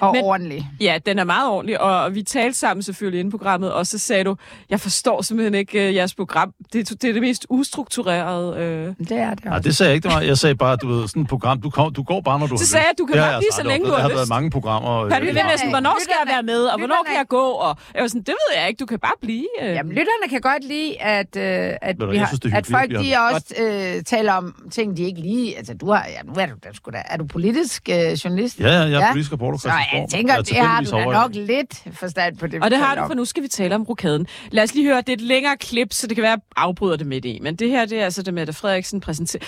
Og 0.00 0.12
Men, 0.12 0.24
ordentlig. 0.24 0.66
Ja, 0.80 0.98
den 1.06 1.18
er 1.18 1.24
meget 1.24 1.50
ordentlig, 1.50 1.80
og 1.80 2.14
vi 2.14 2.22
talte 2.22 2.58
sammen 2.58 2.82
selvfølgelig 2.82 3.20
inden 3.20 3.30
programmet, 3.30 3.72
og 3.72 3.86
så 3.86 3.98
sagde 3.98 4.24
du, 4.24 4.36
jeg 4.70 4.80
forstår 4.80 5.22
simpelthen 5.22 5.54
ikke 5.54 5.88
uh, 5.88 5.94
jeres 5.94 6.14
program. 6.14 6.52
Det, 6.72 7.02
det 7.02 7.08
er 7.08 7.12
det 7.12 7.22
mest 7.22 7.46
ustrukturerede. 7.48 8.48
Uh... 8.52 9.06
Det 9.08 9.18
er 9.18 9.30
det 9.30 9.38
også. 9.38 9.48
Nej, 9.48 9.58
det 9.58 9.76
sagde 9.76 9.88
jeg 9.88 9.94
ikke. 9.94 10.08
Det 10.08 10.14
var, 10.14 10.20
jeg 10.20 10.38
sagde 10.38 10.54
bare, 10.54 10.76
du 10.76 10.88
ved, 10.88 11.08
sådan 11.08 11.22
et 11.22 11.28
program, 11.28 11.60
du, 11.60 11.70
kom, 11.70 11.92
du 11.92 12.02
går 12.02 12.20
bare, 12.20 12.38
når 12.38 12.46
du 12.46 12.56
Så 12.56 12.66
sagde 12.66 12.86
jeg, 12.86 12.94
du 12.98 13.06
kan 13.06 13.16
bare 13.16 13.40
blive 13.40 13.52
så 13.52 13.62
længe, 13.62 13.86
du 13.86 13.92
har 13.92 13.98
lyst. 13.98 14.02
Der 14.02 14.08
har 14.08 14.16
været 14.16 14.28
mange 14.28 14.50
programmer. 14.50 15.08
Kan 15.08 15.20
du 15.20 15.26
ved 15.26 15.44
næsten, 15.50 15.70
hvornår 15.70 15.96
skal 16.02 16.14
jeg 16.24 16.32
være 16.34 16.42
med, 16.42 16.64
og 16.64 16.78
hvornår 16.78 17.04
kan 17.06 17.16
jeg 17.16 17.28
gå? 17.28 17.46
Og 17.50 17.76
jeg 17.94 18.02
var 18.02 18.08
sådan, 18.08 18.22
det 18.22 18.28
ved 18.28 18.60
jeg 18.60 18.68
ikke, 18.68 18.80
du 18.80 18.86
kan 18.86 18.98
bare 18.98 19.18
blive. 19.20 19.46
Uh... 19.62 19.68
Jamen, 19.68 19.92
lytterne 19.92 20.28
kan 20.30 20.40
godt 20.40 20.64
lide, 20.64 21.02
at, 21.02 21.26
uh, 21.36 21.42
at, 21.88 21.96
vi 22.10 22.16
har, 22.16 22.26
synes, 22.26 22.54
at 22.54 22.66
folk 22.66 22.90
de 22.90 23.14
også 23.32 23.54
uh, 23.60 24.02
taler 24.02 24.32
om 24.32 24.54
ting, 24.72 24.96
de 24.96 25.02
ikke 25.02 25.20
lige... 25.20 25.56
Altså, 25.56 25.74
du 25.74 25.90
har, 25.90 26.06
ja, 26.08 26.22
nu 26.22 26.32
er 26.36 26.46
du, 26.46 26.54
sgu 26.72 26.90
da, 26.90 27.02
er 27.06 27.16
du 27.16 27.24
politisk 27.26 27.88
uh, 27.88 28.12
journalist? 28.12 28.60
Ja, 28.60 28.66
ja, 28.66 28.80
jeg 28.80 29.02
er 29.02 29.12
politisk 29.12 29.32
reporter. 29.32 29.58
Så 29.90 29.96
jeg 29.96 30.06
tænker, 30.10 30.36
det 30.36 30.56
har 30.56 30.80
du 30.80 30.90
da 30.90 31.04
nok 31.04 31.30
lidt 31.34 31.84
forstand 31.92 32.36
på 32.36 32.46
det. 32.46 32.62
Og 32.62 32.70
det 32.70 32.78
har 32.78 32.94
du, 32.94 33.06
for 33.06 33.14
nu 33.14 33.24
skal 33.24 33.42
vi 33.42 33.48
tale 33.48 33.74
om 33.74 33.82
rokaden. 33.82 34.26
Lad 34.50 34.62
os 34.62 34.74
lige 34.74 34.86
høre, 34.86 34.96
det 34.96 35.08
er 35.08 35.12
et 35.12 35.20
længere 35.20 35.56
klip, 35.56 35.92
så 35.92 36.06
det 36.06 36.16
kan 36.16 36.22
være, 36.22 36.32
at 36.32 36.40
afbryder 36.56 36.96
det 36.96 37.06
midt 37.06 37.24
i. 37.24 37.38
Men 37.42 37.56
det 37.56 37.70
her, 37.70 37.86
det 37.86 38.00
er 38.00 38.04
altså 38.04 38.22
det 38.22 38.34
med, 38.34 38.48
at 38.48 38.54
Frederiksen 38.54 39.00
præsenterer... 39.00 39.42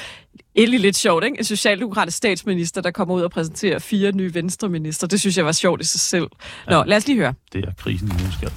Endelig 0.54 0.80
lidt 0.80 0.96
sjovt, 0.96 1.24
ikke? 1.24 1.38
En 1.38 1.44
socialdemokratisk 1.44 2.16
statsminister, 2.16 2.80
der 2.80 2.90
kommer 2.90 3.14
ud 3.14 3.22
og 3.22 3.30
præsenterer 3.30 3.78
fire 3.78 4.12
nye 4.12 4.34
venstreminister. 4.34 5.06
Det 5.06 5.20
synes 5.20 5.36
jeg 5.36 5.44
var 5.44 5.52
sjovt 5.52 5.80
i 5.80 5.84
sig 5.84 6.00
selv. 6.00 6.26
Nå, 6.68 6.76
ja, 6.76 6.82
lad 6.86 6.96
os 6.96 7.06
lige 7.06 7.18
høre. 7.18 7.34
Det 7.52 7.64
er 7.64 7.72
krisen 7.78 8.08
i 8.08 8.32
skal. 8.32 8.52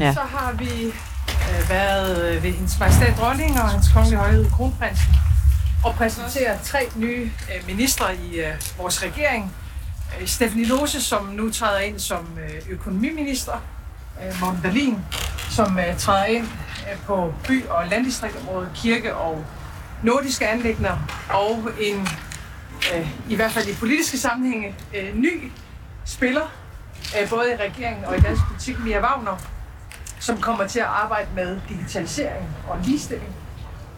Ja. 0.00 0.12
Så 0.14 0.20
har 0.20 0.52
vi 0.52 0.84
øh, 0.84 1.70
været 1.70 2.42
ved 2.42 2.50
hendes 2.50 2.78
majestæt 2.80 3.14
dronning 3.20 3.50
og 3.50 3.68
hans 3.68 3.86
kongelige 3.94 4.18
højhed 4.18 4.50
kronprinsen 4.50 5.12
og 5.84 5.94
præsenterer 5.94 6.58
tre 6.64 6.78
nye 6.96 7.22
øh, 7.22 7.66
ministre 7.66 8.04
i 8.14 8.40
øh, 8.40 8.52
vores 8.78 9.02
regering. 9.02 9.52
Øh, 10.20 10.26
Stephanie 10.26 10.66
Lose, 10.66 11.02
som 11.02 11.26
nu 11.26 11.50
træder 11.50 11.78
ind 11.78 11.98
som 11.98 12.38
øh, 12.38 12.62
økonomiminister, 12.68 13.52
øh, 14.24 14.40
Morten 14.40 14.60
Dahlin, 14.62 14.98
som 15.50 15.78
træder 15.98 16.24
ind 16.24 16.48
på 17.06 17.34
by- 17.48 17.66
og 17.66 17.86
landdistriktområdet, 17.86 18.70
kirke 18.74 19.16
og 19.16 19.44
nordiske 20.02 20.48
anlægner, 20.48 20.96
og 21.30 21.70
en, 21.80 22.08
i 23.28 23.34
hvert 23.34 23.52
fald 23.52 23.68
i 23.68 23.74
politiske 23.74 24.18
sammenhænge, 24.18 24.74
ny 25.14 25.52
spiller, 26.04 26.52
både 27.30 27.52
i 27.52 27.56
regeringen 27.56 28.04
og 28.04 28.18
i 28.18 28.20
dansk 28.20 28.42
politik, 28.48 28.78
Mia 28.78 29.00
Wagner, 29.00 29.36
som 30.20 30.40
kommer 30.40 30.66
til 30.66 30.78
at 30.78 30.86
arbejde 30.86 31.28
med 31.34 31.60
digitalisering 31.68 32.48
og 32.68 32.78
ligestilling. 32.84 33.32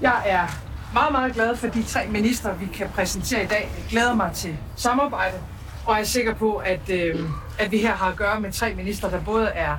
Jeg 0.00 0.22
er 0.26 0.46
meget, 0.92 1.12
meget 1.12 1.34
glad 1.34 1.56
for 1.56 1.66
de 1.66 1.82
tre 1.82 2.06
ministre, 2.06 2.58
vi 2.58 2.66
kan 2.66 2.88
præsentere 2.94 3.42
i 3.42 3.46
dag. 3.46 3.72
Jeg 3.76 3.84
glæder 3.90 4.14
mig 4.14 4.30
til 4.34 4.56
samarbejde, 4.76 5.36
og 5.86 6.00
er 6.00 6.04
sikker 6.04 6.34
på, 6.34 6.54
at, 6.54 6.90
øh, 6.90 7.20
at 7.58 7.72
vi 7.72 7.78
her 7.78 7.94
har 7.94 8.10
at 8.10 8.16
gøre 8.16 8.40
med 8.40 8.52
tre 8.52 8.74
ministre, 8.74 9.10
der 9.10 9.20
både 9.20 9.46
er 9.46 9.76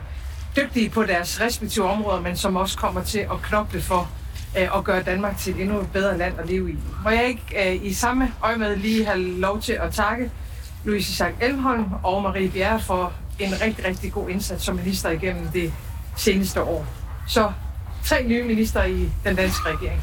dygtige 0.55 0.89
på 0.89 1.03
deres 1.03 1.41
respektive 1.41 1.85
områder, 1.85 2.21
men 2.21 2.37
som 2.37 2.55
også 2.55 2.77
kommer 2.77 3.03
til 3.03 3.19
at 3.19 3.41
knokle 3.43 3.81
for 3.81 4.09
øh, 4.57 4.77
at 4.77 4.83
gøre 4.83 5.03
Danmark 5.03 5.37
til 5.37 5.55
et 5.55 5.61
endnu 5.61 5.87
bedre 5.93 6.17
land 6.17 6.39
at 6.39 6.49
leve 6.49 6.71
i. 6.71 6.77
Må 7.03 7.09
jeg 7.09 7.27
ikke 7.27 7.75
øh, 7.75 7.85
i 7.85 7.93
samme 7.93 8.33
øje 8.43 8.57
med 8.57 8.75
lige 8.75 9.05
have 9.05 9.19
lov 9.19 9.61
til 9.61 9.73
at 9.73 9.93
takke 9.93 10.31
Louise 10.83 11.11
Isaac 11.11 11.33
Elmholm 11.41 11.85
og 12.03 12.21
Marie 12.21 12.49
Bjerre 12.49 12.79
for 12.79 13.13
en 13.39 13.53
rigtig, 13.61 13.85
rigtig 13.85 14.11
god 14.11 14.29
indsats 14.29 14.63
som 14.63 14.75
minister 14.75 15.09
igennem 15.09 15.47
det 15.47 15.73
seneste 16.17 16.63
år. 16.63 16.85
Så 17.27 17.51
tre 18.05 18.23
nye 18.27 18.43
minister 18.43 18.83
i 18.83 19.09
den 19.23 19.35
danske 19.35 19.69
regering. 19.69 20.01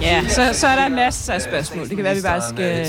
Ja, 0.00 0.28
så, 0.28 0.50
så 0.52 0.66
er 0.66 0.76
der 0.76 0.86
en 0.86 0.94
masse 0.94 1.32
af 1.32 1.42
spørgsmål. 1.42 1.88
Det 1.88 1.96
kan 1.96 2.04
være, 2.04 2.14
vi 2.14 2.20
bare 2.22 2.40
skal... 2.40 2.86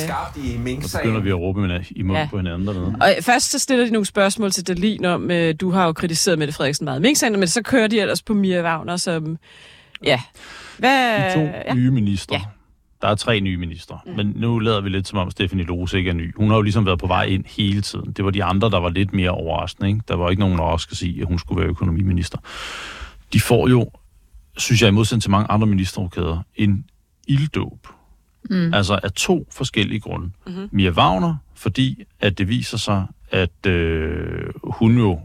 Så 0.88 0.97
begynder 0.97 1.22
vi 1.22 1.30
at 1.30 1.36
råbe 1.36 1.61
med- 1.61 1.80
i 1.91 2.01
munden 2.01 2.22
Ja. 2.24 2.28
på 2.30 2.38
hinanden 2.38 2.68
dernede. 2.68 2.95
Og 3.01 3.14
først 3.22 3.51
så 3.51 3.59
stiller 3.59 3.86
de 3.86 3.91
nogle 3.91 4.05
spørgsmål 4.05 4.51
til 4.51 4.68
Dalin 4.68 5.05
om, 5.05 5.32
øh, 5.32 5.55
du 5.61 5.72
har 5.72 5.86
jo 5.86 5.93
kritiseret 5.93 6.39
Mette 6.39 6.53
Frederiksen 6.53 6.86
meget 6.86 7.01
mink 7.01 7.18
men 7.32 7.47
så 7.47 7.61
kører 7.61 7.88
de 7.88 7.99
ellers 7.99 8.22
på 8.22 8.34
Mia 8.34 8.64
Wagner, 8.64 8.97
som... 8.97 9.38
Ja. 10.03 10.22
Hvad... 10.78 11.18
De 11.30 11.34
to 11.34 11.39
ja. 11.68 11.74
nye 11.74 11.91
ministre. 11.91 12.36
Ja. 12.36 12.41
Der 13.01 13.07
er 13.07 13.16
tre 13.16 13.39
nye 13.39 13.57
ministre. 13.57 13.99
Mm. 14.05 14.11
Men 14.16 14.34
nu 14.36 14.59
lader 14.59 14.82
vi 14.82 14.89
lidt 14.89 15.07
som 15.07 15.18
om 15.20 15.32
Stephanie 15.32 15.66
Lose 15.66 15.97
ikke 15.97 16.09
er 16.09 16.14
ny. 16.14 16.36
Hun 16.38 16.49
har 16.49 16.55
jo 16.55 16.61
ligesom 16.61 16.86
været 16.86 16.99
på 16.99 17.07
vej 17.07 17.24
ind 17.24 17.43
hele 17.57 17.82
tiden. 17.82 18.11
Det 18.11 18.26
var 18.26 18.32
de 18.32 18.43
andre, 18.43 18.70
der 18.70 18.80
var 18.80 18.89
lidt 18.89 19.14
mere 19.14 19.30
overraskende. 19.30 19.89
Ikke? 19.89 20.01
Der 20.07 20.16
var 20.16 20.30
ikke 20.30 20.39
nogen 20.39 20.59
overraskelse 20.59 21.07
i, 21.07 21.22
at 21.22 21.28
hun 21.28 21.39
skulle 21.39 21.61
være 21.61 21.70
økonomiminister. 21.70 22.38
De 23.34 23.41
får 23.41 23.68
jo, 23.70 23.89
synes 24.58 24.82
jeg 24.82 24.88
i 24.88 24.91
modsætning 24.91 25.22
til 25.22 25.32
mange 25.32 25.51
andre 25.51 25.68
ministerrokader, 25.68 26.43
en 26.56 26.86
ilddåb. 27.28 27.88
Mm. 28.49 28.74
Altså 28.74 28.99
af 29.04 29.12
to 29.12 29.47
forskellige 29.51 29.99
grunde. 29.99 30.32
Mm-hmm. 30.47 30.70
Mia 30.72 30.91
Wagner, 30.91 31.36
fordi 31.56 32.04
at 32.20 32.38
det 32.38 32.47
viser 32.47 32.78
sig, 32.78 33.06
at 33.32 33.66
øh, 33.66 34.49
hun 34.64 34.97
jo 34.97 35.20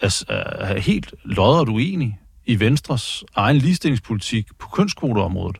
er, 0.00 0.24
er 0.28 0.80
helt 0.80 1.14
lodret 1.24 1.68
uenig 1.68 2.18
i 2.46 2.60
Venstres 2.60 3.24
egen 3.34 3.56
ligestillingspolitik 3.56 4.46
på 4.58 4.68
kønskvoteområdet. 4.68 5.56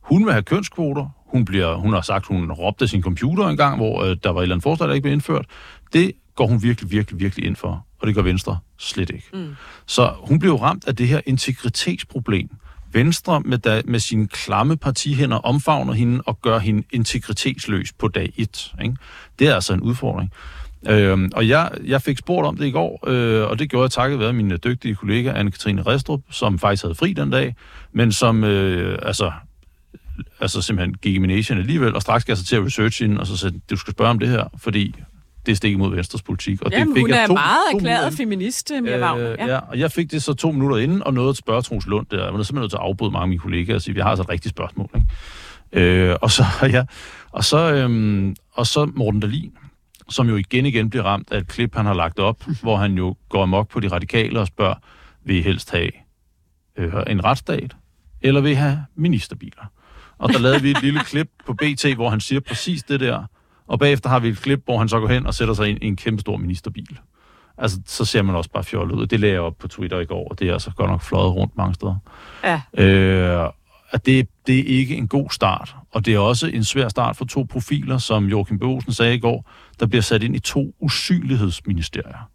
Hun 0.00 0.24
vil 0.24 0.32
have 0.32 0.42
kønskvoter. 0.42 1.08
Hun, 1.26 1.44
bliver, 1.44 1.74
hun 1.74 1.92
har 1.92 2.00
sagt, 2.00 2.26
hun 2.26 2.52
råbte 2.52 2.88
sin 2.88 3.02
computer 3.02 3.48
en 3.48 3.56
gang, 3.56 3.76
hvor 3.76 4.02
øh, 4.02 4.16
der 4.24 4.30
var 4.30 4.40
et 4.40 4.42
eller 4.42 4.54
andet 4.54 4.62
forslag, 4.62 4.88
der 4.88 4.94
ikke 4.94 5.02
blev 5.02 5.12
indført. 5.12 5.46
Det 5.92 6.12
går 6.34 6.46
hun 6.46 6.62
virkelig, 6.62 6.90
virkelig, 6.90 7.20
virkelig 7.20 7.46
ind 7.46 7.56
for, 7.56 7.85
og 7.98 8.06
det 8.06 8.14
gør 8.14 8.22
Venstre 8.22 8.58
slet 8.78 9.10
ikke. 9.10 9.28
Mm. 9.32 9.56
Så 9.86 10.12
hun 10.18 10.38
blev 10.38 10.54
ramt 10.54 10.88
af 10.88 10.96
det 10.96 11.08
her 11.08 11.20
integritetsproblem. 11.26 12.48
Venstre 12.92 13.40
med, 13.40 13.58
da, 13.58 13.82
med 13.84 14.00
sine 14.00 14.28
klamme 14.28 14.76
partihænder 14.76 15.36
omfavner 15.36 15.92
hende 15.92 16.22
og 16.26 16.40
gør 16.40 16.58
hende 16.58 16.82
integritetsløs 16.90 17.92
på 17.92 18.08
dag 18.08 18.32
1. 18.36 18.74
Ikke? 18.82 18.96
Det 19.38 19.48
er 19.48 19.54
altså 19.54 19.74
en 19.74 19.80
udfordring. 19.80 20.32
Øhm, 20.88 21.30
og 21.34 21.48
jeg, 21.48 21.70
jeg 21.84 22.02
fik 22.02 22.18
spurgt 22.18 22.46
om 22.46 22.56
det 22.56 22.66
i 22.66 22.70
går, 22.70 23.08
øh, 23.08 23.50
og 23.50 23.58
det 23.58 23.70
gjorde 23.70 23.82
jeg 23.82 23.90
takket 23.90 24.18
være 24.18 24.32
min 24.32 24.52
dygtige 24.64 24.94
kollega 24.94 25.32
Anne-Katrine 25.32 25.82
Restrup, 25.86 26.20
som 26.30 26.58
faktisk 26.58 26.82
havde 26.82 26.94
fri 26.94 27.12
den 27.12 27.30
dag, 27.30 27.54
men 27.92 28.12
som 28.12 28.44
øh, 28.44 28.98
altså, 29.02 29.32
altså 30.40 30.62
simpelthen 30.62 30.94
gik 30.94 31.14
i 31.14 31.18
Mination 31.18 31.58
alligevel, 31.58 31.94
og 31.94 32.02
straks 32.02 32.24
gav 32.24 32.36
sig 32.36 32.46
til 32.46 32.56
at 32.56 32.64
researche 32.64 33.06
hende, 33.06 33.20
og 33.20 33.26
så 33.26 33.36
sagde, 33.36 33.60
du 33.70 33.76
skal 33.76 33.92
spørge 33.92 34.10
om 34.10 34.18
det 34.18 34.28
her, 34.28 34.44
fordi 34.56 34.94
det 35.46 35.52
er 35.52 35.56
stik 35.56 35.72
imod 35.72 35.94
Venstres 35.94 36.22
politik. 36.22 36.62
Og 36.62 36.70
Jamen, 36.72 36.88
det 36.88 36.94
fik 36.94 37.02
hun 37.02 37.10
jeg 37.10 37.22
er 37.22 37.26
to, 37.26 37.34
meget 37.34 37.58
to 37.72 37.76
erklæret 37.78 38.12
feminist, 38.14 38.72
Mia 38.82 38.96
Øh, 38.96 39.02
Wagner. 39.02 39.24
ja. 39.38 39.46
ja, 39.46 39.58
og 39.58 39.78
jeg 39.78 39.92
fik 39.92 40.10
det 40.10 40.22
så 40.22 40.34
to 40.34 40.50
minutter 40.52 40.76
inden, 40.76 41.02
og 41.02 41.14
nåede 41.14 41.28
at 41.30 41.36
spørge 41.36 41.62
Troels 41.62 41.86
Lund 41.86 42.06
der. 42.10 42.16
Jeg 42.16 42.24
var 42.24 42.30
simpelthen 42.30 42.60
nødt 42.60 42.70
til 42.70 42.76
at 42.76 42.82
afbryde 42.82 43.10
mange 43.10 43.22
af 43.22 43.28
mine 43.28 43.38
kollegaer 43.38 43.74
og 43.76 43.82
sige, 43.82 43.94
vi 43.94 44.00
har 44.00 44.08
altså 44.08 44.22
et 44.22 44.28
rigtigt 44.28 44.50
spørgsmål. 44.54 44.90
Ikke? 44.94 45.90
Øh, 46.10 46.16
og 46.22 46.30
så, 46.30 46.44
ja, 46.76 46.84
og 47.32 47.44
så, 47.44 47.72
øhm, 47.72 48.36
og 48.52 48.66
så 48.66 48.90
Morten 48.94 49.20
Dahlin, 49.20 49.52
som 50.08 50.28
jo 50.28 50.36
igen 50.36 50.66
igen 50.66 50.90
bliver 50.90 51.04
ramt 51.04 51.32
af 51.32 51.38
et 51.38 51.48
klip, 51.48 51.74
han 51.74 51.86
har 51.86 51.94
lagt 51.94 52.18
op, 52.18 52.44
hvor 52.62 52.76
han 52.76 52.94
jo 52.94 53.16
går 53.28 53.42
amok 53.42 53.68
på 53.68 53.80
de 53.80 53.88
radikale 53.88 54.40
og 54.40 54.46
spørger, 54.46 54.74
vil 55.24 55.36
I 55.36 55.42
helst 55.42 55.70
have 55.70 55.90
øh, 56.78 56.92
en 57.06 57.24
retsstat, 57.24 57.76
eller 58.22 58.40
vil 58.40 58.50
I 58.50 58.54
have 58.54 58.84
ministerbiler? 58.96 59.64
Og 60.18 60.32
der 60.32 60.38
lavede 60.38 60.62
vi 60.62 60.70
et 60.70 60.82
lille 60.82 61.00
klip 61.00 61.28
på 61.46 61.52
BT, 61.54 61.94
hvor 61.94 62.10
han 62.10 62.20
siger 62.20 62.40
præcis 62.40 62.82
det 62.82 63.00
der, 63.00 63.24
og 63.66 63.78
bagefter 63.78 64.10
har 64.10 64.18
vi 64.18 64.28
et 64.28 64.38
klip, 64.38 64.62
hvor 64.64 64.78
han 64.78 64.88
så 64.88 65.00
går 65.00 65.08
hen 65.08 65.26
og 65.26 65.34
sætter 65.34 65.54
sig 65.54 65.68
ind 65.68 65.78
i 65.82 65.86
en 65.86 65.96
kæmpe 65.96 66.20
stor 66.20 66.36
ministerbil. 66.36 66.98
Altså, 67.58 67.80
så 67.86 68.04
ser 68.04 68.22
man 68.22 68.34
også 68.34 68.50
bare 68.50 68.64
fjollet 68.64 68.94
ud. 68.94 69.06
Det 69.06 69.20
lagde 69.20 69.34
jeg 69.34 69.42
op 69.42 69.58
på 69.58 69.68
Twitter 69.68 70.00
i 70.00 70.04
går, 70.04 70.28
og 70.28 70.38
det 70.38 70.48
er 70.48 70.52
altså 70.52 70.70
godt 70.76 70.90
nok 70.90 71.02
fløjet 71.02 71.34
rundt 71.34 71.56
mange 71.56 71.74
steder. 71.74 71.96
Ja. 72.44 72.60
Øh, 72.84 73.50
at 73.90 74.06
det, 74.06 74.28
det 74.46 74.58
er 74.58 74.78
ikke 74.78 74.96
en 74.96 75.08
god 75.08 75.30
start, 75.30 75.76
og 75.92 76.06
det 76.06 76.14
er 76.14 76.18
også 76.18 76.46
en 76.46 76.64
svær 76.64 76.88
start 76.88 77.16
for 77.16 77.24
to 77.24 77.46
profiler, 77.50 77.98
som 77.98 78.24
Joachim 78.24 78.58
Bosen 78.58 78.92
sagde 78.92 79.14
i 79.14 79.18
går, 79.18 79.50
der 79.80 79.86
bliver 79.86 80.02
sat 80.02 80.22
ind 80.22 80.36
i 80.36 80.38
to 80.38 80.74
usynlighedsministerier. 80.80 82.30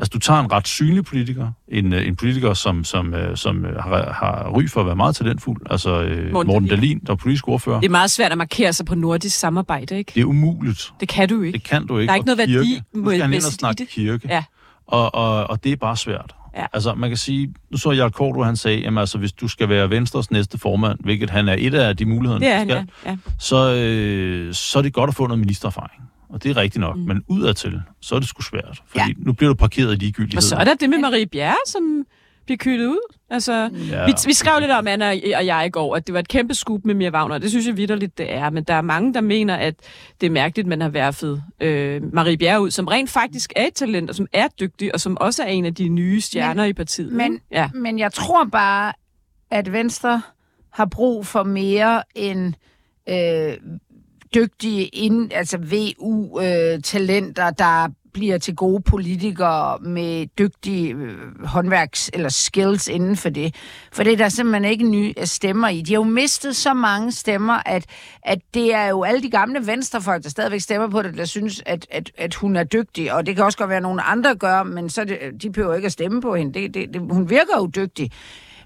Altså, 0.00 0.10
du 0.12 0.18
tager 0.18 0.40
en 0.40 0.52
ret 0.52 0.68
synlig 0.68 1.04
politiker, 1.04 1.50
en, 1.68 1.92
øh, 1.92 2.06
en 2.06 2.16
politiker, 2.16 2.54
som, 2.54 2.84
som, 2.84 3.14
øh, 3.14 3.36
som 3.36 3.64
øh, 3.64 3.76
har, 3.82 4.12
har 4.12 4.50
ry 4.50 4.68
for 4.68 4.80
at 4.80 4.86
være 4.86 4.96
meget 4.96 5.16
talentfuld, 5.16 5.60
altså 5.70 5.90
Morten 6.32 6.52
Morten, 6.52 6.68
Dahlin. 6.68 7.00
Der 7.06 7.12
er 7.12 7.16
politisk 7.16 7.48
ordfører. 7.48 7.80
Det 7.80 7.86
er 7.86 7.90
meget 7.90 8.10
svært 8.10 8.32
at 8.32 8.38
markere 8.38 8.72
sig 8.72 8.86
på 8.86 8.94
nordisk 8.94 9.38
samarbejde, 9.38 9.98
ikke? 9.98 10.12
Det 10.14 10.20
er 10.20 10.24
umuligt. 10.24 10.92
Det 11.00 11.08
kan 11.08 11.28
du 11.28 11.42
ikke. 11.42 11.58
Det 11.58 11.66
kan 11.66 11.86
du 11.86 11.98
ikke. 11.98 12.06
Der 12.06 12.12
er 12.12 12.16
ikke 12.16 12.22
Og 12.22 12.36
noget 12.36 12.38
værdi 12.38 12.52
kirke. 12.52 12.82
Nu 12.94 13.10
skal 13.10 13.22
han 13.22 13.32
ind 13.32 13.44
og 13.44 13.52
snakke 13.52 13.86
kirke. 13.86 14.28
Ja. 14.28 14.44
Og, 14.86 15.14
og, 15.14 15.50
og 15.50 15.64
det 15.64 15.72
er 15.72 15.76
bare 15.76 15.96
svært. 15.96 16.34
Ja. 16.56 16.66
Altså, 16.72 16.94
man 16.94 17.10
kan 17.10 17.16
sige, 17.16 17.54
nu 17.70 17.76
så 17.76 17.90
Jarl 17.90 18.10
Korto, 18.10 18.42
han 18.42 18.56
sagde, 18.56 18.78
jamen 18.78 18.98
altså, 18.98 19.18
hvis 19.18 19.32
du 19.32 19.48
skal 19.48 19.68
være 19.68 19.90
Venstres 19.90 20.30
næste 20.30 20.58
formand, 20.58 20.98
hvilket 21.00 21.30
han 21.30 21.48
er 21.48 21.56
et 21.58 21.74
af 21.74 21.96
de 21.96 22.04
muligheder, 22.04 22.38
Det 22.38 22.48
er 22.48 22.64
skal, 22.64 22.86
ja. 23.04 23.10
ja. 23.10 23.16
så, 23.38 23.74
øh, 23.74 24.54
så 24.54 24.78
er 24.78 24.82
det 24.82 24.92
godt 24.92 25.08
at 25.08 25.14
få 25.14 25.26
noget 25.26 25.38
ministererfaring. 25.38 26.02
Og 26.32 26.42
det 26.42 26.50
er 26.50 26.56
rigtigt 26.56 26.80
nok. 26.80 26.96
Mm. 26.96 27.02
Men 27.02 27.24
udadtil, 27.28 27.82
så 28.00 28.14
er 28.14 28.18
det 28.18 28.28
sgu 28.28 28.42
svært. 28.42 28.82
Fordi 28.86 29.04
ja. 29.08 29.12
nu 29.16 29.32
bliver 29.32 29.48
du 29.48 29.54
parkeret 29.54 29.92
i 29.92 29.96
ligegyldighed. 29.96 30.36
Og 30.36 30.42
så 30.42 30.56
er 30.56 30.64
der 30.64 30.74
det 30.74 30.90
med 30.90 30.98
Marie 30.98 31.26
Bjerre, 31.26 31.56
som 31.66 32.06
bliver 32.44 32.58
kølet 32.58 32.86
ud. 32.86 33.14
Altså, 33.30 33.70
ja. 33.90 34.06
vi, 34.06 34.12
vi 34.26 34.32
skrev 34.32 34.60
lidt 34.60 34.70
om, 34.70 34.86
Anna 34.86 35.08
og 35.10 35.46
jeg 35.46 35.66
i 35.66 35.70
går, 35.70 35.96
at 35.96 36.06
det 36.06 36.12
var 36.12 36.18
et 36.20 36.28
kæmpe 36.28 36.54
skub 36.54 36.84
med 36.84 36.94
Mia 36.94 37.10
Wagner. 37.10 37.38
Det 37.38 37.50
synes 37.50 37.66
jeg 37.66 37.76
vidderligt, 37.76 38.18
det 38.18 38.34
er. 38.34 38.50
Men 38.50 38.64
der 38.64 38.74
er 38.74 38.80
mange, 38.82 39.14
der 39.14 39.20
mener, 39.20 39.56
at 39.56 39.74
det 40.20 40.26
er 40.26 40.30
mærkeligt, 40.30 40.68
man 40.68 40.80
har 40.80 40.88
værfet 40.88 41.42
øh, 41.60 42.14
Marie 42.14 42.36
Bjerre 42.38 42.62
ud, 42.62 42.70
som 42.70 42.86
rent 42.86 43.10
faktisk 43.10 43.52
er 43.56 43.66
et 43.66 43.74
talent, 43.74 44.10
og 44.10 44.16
som 44.16 44.26
er 44.32 44.48
dygtig, 44.60 44.94
og 44.94 45.00
som 45.00 45.16
også 45.20 45.42
er 45.42 45.46
en 45.46 45.64
af 45.64 45.74
de 45.74 45.88
nye 45.88 46.20
stjerner 46.20 46.62
Men- 46.62 46.70
i 46.70 46.72
partiet. 46.72 47.12
Men, 47.12 47.40
ja. 47.50 47.70
men 47.74 47.98
jeg 47.98 48.12
tror 48.12 48.44
bare, 48.44 48.92
at 49.50 49.72
Venstre 49.72 50.22
har 50.70 50.84
brug 50.84 51.26
for 51.26 51.42
mere 51.42 52.02
end 52.14 52.54
øh, 53.08 53.52
dygtige 54.34 54.86
ind, 54.86 55.32
altså 55.32 55.58
VU-talenter, 55.58 57.46
øh, 57.46 57.52
der 57.58 57.88
bliver 58.12 58.38
til 58.38 58.56
gode 58.56 58.82
politikere 58.82 59.78
med 59.78 60.26
dygtige 60.38 60.94
øh, 60.94 61.18
håndværks- 61.44 62.10
eller 62.12 62.28
skills 62.28 62.88
inden 62.88 63.16
for 63.16 63.28
det. 63.28 63.54
For 63.92 64.02
det 64.02 64.12
er 64.12 64.16
der 64.16 64.28
simpelthen 64.28 64.64
ikke 64.64 64.88
nye 64.88 65.14
øh, 65.16 65.26
stemmer 65.26 65.68
i. 65.68 65.82
De 65.82 65.92
har 65.92 66.00
jo 66.00 66.04
mistet 66.04 66.56
så 66.56 66.74
mange 66.74 67.12
stemmer, 67.12 67.58
at, 67.66 67.86
at 68.22 68.38
det 68.54 68.74
er 68.74 68.86
jo 68.86 69.02
alle 69.02 69.22
de 69.22 69.30
gamle 69.30 69.66
venstrefolk, 69.66 70.22
der 70.22 70.30
stadigvæk 70.30 70.60
stemmer 70.60 70.88
på 70.88 71.02
det, 71.02 71.16
der 71.16 71.24
synes, 71.24 71.62
at, 71.66 71.86
at, 71.90 72.10
at 72.18 72.34
hun 72.34 72.56
er 72.56 72.64
dygtig. 72.64 73.12
Og 73.12 73.26
det 73.26 73.36
kan 73.36 73.44
også 73.44 73.58
godt 73.58 73.68
være, 73.68 73.76
at 73.76 73.82
nogle 73.82 74.02
andre 74.02 74.34
gør, 74.34 74.62
men 74.62 74.90
så 74.90 75.04
det, 75.04 75.18
de 75.42 75.52
behøver 75.52 75.74
ikke 75.74 75.86
at 75.86 75.92
stemme 75.92 76.20
på 76.20 76.34
hende. 76.34 76.60
Det, 76.60 76.74
det, 76.74 76.94
det, 76.94 77.02
hun 77.10 77.30
virker 77.30 77.56
jo 77.56 77.66
dygtig. 77.66 78.10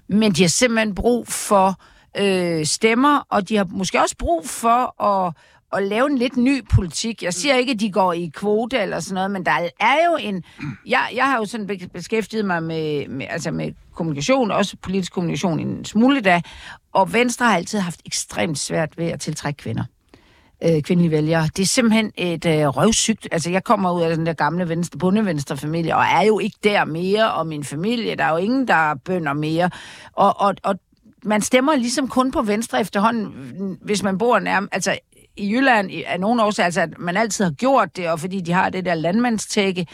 Men 0.07 0.31
de 0.31 0.41
har 0.41 0.49
simpelthen 0.49 0.95
brug 0.95 1.27
for 1.27 1.81
øh, 2.17 2.65
stemmer, 2.65 3.25
og 3.29 3.49
de 3.49 3.57
har 3.57 3.67
måske 3.71 4.01
også 4.01 4.17
brug 4.17 4.49
for 4.49 5.03
at, 5.03 5.33
at 5.75 5.83
lave 5.83 6.09
en 6.09 6.17
lidt 6.17 6.37
ny 6.37 6.67
politik. 6.73 7.23
Jeg 7.23 7.33
siger 7.33 7.55
ikke, 7.55 7.71
at 7.71 7.79
de 7.79 7.91
går 7.91 8.13
i 8.13 8.31
kvote 8.33 8.77
eller 8.77 8.99
sådan 8.99 9.15
noget, 9.15 9.31
men 9.31 9.45
der 9.45 9.69
er 9.79 9.95
jo 10.11 10.17
en... 10.19 10.43
Jeg, 10.85 11.09
jeg 11.15 11.25
har 11.25 11.37
jo 11.37 11.45
sådan 11.45 11.67
be- 11.67 11.89
beskæftiget 11.93 12.45
mig 12.45 12.63
med, 12.63 13.07
med, 13.07 13.25
altså 13.29 13.51
med 13.51 13.71
kommunikation, 13.95 14.51
også 14.51 14.77
politisk 14.81 15.13
kommunikation 15.13 15.59
en 15.59 15.85
smule 15.85 16.21
da, 16.21 16.41
og 16.93 17.13
Venstre 17.13 17.45
har 17.45 17.55
altid 17.55 17.79
haft 17.79 18.01
ekstremt 18.05 18.59
svært 18.59 18.97
ved 18.97 19.05
at 19.05 19.19
tiltrække 19.19 19.57
kvinder 19.57 19.83
øh, 20.63 20.81
kvindelige 20.81 21.11
vælgere. 21.11 21.49
Det 21.57 21.63
er 21.63 21.67
simpelthen 21.67 22.11
et 22.17 22.45
øh, 22.45 22.67
røvsygt. 22.67 23.27
Altså, 23.31 23.49
jeg 23.49 23.63
kommer 23.63 23.91
ud 23.91 24.01
af 24.01 24.17
den 24.17 24.25
der 24.25 24.33
gamle 24.33 24.69
venstre, 24.69 24.99
bundevenstre-familie, 24.99 25.95
og 25.95 26.03
er 26.03 26.21
jo 26.21 26.39
ikke 26.39 26.57
der 26.63 26.85
mere, 26.85 27.33
og 27.33 27.47
min 27.47 27.63
familie, 27.63 28.15
der 28.15 28.23
er 28.23 28.31
jo 28.31 28.37
ingen, 28.37 28.67
der 28.67 28.95
bønder 29.05 29.33
mere. 29.33 29.69
Og, 30.13 30.41
og, 30.41 30.55
og 30.63 30.75
man 31.23 31.41
stemmer 31.41 31.75
ligesom 31.75 32.07
kun 32.07 32.31
på 32.31 32.41
venstre 32.41 32.81
efterhånden, 32.81 33.77
hvis 33.81 34.03
man 34.03 34.17
bor 34.17 34.39
nærmest... 34.39 34.73
Altså, 34.73 34.97
i 35.37 35.51
Jylland 35.55 35.91
af 36.07 36.19
nogen 36.19 36.39
årsager, 36.39 36.65
altså, 36.65 36.81
at 36.81 36.99
man 36.99 37.17
altid 37.17 37.45
har 37.45 37.51
gjort 37.51 37.97
det, 37.97 38.09
og 38.09 38.19
fordi 38.19 38.41
de 38.41 38.51
har 38.51 38.69
det 38.69 38.85
der 38.85 38.95
landmandstække 38.95 39.87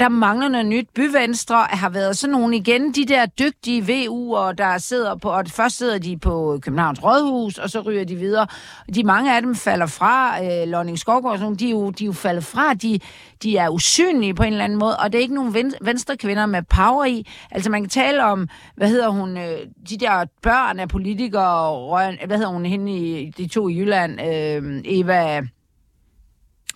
der 0.00 0.08
mangler 0.08 0.48
noget 0.48 0.66
nyt. 0.66 0.88
Byvenstre 0.94 1.66
har 1.70 1.88
været 1.88 2.18
sådan 2.18 2.32
nogle 2.32 2.56
igen, 2.56 2.92
de 2.92 3.06
der 3.06 3.26
dygtige 3.26 3.82
VU'er, 3.82 4.52
der 4.52 4.78
sidder 4.78 5.16
på, 5.16 5.30
og 5.30 5.44
først 5.48 5.78
sidder 5.78 5.98
de 5.98 6.18
på 6.18 6.58
Københavns 6.62 7.04
Rådhus, 7.04 7.58
og 7.58 7.70
så 7.70 7.80
ryger 7.80 8.04
de 8.04 8.16
videre. 8.16 8.46
De 8.94 9.04
mange 9.04 9.36
af 9.36 9.42
dem 9.42 9.54
falder 9.54 9.86
fra, 9.86 10.44
øh, 10.44 10.68
Lonning 10.68 10.98
Skovgaard 10.98 11.32
og 11.32 11.38
sådan 11.38 11.54
de 11.54 11.66
er, 11.66 11.70
jo, 11.70 11.90
de 11.90 12.04
er 12.04 12.06
jo 12.06 12.12
faldet 12.12 12.44
fra, 12.44 12.74
de, 12.74 12.98
de 13.42 13.56
er 13.56 13.68
usynlige 13.68 14.34
på 14.34 14.42
en 14.42 14.52
eller 14.52 14.64
anden 14.64 14.78
måde, 14.78 14.96
og 14.96 15.12
det 15.12 15.18
er 15.18 15.22
ikke 15.22 15.34
nogen 15.34 15.54
ven, 15.54 15.74
venstre 15.82 16.16
kvinder 16.16 16.46
med 16.46 16.62
power 16.62 17.04
i. 17.04 17.26
Altså 17.50 17.70
man 17.70 17.82
kan 17.82 17.90
tale 17.90 18.24
om, 18.24 18.48
hvad 18.76 18.88
hedder 18.88 19.08
hun, 19.08 19.36
øh, 19.36 19.58
de 19.90 19.96
der 19.96 20.24
børn 20.42 20.78
af 20.78 20.88
politikere, 20.88 21.70
Røn, 21.70 22.18
hvad 22.26 22.36
hedder 22.36 22.52
hun 22.52 22.66
hende 22.66 22.92
i 22.96 23.30
de 23.30 23.48
to 23.48 23.68
i 23.68 23.78
Jylland, 23.78 24.20
øh, 24.20 24.82
Eva, 24.84 25.42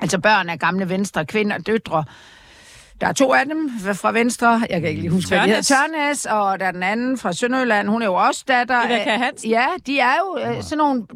altså 0.01 0.21
børn 0.21 0.49
af 0.49 0.59
gamle 0.59 0.89
venstre 0.89 1.27
kvinder, 1.27 1.59
døtre, 1.59 2.05
der 3.01 3.07
er 3.07 3.13
to 3.13 3.33
af 3.33 3.45
dem 3.47 3.71
fra 3.95 4.13
Venstre. 4.13 4.63
Jeg 4.71 4.81
kan 4.81 4.89
ikke 4.89 5.01
lige 5.01 5.11
huske, 5.11 5.29
hvad 5.29 5.39
de 5.39 5.47
hedder. 5.47 5.63
Tørnes, 5.63 6.27
og 6.27 6.61
der 6.61 6.67
er 6.67 6.71
den 6.73 6.83
anden 6.83 7.19
fra 7.19 7.33
Sønderjylland. 7.33 7.89
Hun 7.89 8.03
er 8.03 8.07
jo 8.07 8.15
også 8.15 8.45
datter. 8.49 8.77
Af- 8.81 9.19
Hansen. 9.19 9.51
Ja, 9.51 9.67
de 9.87 9.99
er 9.99 10.15
jo 10.21 10.39
øh, 10.51 10.63
sådan 10.63 10.79
nogle 10.79 11.07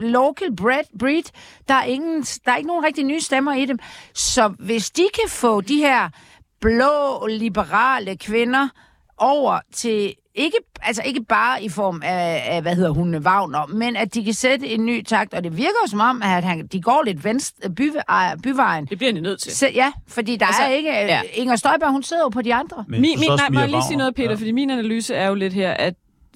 local 0.00 0.56
breed, 0.56 0.84
breed. 0.98 1.22
Der 1.68 1.74
er, 1.74 1.84
ingen, 1.84 2.22
der 2.22 2.52
er 2.52 2.56
ikke 2.56 2.68
nogen 2.68 2.84
rigtig 2.84 3.04
nye 3.04 3.20
stemmer 3.20 3.54
i 3.54 3.64
dem. 3.64 3.78
Så 4.14 4.48
hvis 4.58 4.90
de 4.90 5.02
kan 5.14 5.28
få 5.30 5.60
de 5.60 5.76
her 5.76 6.08
blå, 6.60 7.26
liberale 7.26 8.16
kvinder 8.16 8.68
over 9.18 9.58
til 9.74 10.14
ikke, 10.34 10.56
altså 10.82 11.02
ikke 11.04 11.24
bare 11.24 11.62
i 11.64 11.68
form 11.68 12.02
af, 12.04 12.42
af, 12.46 12.62
hvad 12.62 12.74
hedder 12.74 12.90
hun, 12.90 13.16
Wagner, 13.16 13.66
men 13.66 13.96
at 13.96 14.14
de 14.14 14.24
kan 14.24 14.34
sætte 14.34 14.68
en 14.68 14.86
ny 14.86 15.02
takt, 15.04 15.34
og 15.34 15.44
det 15.44 15.56
virker 15.56 15.88
som 15.88 16.00
om, 16.00 16.22
at 16.22 16.44
han, 16.44 16.66
de 16.66 16.82
går 16.82 17.02
lidt 17.06 17.24
venstre, 17.24 17.70
by, 17.70 17.92
byvejen. 18.42 18.86
Det 18.86 18.98
bliver 18.98 19.12
de 19.12 19.20
nødt 19.20 19.40
til. 19.40 19.56
Så, 19.56 19.68
ja, 19.74 19.92
fordi 20.08 20.36
der 20.36 20.46
Altså, 20.46 20.62
er 20.62 20.68
ikke... 20.68 20.90
ja. 20.90 21.06
Ja. 21.06 21.20
Inger 21.34 21.56
Støjberg, 21.56 21.90
hun 21.90 22.02
sidder 22.02 22.22
jo 22.22 22.28
på 22.28 22.42
de 22.42 22.54
andre. 22.54 22.84
Men 22.88 23.00
Min, 23.00 23.18
min, 23.20 23.28
nej, 23.36 23.48
må 23.52 23.60
jeg 23.60 23.68
lige 23.68 23.82
sige 23.88 23.96
noget, 23.96 24.14
Peter, 24.14 24.28
ja. 24.30 24.34
fordi 24.34 24.52
min 24.52 24.70
analyse 24.70 25.14
er 25.14 25.28
jo 25.28 25.34
lidt 25.34 25.52
her, 25.52 25.72
at 25.72 25.94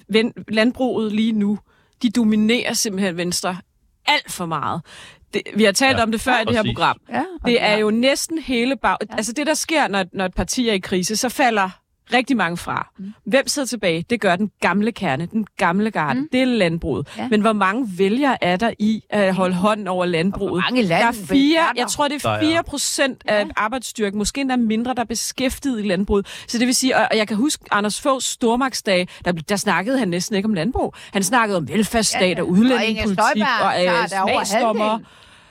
ven, 0.09 0.33
landbruget 0.47 1.11
lige 1.11 1.31
nu, 1.31 1.59
de 2.01 2.09
dominerer 2.09 2.73
simpelthen 2.73 3.17
Venstre 3.17 3.57
alt 4.07 4.31
for 4.31 4.45
meget. 4.45 4.81
Det, 5.33 5.41
vi 5.55 5.63
har 5.63 5.71
talt 5.71 5.91
Ja, 5.91 5.97
ja, 5.97 6.03
om 6.03 6.11
det 6.11 6.21
før 6.21 6.39
i 6.41 6.45
det 6.45 6.55
her 6.55 6.63
program. 6.63 6.97
Ja, 7.09 7.23
Det 7.45 7.61
er 7.61 7.71
ja. 7.71 7.77
jo 7.79 7.91
næsten 7.91 8.39
hele 8.39 8.75
bag... 8.81 8.97
Ja. 9.09 9.15
Altså 9.15 9.33
det, 9.33 9.47
der 9.47 9.53
sker, 9.53 9.87
når, 9.87 10.05
når 10.13 10.25
et 10.25 10.33
parti 10.35 10.69
er 10.69 10.73
i 10.73 10.77
krise, 10.79 11.15
så 11.15 11.29
falder 11.29 11.69
rigtig 12.13 12.37
mange 12.37 12.57
fra. 12.57 12.87
Mm. 12.99 13.13
Hvem 13.25 13.47
sidder 13.47 13.65
tilbage? 13.67 14.05
Det 14.09 14.21
gør 14.21 14.35
den 14.35 14.51
gamle 14.61 14.91
kerne, 14.91 15.25
den 15.25 15.47
gamle 15.57 15.91
garde. 15.91 16.19
Mm. 16.19 16.27
Det 16.31 16.41
er 16.41 16.45
landbruget. 16.45 17.07
Ja. 17.17 17.27
Men 17.27 17.41
hvor 17.41 17.53
mange 17.53 17.89
vælgere 17.97 18.43
er 18.43 18.55
der 18.55 18.71
i 18.79 19.03
at 19.09 19.33
holde 19.35 19.55
hånden 19.55 19.87
over 19.87 20.05
landbruget? 20.05 20.51
Og 20.51 20.61
hvor 20.69 20.75
mange 20.75 20.89
der 20.89 20.95
er 20.95 21.11
fire, 21.11 21.61
jeg 21.75 21.87
tror, 21.87 22.07
det 22.07 22.25
er 22.25 22.29
er- 22.29 22.39
4 22.39 22.63
procent 22.63 23.21
af 23.25 23.45
arbejdsstyrken, 23.57 24.17
måske 24.17 24.41
endda 24.41 24.55
mindre, 24.55 24.93
der 24.93 25.01
er 25.01 25.05
beskæftiget 25.05 25.79
i 25.83 25.87
landbruget. 25.87 26.27
Så 26.47 26.57
det 26.57 26.67
vil 26.67 26.75
sige, 26.75 26.97
og 26.97 27.07
og 27.11 27.17
jeg 27.17 27.27
kan 27.27 27.37
huske 27.37 27.63
Anders 27.71 28.01
Foghs 28.01 28.23
stormagtsdag, 28.23 29.07
der, 29.25 29.31
der 29.31 29.55
snakkede 29.55 29.99
han 29.99 30.07
næsten 30.07 30.35
ikke 30.35 30.47
om 30.47 30.53
landbrug. 30.53 30.93
Han 31.13 31.23
snakkede 31.23 31.57
om 31.57 31.67
velfærdsstat 31.67 32.21
Ja, 32.21 32.27
ja, 32.27 32.41
og 32.41 32.47
Og 32.47 32.51
udlændingepolitik 32.53 33.43
og, 33.61 33.73
tager 33.73 34.01
øh, 34.01 34.07
smagsdommer. 34.45 34.99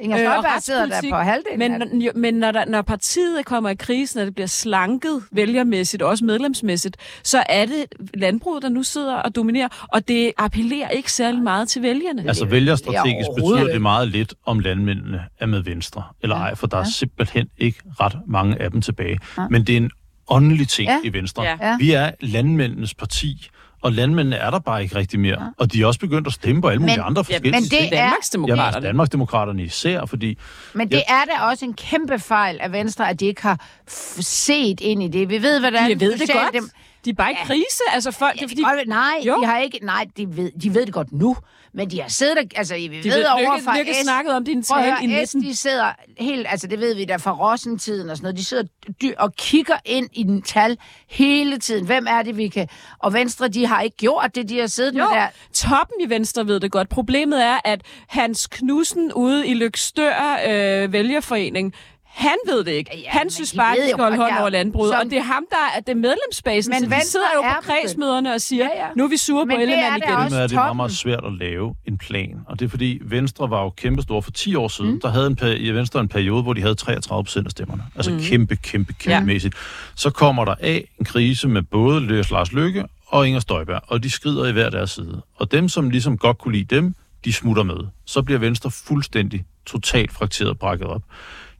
Inger 0.00 0.18
Øh, 0.18 0.24
Støjberg 0.24 0.62
sidder 0.62 0.86
der 0.86 1.00
på 1.10 1.16
halvdelen 1.16 1.58
Men, 1.58 1.82
af 1.82 2.06
jo, 2.06 2.10
men 2.14 2.34
når, 2.34 2.52
der, 2.52 2.64
når 2.64 2.82
partiet 2.82 3.44
kommer 3.46 3.70
i 3.70 3.74
krisen, 3.74 4.20
og 4.20 4.26
det 4.26 4.34
bliver 4.34 4.46
slanket 4.46 5.22
vælgermæssigt, 5.32 6.02
og 6.02 6.08
også 6.08 6.24
medlemsmæssigt, 6.24 6.96
så 7.22 7.42
er 7.48 7.66
det 7.66 7.86
landbruget, 8.14 8.62
der 8.62 8.68
nu 8.68 8.82
sidder 8.82 9.14
og 9.14 9.34
dominerer, 9.36 9.86
og 9.92 10.08
det 10.08 10.32
appellerer 10.38 10.88
ikke 10.88 11.12
særlig 11.12 11.42
meget 11.42 11.68
til 11.68 11.82
vælgerne. 11.82 12.24
Altså 12.28 12.44
vælgerstrategisk 12.44 13.28
overhovedet 13.28 13.58
betyder 13.60 13.72
det 13.72 13.82
meget 13.82 14.08
lidt, 14.08 14.34
om 14.46 14.58
landmændene 14.58 15.24
er 15.40 15.46
med 15.46 15.62
Venstre 15.62 16.02
eller 16.22 16.36
ej, 16.36 16.54
for 16.54 16.66
der 16.66 16.76
er 16.78 16.84
simpelthen 16.84 17.48
ikke 17.58 17.78
ret 18.00 18.16
mange 18.26 18.62
af 18.62 18.70
dem 18.70 18.80
tilbage. 18.82 19.18
Men 19.50 19.64
det 19.64 19.72
er 19.72 19.76
en 19.76 19.90
åndelig 20.28 20.68
ting 20.68 20.88
Ja. 20.88 20.98
i 21.04 21.12
Venstre. 21.12 21.42
Ja. 21.42 21.56
Ja. 21.60 21.76
Vi 21.78 21.92
er 21.92 22.10
landmændenes 22.20 22.94
parti, 22.94 23.48
og 23.84 23.92
landmændene 23.92 24.36
er 24.36 24.50
der 24.50 24.58
bare 24.58 24.82
ikke 24.82 24.96
rigtig 24.96 25.20
mere. 25.20 25.52
Og 25.58 25.72
de 25.72 25.82
er 25.82 25.86
også 25.86 26.00
begyndt 26.00 26.26
at 26.26 26.32
stemme 26.32 26.62
på 26.62 26.68
alle 26.68 26.80
mulige 26.80 26.96
Men- 26.96 27.04
andre 27.06 27.24
ja, 27.28 27.34
forskellige 27.34 27.52
men 27.52 27.62
det 27.62 27.72
er 27.72 27.78
er- 27.78 27.82
Jamen, 27.84 27.98
Danmarksdemokraterne. 28.00 28.86
Danmarksdemokraterne 28.86 29.62
især, 29.62 30.04
fordi 30.06 30.38
Men 30.74 30.90
det 30.90 31.02
er 31.08 31.24
da 31.24 31.42
også 31.44 31.64
en 31.64 31.74
kæmpe 31.74 32.18
fejl 32.18 32.58
af 32.60 32.72
Venstre, 32.72 33.08
at 33.10 33.20
de 33.20 33.26
ikke 33.26 33.42
har 33.42 33.58
f- 33.90 34.22
set 34.22 34.80
ind 34.80 35.02
i 35.02 35.08
det. 35.08 35.28
Vi 35.28 35.42
ved, 35.42 35.60
hvordan... 35.60 35.90
De 35.90 36.00
ved 36.00 36.18
det 36.18 36.30
godt. 36.32 36.64
De 37.04 37.10
er 37.10 37.14
bare 37.14 37.32
i 37.32 37.36
krise. 37.44 37.82
Altså 37.92 38.10
folk, 38.10 38.34
det 38.34 38.42
er 38.42 38.48
fordi, 38.48 38.62
nej, 38.86 39.10
Jo. 39.26 39.40
de 39.40 39.46
har 39.46 39.58
ikke... 39.58 39.78
Nej, 39.82 40.06
de 40.16 40.36
ved, 40.36 40.50
de 40.62 40.74
ved 40.74 40.86
det 40.86 40.94
godt 40.94 41.12
nu. 41.12 41.36
Men 41.74 41.90
de 41.90 42.00
har 42.00 42.08
siddet... 42.08 42.38
og- 42.38 42.44
Altså, 42.56 42.74
vi 42.74 42.82
de 42.82 42.88
ved, 42.88 43.02
ved, 43.02 43.24
over 43.26 43.58
fra 43.64 43.78
Lykke 43.78 43.94
S- 43.94 44.02
snakket 44.02 44.34
om 44.34 44.44
din 44.44 44.62
tale 44.62 44.86
i 45.02 45.06
høre, 45.10 45.26
S, 45.26 45.34
19. 45.34 45.50
de 45.50 45.56
sidder 45.56 45.92
helt, 46.18 46.46
altså 46.50 46.66
det 46.66 46.80
ved 46.80 46.94
vi 46.94 47.04
da 47.04 47.16
fra 47.16 47.32
Rossentiden 47.32 48.10
og 48.10 48.16
sådan 48.16 48.24
noget, 48.24 48.38
de 48.38 48.44
sidder 48.44 48.62
dy- 49.02 49.14
og 49.18 49.34
kigger 49.34 49.74
ind 49.84 50.08
i 50.12 50.22
den 50.22 50.42
tal 50.42 50.78
hele 51.08 51.58
tiden. 51.58 51.86
Hvem 51.86 52.06
er 52.08 52.22
det, 52.22 52.36
vi 52.36 52.48
kan... 52.48 52.68
Og 52.98 53.12
Venstre, 53.12 53.48
de 53.48 53.66
har 53.66 53.80
ikke 53.80 53.96
gjort 53.96 54.30
det, 54.34 54.48
de 54.48 54.58
har 54.58 54.66
siddet 54.66 54.94
Jo, 54.94 54.98
med 55.04 55.14
der... 55.18 55.26
toppen 55.54 55.96
i 56.00 56.10
Venstre 56.10 56.46
ved 56.46 56.60
det 56.60 56.72
godt. 56.72 56.88
Problemet 56.88 57.44
er, 57.44 57.58
at 57.64 57.80
Hans 58.08 58.46
Knudsen 58.46 59.12
ude 59.12 59.46
i 59.46 59.54
Lykstør 59.54 60.38
øh, 60.48 60.92
vælgerforening, 60.92 61.74
han 62.14 62.36
ved 62.48 62.64
det 62.64 62.72
ikke. 62.72 62.90
Ja, 63.04 63.08
han 63.10 63.30
synes 63.30 63.54
bare, 63.56 63.72
at 63.76 63.82
de 63.84 63.88
skal 63.90 63.98
holde 64.04 64.24
ja, 64.34 64.40
over 64.40 64.48
landbruget. 64.50 64.90
som- 64.92 64.98
Og 65.04 65.04
det 65.10 65.18
er 65.18 65.22
ham, 65.22 65.44
der 65.50 65.56
er 65.76 65.80
det 65.80 65.96
medlemsbasen. 65.96 66.70
Men 66.70 66.90
så 66.90 66.96
de 66.96 67.06
sidder 67.06 67.26
jo 67.34 67.42
på 67.42 67.60
kredsmøderne 67.62 68.34
og 68.34 68.40
siger, 68.40 68.64
Ja, 68.64 68.84
ja. 68.84 68.88
nu 68.96 69.04
er 69.04 69.08
vi 69.08 69.16
sure 69.16 69.46
Men 69.46 69.56
på 69.56 69.60
Ellemann 69.60 69.96
igen. 69.96 70.14
også- 70.14 70.36
er, 70.36 70.44
at 70.44 70.50
det 70.50 70.56
er 70.56 70.72
meget, 70.72 70.92
svært 70.92 71.24
at 71.24 71.32
lave 71.32 71.74
en 71.88 71.98
plan. 71.98 72.40
Og 72.46 72.58
det 72.60 72.64
er 72.64 72.70
fordi, 72.70 72.98
Venstre 73.04 73.50
var 73.50 73.62
jo 73.62 73.70
kæmpestor 73.70 74.20
for 74.20 74.30
10 74.30 74.54
år 74.54 74.68
siden. 74.68 74.90
Mm. 74.90 75.00
Der 75.00 75.08
havde 75.08 75.26
en, 75.26 75.36
peri- 75.36 75.56
i 75.58 75.70
Venstre 75.70 76.00
en 76.00 76.08
periode, 76.08 76.42
hvor 76.42 76.52
de 76.52 76.60
havde 76.60 76.74
33 76.74 77.24
procent 77.24 77.46
af 77.46 77.50
stemmerne. 77.50 77.82
Altså 77.96 78.10
mm. 78.10 78.20
kæmpe, 78.20 78.56
kæmpe, 78.56 78.92
kæmpemæssigt. 78.92 79.54
Så 79.94 80.10
kommer 80.10 80.44
der 80.44 80.54
af 80.60 80.84
en 80.98 81.04
krise 81.04 81.48
med 81.48 81.62
både 81.62 82.00
Løs 82.00 82.30
Lars 82.30 82.52
Løkke 82.52 82.84
og 83.06 83.26
Inger 83.26 83.40
Støjberg, 83.40 83.80
og 83.86 84.02
de 84.02 84.10
skrider 84.10 84.46
i 84.46 84.52
hver 84.52 84.70
deres 84.70 84.90
side. 84.90 85.22
Og 85.36 85.52
dem, 85.52 85.68
som 85.68 85.90
ligesom 85.90 86.18
godt 86.18 86.38
kunne 86.38 86.52
lide 86.56 86.74
dem, 86.76 86.94
de 87.24 87.32
smutter 87.32 87.62
med. 87.62 87.76
Så 88.06 88.22
bliver 88.22 88.38
Venstre 88.40 88.70
fuldstændig 88.70 89.44
totalt 89.66 90.12
frakteret 90.12 90.50
og 90.50 90.58
brækket 90.58 90.86
op. 90.86 91.02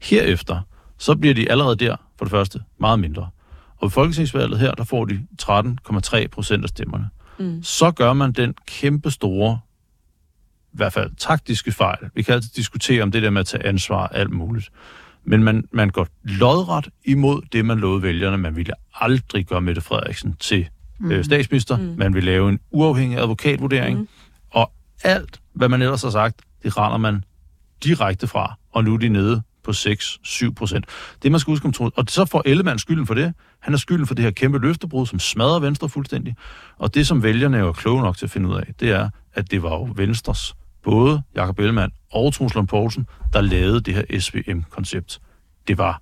Herefter, 0.09 0.61
så 0.97 1.15
bliver 1.15 1.33
de 1.33 1.51
allerede 1.51 1.75
der, 1.75 1.95
for 2.17 2.25
det 2.25 2.31
første, 2.31 2.59
meget 2.79 2.99
mindre. 2.99 3.29
Og 3.77 3.81
ved 3.81 3.89
folketingsvalget 3.89 4.59
her, 4.59 4.71
der 4.71 4.83
får 4.83 5.05
de 5.05 5.25
13,3 5.41 6.27
procent 6.27 6.63
af 6.63 6.69
stemmerne. 6.69 7.09
Mm. 7.39 7.63
Så 7.63 7.91
gør 7.91 8.13
man 8.13 8.31
den 8.31 8.53
kæmpe 8.67 9.11
store, 9.11 9.59
i 10.73 10.77
hvert 10.77 10.93
fald 10.93 11.11
taktiske 11.17 11.71
fejl. 11.71 12.09
Vi 12.15 12.21
kan 12.21 12.33
altid 12.33 12.49
diskutere 12.55 13.03
om 13.03 13.11
det 13.11 13.23
der 13.23 13.29
med 13.29 13.39
at 13.39 13.45
tage 13.45 13.65
ansvar 13.65 14.07
alt 14.07 14.31
muligt. 14.31 14.69
Men 15.23 15.43
man, 15.43 15.63
man 15.71 15.89
går 15.89 16.07
lodret 16.23 16.89
imod 17.05 17.41
det, 17.51 17.65
man 17.65 17.79
lovede 17.79 18.03
vælgerne. 18.03 18.37
Man 18.37 18.55
ville 18.55 18.73
aldrig 18.93 19.45
gøre 19.45 19.61
Mette 19.61 19.81
Frederiksen 19.81 20.35
til 20.39 20.67
mm. 20.99 21.11
øh, 21.11 21.25
statsminister. 21.25 21.77
Mm. 21.77 21.95
Man 21.97 22.13
vil 22.13 22.23
lave 22.23 22.49
en 22.49 22.59
uafhængig 22.71 23.19
advokatvurdering. 23.19 23.99
Mm. 23.99 24.07
Og 24.49 24.71
alt, 25.03 25.41
hvad 25.53 25.69
man 25.69 25.81
ellers 25.81 26.01
har 26.03 26.09
sagt, 26.09 26.41
det 26.63 26.77
render 26.77 26.97
man 26.97 27.23
direkte 27.83 28.27
fra. 28.27 28.53
Og 28.71 28.83
nu 28.83 28.93
er 28.93 28.97
de 28.97 29.09
nede 29.09 29.41
på 29.65 29.71
6-7 29.71 30.53
procent. 30.53 30.85
Det 31.23 31.31
man 31.31 31.39
skal 31.39 31.51
huske 31.51 31.65
om 31.65 31.71
Troels, 31.73 31.93
og 31.97 32.05
så 32.07 32.25
får 32.25 32.41
Ellemann 32.45 32.79
skylden 32.79 33.07
for 33.07 33.13
det. 33.13 33.33
Han 33.59 33.73
er 33.73 33.77
skylden 33.77 34.07
for 34.07 34.15
det 34.15 34.23
her 34.23 34.31
kæmpe 34.31 34.59
løftebrud, 34.59 35.05
som 35.05 35.19
smadrer 35.19 35.59
Venstre 35.59 35.89
fuldstændig. 35.89 36.35
Og 36.77 36.93
det, 36.95 37.07
som 37.07 37.23
vælgerne 37.23 37.57
er 37.57 37.71
kloge 37.71 38.01
nok 38.01 38.17
til 38.17 38.25
at 38.25 38.31
finde 38.31 38.49
ud 38.49 38.55
af, 38.55 38.63
det 38.79 38.91
er, 38.91 39.09
at 39.33 39.51
det 39.51 39.63
var 39.63 39.69
jo 39.69 39.89
Venstres, 39.95 40.53
både 40.83 41.21
Jakob 41.35 41.59
Ellemann 41.59 41.91
og 42.11 42.33
Troels 42.33 42.55
Lund 42.55 42.67
Poulsen, 42.67 43.07
der 43.33 43.41
lavede 43.41 43.81
det 43.81 43.93
her 43.93 44.19
SVM-koncept. 44.19 45.19
Det 45.67 45.77
var 45.77 46.01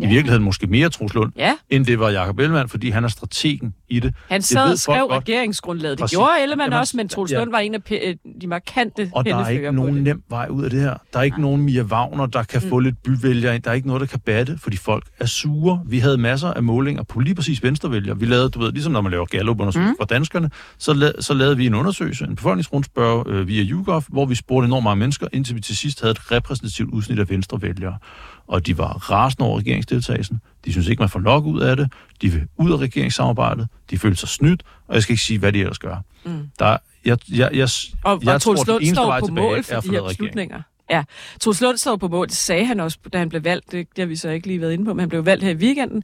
ja. 0.00 0.06
i 0.06 0.08
virkeligheden 0.08 0.42
måske 0.44 0.66
mere 0.66 0.88
Troels 0.88 1.14
Lund, 1.14 1.32
Ja. 1.36 1.54
end 1.70 1.86
det 1.86 1.98
var 1.98 2.10
Jakob 2.10 2.38
Ellemann, 2.38 2.68
fordi 2.68 2.90
han 2.90 3.04
er 3.04 3.08
strategen 3.08 3.74
i 3.90 4.00
det. 4.00 4.14
Han 4.28 4.40
Det 4.40 4.48
sad 4.48 4.64
ved 4.64 4.72
og 4.72 4.78
skrev 4.78 5.06
godt. 5.08 5.12
regeringsgrundlaget. 5.28 5.98
Det 5.98 6.02
Præcis. 6.02 6.16
gjorde 6.16 6.30
Ellemann 6.42 6.72
Jamen, 6.72 6.80
også, 6.80 6.96
men 6.96 7.08
Troels 7.08 7.32
ja. 7.32 7.44
Var 7.50 7.58
en 7.58 7.74
af 7.74 7.80
øh, 7.92 8.16
de 8.40 8.46
markante 8.46 9.10
Og 9.14 9.24
der 9.24 9.36
er 9.36 9.48
ikke 9.48 9.72
nogen 9.72 9.94
det. 9.94 10.02
nem 10.02 10.22
vej 10.30 10.46
ud 10.50 10.64
af 10.64 10.70
det 10.70 10.80
her. 10.80 10.94
Der 11.12 11.18
er 11.18 11.22
ikke 11.22 11.40
nogen 11.40 11.62
Mia 11.62 11.82
Wagner, 11.82 12.26
der 12.26 12.42
kan 12.42 12.60
få 12.62 12.78
lidt 12.78 13.02
byvælgere 13.02 13.54
ind. 13.54 13.62
Der 13.62 13.70
er 13.70 13.74
ikke 13.74 13.86
noget, 13.86 14.00
der 14.00 14.06
kan 14.06 14.20
batte, 14.20 14.58
fordi 14.58 14.76
folk 14.76 15.04
er 15.20 15.26
sure. 15.26 15.80
Vi 15.86 15.98
havde 15.98 16.18
masser 16.18 16.48
af 16.48 16.62
målinger 16.62 17.02
på 17.02 17.20
lige 17.20 17.34
præcis 17.34 17.62
venstrevælgere. 17.62 18.18
Vi 18.18 18.26
lavede, 18.26 18.48
du 18.50 18.58
ved, 18.58 18.72
ligesom 18.72 18.92
når 18.92 19.00
man 19.00 19.10
laver 19.12 19.24
Gallup-undersøgelser 19.26 19.90
mm. 19.92 19.96
for 20.00 20.04
danskerne, 20.04 20.50
så, 20.78 20.92
la- 20.92 21.20
så 21.22 21.34
lavede 21.34 21.56
vi 21.56 21.66
en 21.66 21.74
undersøgelse, 21.74 22.24
en 22.24 22.36
befolkningsrundspørg 22.36 23.28
øh, 23.28 23.48
via 23.48 23.62
YouGov, 23.62 24.04
hvor 24.08 24.26
vi 24.26 24.34
spurgte 24.34 24.66
enormt 24.66 24.84
mange 24.84 24.98
mennesker, 25.00 25.26
indtil 25.32 25.54
vi 25.56 25.60
til 25.60 25.76
sidst 25.76 26.00
havde 26.00 26.10
et 26.10 26.32
repræsentativt 26.32 26.90
udsnit 26.90 27.18
af 27.18 27.30
venstrevælgere. 27.30 27.98
Og 28.46 28.66
de 28.66 28.78
var 28.78 28.92
rasende 29.10 29.46
over 29.48 29.58
regeringsdeltagelsen. 29.58 30.40
De 30.64 30.72
synes 30.72 30.88
ikke, 30.88 31.00
man 31.02 31.08
får 31.08 31.20
nok 31.20 31.44
ud 31.44 31.60
af 31.60 31.76
det. 31.76 31.92
De 32.22 32.28
vil 32.32 32.42
ud 32.56 32.72
af 32.72 32.76
regeringssamarbejdet. 32.76 33.68
De 33.90 33.98
føler 33.98 34.16
sig 34.16 34.28
snydt, 34.28 34.62
og 34.88 34.94
jeg 34.94 35.02
skal 35.02 35.12
ikke 35.12 35.22
sige, 35.22 35.38
hvad 35.38 35.52
de 35.52 35.60
ellers 35.60 35.78
gør. 35.78 35.96
Mm. 36.24 36.48
Der, 36.58 36.76
jeg, 37.04 37.18
jeg, 37.32 37.50
jeg, 37.54 37.68
Og, 38.04 38.20
jeg 38.24 38.34
og 38.34 38.42
Troels 38.42 38.60
den 38.60 38.74
eneste 38.74 38.94
står 38.94 39.06
vej 39.06 39.20
på 39.20 39.26
tilbage 39.26 39.46
mål 39.48 39.58
er 39.58 39.62
for 39.62 39.76
at 39.76 39.84
de 39.84 39.90
her 39.90 40.02
beslutninger. 40.08 40.62
Ja, 40.90 41.04
Troels 41.40 41.60
Lund 41.60 41.76
står 41.76 41.96
på 41.96 42.08
mål. 42.08 42.26
Det 42.26 42.36
sagde 42.36 42.64
han 42.66 42.80
også, 42.80 42.98
da 43.12 43.18
han 43.18 43.28
blev 43.28 43.44
valgt. 43.44 43.72
Det, 43.72 43.88
det 43.96 44.02
har 44.02 44.06
vi 44.06 44.16
så 44.16 44.28
ikke 44.28 44.46
lige 44.46 44.60
været 44.60 44.72
inde 44.72 44.84
på, 44.84 44.94
men 44.94 45.00
han 45.00 45.08
blev 45.08 45.26
valgt 45.26 45.44
her 45.44 45.50
i 45.50 45.54
weekenden. 45.54 46.02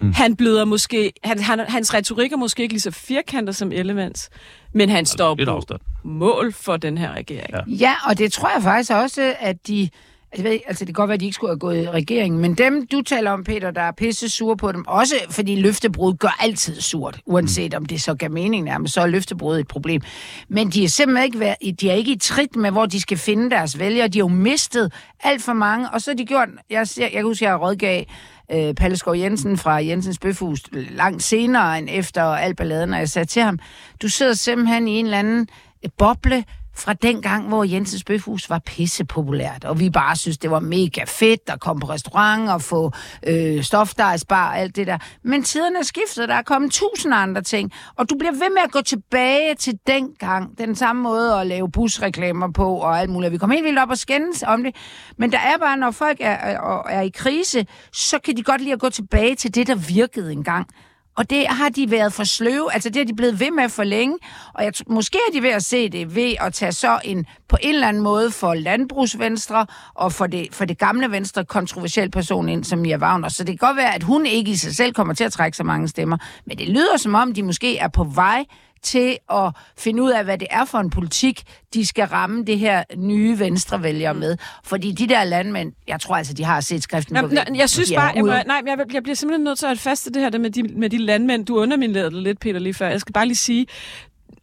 Mm. 0.00 0.12
Han 0.12 0.36
bløder 0.36 0.64
måske... 0.64 1.12
Han, 1.24 1.42
han, 1.42 1.60
hans 1.68 1.94
retorik 1.94 2.32
er 2.32 2.36
måske 2.36 2.62
ikke 2.62 2.72
lige 2.72 2.80
så 2.80 2.90
firkantet 2.90 3.56
som 3.56 3.72
Ellemanns, 3.72 4.30
men 4.74 4.88
han 4.88 5.06
står 5.06 5.34
lidt 5.36 5.48
på 5.48 5.54
afstand. 5.54 5.80
mål 6.04 6.52
for 6.52 6.76
den 6.76 6.98
her 6.98 7.12
regering. 7.12 7.50
Ja. 7.52 7.60
Ja, 7.66 7.94
og 8.08 8.18
det 8.18 8.32
tror 8.32 8.50
jeg 8.54 8.62
faktisk 8.62 8.90
også, 8.92 9.34
at 9.40 9.66
de 9.68 9.88
Altså, 10.32 10.48
jeg 10.48 10.52
ved, 10.52 10.60
altså 10.68 10.84
det 10.84 10.94
kan 10.94 11.00
godt 11.00 11.08
være, 11.08 11.14
at 11.14 11.20
de 11.20 11.24
ikke 11.24 11.34
skulle 11.34 11.50
have 11.50 11.58
gået 11.58 11.82
i 11.82 11.90
regeringen, 11.90 12.40
men 12.40 12.54
dem, 12.54 12.86
du 12.86 13.02
taler 13.02 13.30
om, 13.30 13.44
Peter, 13.44 13.70
der 13.70 13.80
er 13.80 13.92
pisse 13.92 14.30
sure 14.30 14.56
på 14.56 14.72
dem, 14.72 14.84
også 14.86 15.14
fordi 15.30 15.56
løftebrud 15.56 16.14
gør 16.14 16.36
altid 16.40 16.80
surt, 16.80 17.20
uanset 17.26 17.74
om 17.74 17.86
det 17.86 18.02
så 18.02 18.14
gav 18.14 18.30
mening 18.30 18.64
nærmest, 18.64 18.94
så 18.94 19.00
er 19.00 19.06
løftebrud 19.06 19.58
et 19.58 19.68
problem. 19.68 20.02
Men 20.48 20.70
de 20.70 20.84
er 20.84 20.88
simpelthen 20.88 21.24
ikke, 21.24 21.40
været, 21.40 21.80
de 21.80 21.90
er 21.90 21.94
ikke 21.94 22.12
i 22.12 22.18
trit 22.18 22.56
med, 22.56 22.70
hvor 22.70 22.86
de 22.86 23.00
skal 23.00 23.18
finde 23.18 23.50
deres 23.50 23.78
vælgere. 23.78 24.08
De 24.08 24.18
har 24.18 24.24
jo 24.24 24.28
mistet 24.28 24.92
alt 25.20 25.42
for 25.42 25.52
mange, 25.52 25.90
og 25.90 26.02
så 26.02 26.10
har 26.10 26.16
de 26.16 26.24
gjort, 26.24 26.48
jeg, 26.70 26.86
jeg, 26.96 27.02
jeg 27.02 27.10
kan 27.12 27.24
huske, 27.24 27.44
jeg 27.44 27.60
rådgav 27.60 28.04
øh, 28.52 28.74
Palle 28.74 28.96
Skov 28.96 29.16
Jensen 29.16 29.56
fra 29.56 29.74
Jensens 29.74 30.18
Bøfhus 30.18 30.62
langt 30.72 31.22
senere 31.22 31.78
end 31.78 31.88
efter 31.90 32.22
al 32.22 32.54
balladen, 32.54 32.92
og 32.92 32.98
jeg 32.98 33.08
sagde 33.08 33.26
til 33.26 33.42
ham, 33.42 33.58
du 34.02 34.08
sidder 34.08 34.32
simpelthen 34.32 34.88
i 34.88 34.98
en 34.98 35.04
eller 35.04 35.18
anden 35.18 35.48
boble, 35.98 36.44
fra 36.76 36.92
den 36.92 37.22
gang, 37.22 37.48
hvor 37.48 37.64
Jensens 37.64 38.04
Bøfhus 38.04 38.50
var 38.50 38.58
pisse 38.58 39.04
populært, 39.04 39.64
og 39.64 39.80
vi 39.80 39.90
bare 39.90 40.16
synes, 40.16 40.38
det 40.38 40.50
var 40.50 40.60
mega 40.60 41.04
fedt 41.06 41.40
at 41.46 41.60
komme 41.60 41.80
på 41.80 41.86
restaurant 41.86 42.50
og 42.50 42.62
få 42.62 42.92
øh, 43.26 43.62
stofdejsbar 43.62 44.48
og 44.48 44.58
alt 44.58 44.76
det 44.76 44.86
der. 44.86 44.98
Men 45.22 45.42
tiderne 45.42 45.78
er 45.78 45.82
skiftet, 45.82 46.28
der 46.28 46.34
er 46.34 46.42
kommet 46.42 46.72
tusind 46.72 47.14
andre 47.14 47.42
ting, 47.42 47.72
og 47.96 48.10
du 48.10 48.14
bliver 48.18 48.32
ved 48.32 48.50
med 48.54 48.62
at 48.64 48.70
gå 48.70 48.80
tilbage 48.80 49.54
til 49.54 49.78
den 49.86 50.08
gang, 50.18 50.58
den 50.58 50.74
samme 50.74 51.02
måde 51.02 51.34
at 51.40 51.46
lave 51.46 51.70
busreklamer 51.70 52.52
på 52.52 52.76
og 52.76 53.00
alt 53.00 53.10
muligt. 53.10 53.32
Vi 53.32 53.38
kommer 53.38 53.56
helt 53.56 53.64
vildt 53.64 53.78
op 53.78 53.90
og 53.90 53.98
skændes 53.98 54.42
om 54.42 54.62
det, 54.64 54.76
men 55.18 55.32
der 55.32 55.38
er 55.38 55.58
bare, 55.58 55.76
når 55.76 55.90
folk 55.90 56.16
er, 56.20 56.30
er, 56.30 56.82
er 56.88 57.00
i 57.00 57.08
krise, 57.08 57.66
så 57.92 58.18
kan 58.18 58.36
de 58.36 58.42
godt 58.42 58.60
lide 58.60 58.72
at 58.72 58.80
gå 58.80 58.90
tilbage 58.90 59.34
til 59.34 59.54
det, 59.54 59.66
der 59.66 59.74
virkede 59.74 60.32
engang. 60.32 60.66
Og 61.16 61.30
det 61.30 61.46
har 61.48 61.68
de 61.68 61.90
været 61.90 62.12
for 62.12 62.24
sløve, 62.24 62.72
altså 62.72 62.88
det 62.88 62.96
har 62.96 63.04
de 63.04 63.14
blevet 63.14 63.40
ved 63.40 63.50
med 63.50 63.68
for 63.68 63.84
længe, 63.84 64.18
og 64.54 64.64
jeg, 64.64 64.72
måske 64.86 65.18
er 65.28 65.32
de 65.32 65.42
ved 65.42 65.50
at 65.50 65.64
se 65.64 65.88
det 65.88 66.14
ved 66.14 66.34
at 66.40 66.54
tage 66.54 66.72
så 66.72 67.00
en 67.04 67.26
på 67.48 67.56
en 67.62 67.74
eller 67.74 67.88
anden 67.88 68.02
måde 68.02 68.30
for 68.30 68.54
landbrugsvenstre 68.54 69.66
og 69.94 70.12
for 70.12 70.26
det, 70.26 70.48
for 70.52 70.64
det 70.64 70.78
gamle 70.78 71.10
venstre 71.10 71.44
kontroversiel 71.44 72.10
person 72.10 72.48
ind 72.48 72.64
som 72.64 72.78
Mia 72.78 72.96
Wagner. 72.96 73.28
Så 73.28 73.44
det 73.44 73.58
kan 73.60 73.68
godt 73.68 73.76
være, 73.76 73.94
at 73.94 74.02
hun 74.02 74.26
ikke 74.26 74.50
i 74.50 74.56
sig 74.56 74.76
selv 74.76 74.92
kommer 74.92 75.14
til 75.14 75.24
at 75.24 75.32
trække 75.32 75.56
så 75.56 75.64
mange 75.64 75.88
stemmer, 75.88 76.16
men 76.46 76.58
det 76.58 76.68
lyder 76.68 76.96
som 76.96 77.14
om, 77.14 77.34
de 77.34 77.42
måske 77.42 77.78
er 77.78 77.88
på 77.88 78.04
vej 78.04 78.44
til 78.86 79.18
at 79.32 79.52
finde 79.78 80.02
ud 80.02 80.10
af, 80.10 80.24
hvad 80.24 80.38
det 80.38 80.48
er 80.50 80.64
for 80.64 80.78
en 80.78 80.90
politik, 80.90 81.42
de 81.74 81.86
skal 81.86 82.06
ramme 82.06 82.44
det 82.44 82.58
her 82.58 82.82
nye 82.96 83.38
venstrevælgere 83.38 84.12
mm. 84.12 84.18
med. 84.18 84.36
Fordi 84.64 84.92
de 84.92 85.06
der 85.08 85.24
landmænd, 85.24 85.72
jeg 85.88 86.00
tror 86.00 86.16
altså, 86.16 86.34
de 86.34 86.44
har 86.44 86.60
set 86.60 86.82
skriften 86.82 87.16
på 87.16 87.26
væggen. 87.26 87.56
Jeg 87.56 87.70
synes 87.70 87.92
bare, 87.92 88.12
jeg, 88.14 88.24
må, 88.24 88.30
nej, 88.30 88.62
jeg, 88.66 88.78
jeg 88.92 89.02
bliver 89.02 89.16
simpelthen 89.16 89.44
nødt 89.44 89.58
til 89.58 89.66
at 89.66 89.78
fast 89.78 90.04
det 90.14 90.22
her 90.22 90.30
det 90.30 90.40
med, 90.40 90.50
de, 90.50 90.62
med 90.62 90.90
de 90.90 90.98
landmænd. 90.98 91.46
Du 91.46 91.58
underminerede 91.58 92.10
det 92.10 92.22
lidt, 92.22 92.40
Peter, 92.40 92.58
lige 92.58 92.74
før. 92.74 92.88
Jeg 92.88 93.00
skal 93.00 93.12
bare 93.12 93.26
lige 93.26 93.36
sige, 93.36 93.66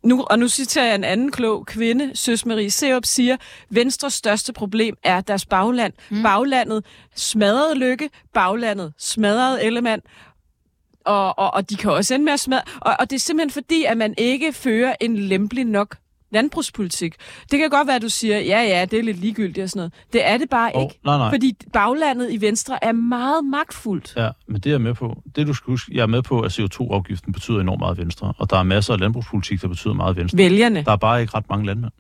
nu, 0.03 0.23
og 0.23 0.39
nu 0.39 0.47
citerer 0.47 0.85
jeg 0.85 0.95
en 0.95 1.03
anden 1.03 1.31
klog 1.31 1.65
kvinde, 1.65 2.11
Søs 2.13 2.45
Marie 2.45 2.71
Seup, 2.71 3.05
siger, 3.05 3.37
Venstres 3.69 4.13
største 4.13 4.53
problem 4.53 4.95
er 5.03 5.21
deres 5.21 5.45
bagland. 5.45 5.93
Mm. 6.09 6.23
Baglandet 6.23 6.85
smadrede 7.15 7.75
Lykke, 7.75 8.09
baglandet 8.33 8.93
smadrede 8.97 9.63
Ellemann, 9.63 10.01
og, 11.05 11.39
og, 11.39 11.53
og 11.53 11.69
de 11.69 11.75
kan 11.75 11.91
også 11.91 12.13
ende 12.13 12.25
med 12.25 12.33
at 12.33 12.39
smadre. 12.39 12.61
Og, 12.81 12.95
og 12.99 13.09
det 13.09 13.15
er 13.15 13.19
simpelthen 13.19 13.51
fordi, 13.51 13.83
at 13.83 13.97
man 13.97 14.13
ikke 14.17 14.53
fører 14.53 14.95
en 15.01 15.17
lempelig 15.17 15.65
nok 15.65 15.95
landbrugspolitik. 16.33 17.15
Det 17.51 17.59
kan 17.59 17.69
godt 17.69 17.87
være, 17.87 17.95
at 17.95 18.01
du 18.01 18.09
siger, 18.09 18.39
ja, 18.39 18.61
ja, 18.61 18.85
det 18.85 18.99
er 18.99 19.03
lidt 19.03 19.17
ligegyldigt 19.17 19.63
og 19.63 19.69
sådan 19.69 19.79
noget. 19.79 19.93
Det 20.13 20.27
er 20.27 20.37
det 20.37 20.49
bare 20.49 20.71
oh, 20.75 20.83
ikke. 20.83 20.99
Nej, 21.05 21.17
nej. 21.17 21.29
Fordi 21.29 21.57
baglandet 21.73 22.31
i 22.31 22.41
Venstre 22.41 22.83
er 22.83 22.91
meget 22.91 23.45
magtfuldt. 23.45 24.13
Ja, 24.17 24.29
men 24.47 24.55
det 24.55 24.65
er 24.65 24.73
jeg 24.73 24.81
med 24.81 24.93
på. 24.93 25.21
Det 25.35 25.47
du 25.47 25.53
skal 25.53 25.71
huske, 25.71 25.91
jeg 25.95 26.01
er 26.01 26.07
med 26.07 26.21
på, 26.21 26.41
at 26.41 26.59
CO2-afgiften 26.59 27.33
betyder 27.33 27.59
enormt 27.59 27.79
meget 27.79 27.97
Venstre. 27.97 28.33
Og 28.37 28.49
der 28.49 28.57
er 28.57 28.63
masser 28.63 28.93
af 28.93 28.99
landbrugspolitik, 28.99 29.61
der 29.61 29.67
betyder 29.67 29.93
meget 29.93 30.15
Venstre. 30.15 30.37
Vælgerne. 30.37 30.83
Der 30.83 30.91
er 30.91 30.95
bare 30.95 31.21
ikke 31.21 31.37
ret 31.37 31.49
mange 31.49 31.65
landmænd. 31.65 31.91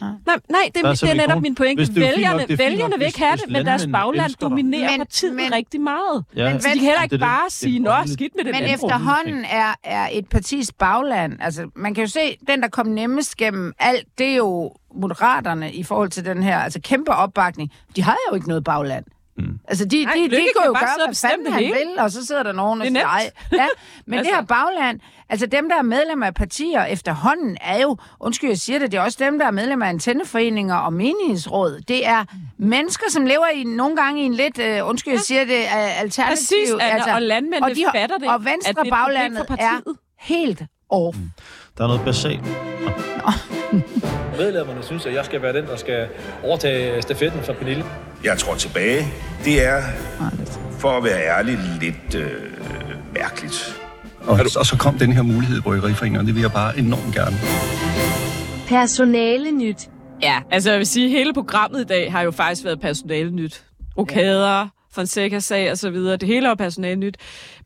Nej, 0.00 0.36
nej 0.48 0.70
det, 0.74 1.00
det 1.00 1.10
er 1.10 1.14
netop 1.14 1.42
min 1.42 1.54
pointe. 1.54 1.94
Vælgerne, 1.94 2.46
nok, 2.48 2.58
vælgerne 2.58 2.94
vil 2.98 3.06
ikke 3.06 3.18
have 3.18 3.36
det, 3.36 3.50
men 3.50 3.66
deres 3.66 3.88
bagland 3.92 4.34
dominerer 4.40 4.90
men, 4.90 4.98
partiet 4.98 5.34
men, 5.34 5.52
rigtig 5.52 5.80
meget. 5.80 6.24
Ja, 6.36 6.52
men, 6.52 6.60
så 6.60 6.68
de 6.68 6.74
kan 6.74 6.82
heller 6.82 7.02
ikke 7.02 7.18
bare 7.18 7.44
det, 7.44 7.52
sige, 7.52 7.78
nå, 7.78 7.92
skidt 8.06 8.32
med 8.36 8.44
det 8.44 8.54
Men 8.60 8.64
efterhånden 8.64 9.44
er, 9.44 9.74
er 9.84 10.08
et 10.12 10.28
partis 10.28 10.72
bagland, 10.72 11.36
altså 11.40 11.70
man 11.76 11.94
kan 11.94 12.04
jo 12.04 12.10
se, 12.10 12.36
den 12.48 12.62
der 12.62 12.68
kom 12.68 12.86
nemmest 12.86 13.36
gennem 13.36 13.72
alt, 13.78 14.06
det 14.18 14.26
er 14.26 14.36
jo 14.36 14.72
moderaterne 14.94 15.72
i 15.72 15.82
forhold 15.82 16.10
til 16.10 16.24
den 16.24 16.42
her, 16.42 16.58
altså 16.58 16.80
kæmpe 16.80 17.12
opbakning. 17.12 17.72
De 17.96 18.02
har 18.02 18.16
jo 18.30 18.34
ikke 18.34 18.48
noget 18.48 18.64
bagland. 18.64 19.04
Mm. 19.38 19.58
Altså, 19.68 19.84
de, 19.84 20.04
Nej, 20.04 20.14
de, 20.14 20.20
de, 20.20 20.24
de 20.24 20.30
kan 20.30 20.66
jo 20.66 20.72
gøre, 20.72 21.06
hvad 21.06 21.14
fanden 21.14 21.52
han 21.52 21.62
vil, 21.62 21.98
og 21.98 22.10
så 22.10 22.26
sidder 22.26 22.42
der 22.42 22.52
nogen 22.52 22.80
og 22.80 22.86
siger, 22.86 23.06
ej. 23.06 23.30
Ja, 23.52 23.66
men 24.06 24.18
altså. 24.18 24.30
det 24.32 24.38
her 24.38 24.46
bagland, 24.46 25.00
altså 25.28 25.46
dem, 25.46 25.68
der 25.68 25.76
er 25.76 25.82
medlemmer 25.82 26.26
af 26.26 26.34
partier 26.34 26.84
efterhånden, 26.84 27.56
er 27.60 27.80
jo, 27.82 27.96
undskyld, 28.20 28.50
jeg 28.50 28.58
siger 28.58 28.78
det, 28.78 28.92
det 28.92 28.98
er 28.98 29.02
også 29.02 29.18
dem, 29.20 29.38
der 29.38 29.46
er 29.46 29.50
medlemmer 29.50 29.86
af 29.86 29.90
antenneforeninger 29.90 30.74
og 30.74 30.92
menighedsråd. 30.92 31.80
Det 31.88 32.06
er 32.06 32.24
mennesker, 32.58 33.10
som 33.10 33.26
lever 33.26 33.46
i 33.54 33.64
nogle 33.64 33.96
gange 33.96 34.22
i 34.22 34.24
en 34.24 34.34
lidt, 34.34 34.58
uh, 34.58 34.88
undskyld, 34.88 35.12
jeg 35.12 35.20
siger 35.20 35.44
det, 35.44 35.62
uh, 35.62 36.00
alternativ. 36.00 36.36
Præcis, 36.36 36.74
altså, 36.80 37.14
og 37.14 37.22
landmændene 37.22 37.66
og 37.66 37.70
de, 37.76 37.84
fatter 37.94 38.18
det. 38.18 38.28
Og 38.28 38.44
venstre 38.44 38.82
det 38.82 38.90
baglandet 38.90 39.46
er 39.58 39.80
helt 40.18 40.62
off. 40.90 41.18
Mm. 41.18 41.30
Der 41.78 41.84
er 41.84 41.88
noget 41.88 42.04
basalt. 42.04 42.40
Medlemmerne 44.38 44.82
synes, 44.82 45.06
at 45.06 45.14
jeg 45.14 45.24
skal 45.24 45.42
være 45.42 45.52
den, 45.52 45.66
der 45.66 45.76
skal 45.76 46.08
overtage 46.44 47.02
stafetten 47.02 47.42
fra 47.42 47.52
Pernille. 47.52 47.84
Jeg 48.24 48.38
tror 48.38 48.54
tilbage. 48.54 49.06
Det 49.44 49.66
er, 49.66 49.82
for 50.78 50.90
at 50.90 51.04
være 51.04 51.38
ærlig, 51.38 51.58
lidt 51.80 52.14
øh, 52.14 52.30
mærkeligt. 53.14 53.85
Og, 54.26 54.38
og 54.58 54.66
så 54.66 54.76
kom 54.78 54.98
den 54.98 55.12
her 55.12 55.22
mulighed 55.22 55.58
i 55.58 55.60
Bryggeriforeningen, 55.60 56.20
og 56.20 56.26
det 56.26 56.34
vil 56.34 56.40
jeg 56.40 56.52
bare 56.52 56.78
enormt 56.78 57.14
gerne. 57.14 57.36
Personale 58.68 59.50
nyt. 59.50 59.88
Ja, 60.22 60.40
altså 60.50 60.70
jeg 60.70 60.78
vil 60.78 60.86
sige, 60.86 61.08
hele 61.08 61.34
programmet 61.34 61.80
i 61.80 61.84
dag 61.84 62.12
har 62.12 62.22
jo 62.22 62.30
faktisk 62.30 62.64
været 62.64 62.80
personale 62.80 63.30
nyt. 63.30 63.64
Rokader, 63.98 64.58
ja. 64.58 64.66
Fonseca-sag 64.92 65.70
og 65.70 65.78
så 65.78 65.90
videre. 65.90 66.16
Det 66.16 66.28
hele 66.28 66.48
er 66.48 66.54
personale 66.54 66.96
nyt. 66.96 67.16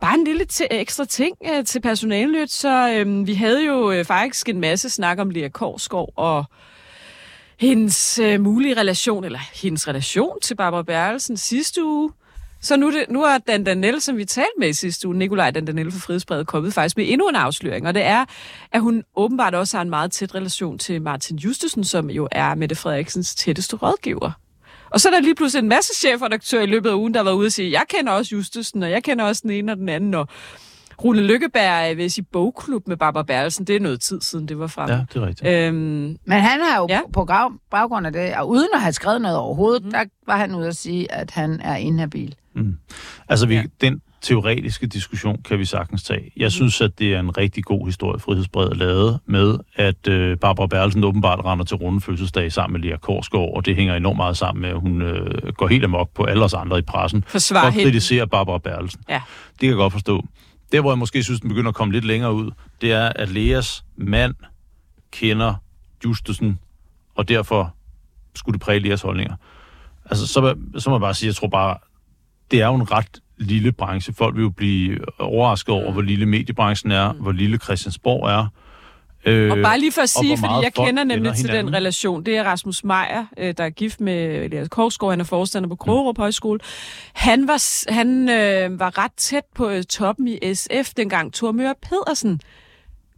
Bare 0.01 0.15
en 0.15 0.25
lille 0.25 0.45
t- 0.53 0.67
ekstra 0.71 1.05
ting 1.05 1.37
uh, 1.41 1.65
til 1.65 1.81
personale 1.81 2.33
nyt, 2.33 2.51
så 2.51 2.93
øhm, 2.93 3.27
vi 3.27 3.35
havde 3.35 3.67
jo 3.67 3.91
øh, 3.91 4.05
faktisk 4.05 4.49
en 4.49 4.61
masse 4.61 4.91
snak 4.91 5.19
om 5.19 5.31
Lea 5.31 5.49
Korsgaard 5.49 6.13
og 6.17 6.45
hendes 7.61 8.19
øh, 8.19 8.41
mulige 8.41 8.81
relation, 8.81 9.25
eller 9.25 9.39
hendes 9.63 9.89
relation 9.89 10.41
til 10.43 10.55
Barbara 10.55 10.83
Bertelsen 10.83 11.37
sidste 11.37 11.85
uge. 11.85 12.11
Så 12.61 12.77
nu, 12.77 12.93
det, 12.93 13.05
nu 13.09 13.23
er 13.23 13.39
Dan 13.39 13.65
Danel, 13.65 14.01
som 14.01 14.17
vi 14.17 14.25
talte 14.25 14.51
med 14.59 14.69
i 14.69 14.73
sidste 14.73 15.09
uge, 15.09 15.17
Nikolaj 15.17 15.51
Dan 15.51 15.65
Danel 15.65 15.93
fra 15.93 15.99
Frihedsbredet, 15.99 16.47
kommet 16.47 16.75
faktisk 16.75 16.97
med 16.97 17.05
endnu 17.09 17.29
en 17.29 17.37
afsløring, 17.37 17.87
og 17.87 17.95
det 17.95 18.03
er, 18.03 18.25
at 18.73 18.81
hun 18.81 19.05
åbenbart 19.17 19.55
også 19.55 19.77
har 19.77 19.83
en 19.83 19.91
meget 19.91 20.13
tæt 20.13 20.35
relation 20.35 20.79
til 20.79 21.03
Martin 21.03 21.37
Justesen, 21.37 21.85
som 21.85 22.11
jo 22.11 22.29
er 22.33 22.55
Mette 22.55 22.75
Frederiksens 22.75 23.35
tætteste 23.35 23.77
rådgiver. 23.77 24.31
Og 24.91 25.01
så 25.01 25.09
er 25.09 25.13
der 25.13 25.21
lige 25.21 25.35
pludselig 25.35 25.63
en 25.63 25.69
masse 25.69 25.93
chefredaktør 25.97 26.61
i 26.61 26.67
løbet 26.67 26.91
af 26.91 26.95
ugen, 26.95 27.15
der 27.15 27.21
var 27.21 27.33
ude 27.33 27.47
og 27.47 27.53
sige, 27.53 27.73
jeg 27.73 27.83
kender 27.89 28.13
også 28.13 28.35
Justesen, 28.35 28.83
og 28.83 28.91
jeg 28.91 29.03
kender 29.03 29.25
også 29.25 29.43
den 29.43 29.51
ene 29.51 29.73
og 29.73 29.79
den 29.79 29.89
anden, 29.89 30.15
og 30.15 30.29
Rune 31.05 31.21
Lykkeberg 31.21 31.97
vil 31.97 32.11
sige 32.11 32.25
bogklub 32.33 32.89
med 32.89 32.97
Barbara 32.97 33.23
Bertelsen. 33.23 33.65
Det 33.65 33.77
er 33.77 33.81
noget 33.81 34.01
tid 34.01 34.21
siden, 34.21 34.49
det 34.49 34.59
var 34.59 34.67
frem. 34.67 34.91
Ja, 34.91 35.05
det 35.15 35.23
er 35.23 35.27
rigtigt. 35.27 35.49
Øhm, 35.51 36.17
Men 36.25 36.41
han 36.41 36.61
har 36.61 36.79
jo 36.79 36.87
ja. 36.91 37.01
på 37.13 37.29
baggrund 37.71 38.07
af 38.07 38.13
det, 38.13 38.35
og 38.37 38.49
uden 38.49 38.69
at 38.75 38.81
have 38.81 38.93
skrevet 38.93 39.21
noget 39.21 39.39
overhovedet, 39.39 39.85
mm. 39.85 39.91
der 39.91 40.05
var 40.27 40.37
han 40.37 40.55
ude 40.55 40.69
at 40.69 40.77
sige, 40.77 41.13
at 41.13 41.31
han 41.31 41.61
er 41.61 41.77
inhabil. 41.77 42.35
Mm. 42.63 42.77
Altså, 43.29 43.47
vi, 43.47 43.55
ja. 43.55 43.63
den 43.81 44.01
teoretiske 44.21 44.87
diskussion 44.87 45.43
kan 45.43 45.59
vi 45.59 45.65
sagtens 45.65 46.03
tage. 46.03 46.33
Jeg 46.37 46.47
mm. 46.47 46.51
synes, 46.51 46.81
at 46.81 46.99
det 46.99 47.15
er 47.15 47.21
en 47.21 47.37
rigtig 47.37 47.65
god 47.65 47.87
historie, 47.87 48.21
Frihedsbredet 48.21 48.77
lavet 48.77 49.21
med, 49.27 49.59
at 49.75 50.09
øh, 50.09 50.39
Barbara 50.39 50.67
Bertelsen 50.67 51.05
åbenbart 51.05 51.45
render 51.45 51.65
til 51.65 51.77
runde 51.77 52.01
fødselsdag 52.01 52.53
sammen 52.53 52.81
med 52.81 52.89
Lea 52.89 52.97
Korsgaard, 52.97 53.57
og 53.57 53.67
det 53.67 53.77
hænger 53.77 53.95
enormt 53.95 54.17
meget 54.17 54.37
sammen 54.37 54.63
med, 54.63 54.71
at 54.71 54.81
hun 54.81 55.03
øh, 55.03 55.53
går 55.53 55.69
helt 55.69 55.85
amok 55.85 56.11
på 56.15 56.25
alle 56.25 56.45
os 56.45 56.55
andre 56.55 56.79
i 56.79 56.83
pressen 56.83 57.25
Forsvar 57.29 57.67
og 57.67 57.73
kritiserer 57.73 58.27
Barbara 58.27 58.59
Bertelsen. 58.59 59.01
Ja. 59.09 59.21
Det 59.51 59.61
kan 59.61 59.69
jeg 59.69 59.77
godt 59.77 59.93
forstå. 59.93 60.25
Der, 60.73 60.81
hvor 60.81 60.91
jeg 60.91 60.99
måske 60.99 61.23
synes, 61.23 61.41
den 61.41 61.49
begynder 61.49 61.69
at 61.69 61.75
komme 61.75 61.93
lidt 61.93 62.05
længere 62.05 62.35
ud, 62.35 62.51
det 62.81 62.93
er, 62.93 63.13
at 63.17 63.29
Leas 63.29 63.85
mand 63.97 64.35
kender 65.11 65.55
Justesen, 66.05 66.59
og 67.15 67.29
derfor 67.29 67.75
skulle 68.35 68.53
det 68.53 68.63
præge 68.63 68.81
Leas 68.81 69.03
holdninger. 69.03 69.35
Altså, 70.05 70.27
så, 70.27 70.55
så 70.79 70.91
må 70.91 70.97
jeg 70.97 71.01
bare 71.01 71.15
sige, 71.15 71.27
jeg 71.27 71.35
tror 71.35 71.49
bare, 71.49 71.77
det 72.51 72.61
er 72.63 72.67
jo 72.67 72.75
en 72.75 72.93
ret 72.93 73.21
lille 73.39 73.73
branche. 73.73 74.15
Folk 74.15 74.37
vil 74.37 74.43
jo 74.43 74.51
blive 74.51 74.99
overrasket 75.19 75.75
over, 75.75 75.93
hvor 75.93 76.03
lille 76.03 76.27
mediebranchen 76.27 76.93
er, 76.93 77.13
hvor 77.13 77.33
lille 77.33 77.59
Christiansborg 77.59 78.29
er. 78.29 78.47
Øh, 79.25 79.51
og 79.51 79.59
bare 79.63 79.79
lige 79.79 79.93
for 79.93 80.03
at 80.03 80.09
sige, 80.09 80.39
fordi 80.39 80.53
jeg 80.63 80.75
kender 80.75 81.05
nemlig 81.05 81.35
til 81.35 81.49
den 81.49 81.73
relation, 81.75 82.25
det 82.25 82.37
er 82.37 82.45
Rasmus 82.45 82.85
Meier, 82.85 83.25
øh, 83.39 83.55
der 83.59 83.65
er 83.65 83.71
gift 83.71 84.01
med 84.01 84.45
Elias 84.45 84.69
Korsgaard, 84.69 85.13
han 85.13 85.21
er 85.21 85.25
forstander 85.25 85.69
på 85.69 85.77
Krogerup 85.77 86.19
mm. 86.19 86.23
Højskole. 86.23 86.61
Han 87.13 87.49
var, 87.49 87.91
han 87.93 88.29
øh, 88.29 88.81
var 88.81 88.99
ret 88.99 89.13
tæt 89.17 89.45
på 89.55 89.69
øh, 89.69 89.83
toppen 89.83 90.29
i 90.29 90.55
SF, 90.55 90.95
dengang 90.97 91.33
Thor 91.35 91.53
Møre 91.53 91.75
Pedersen 91.83 92.41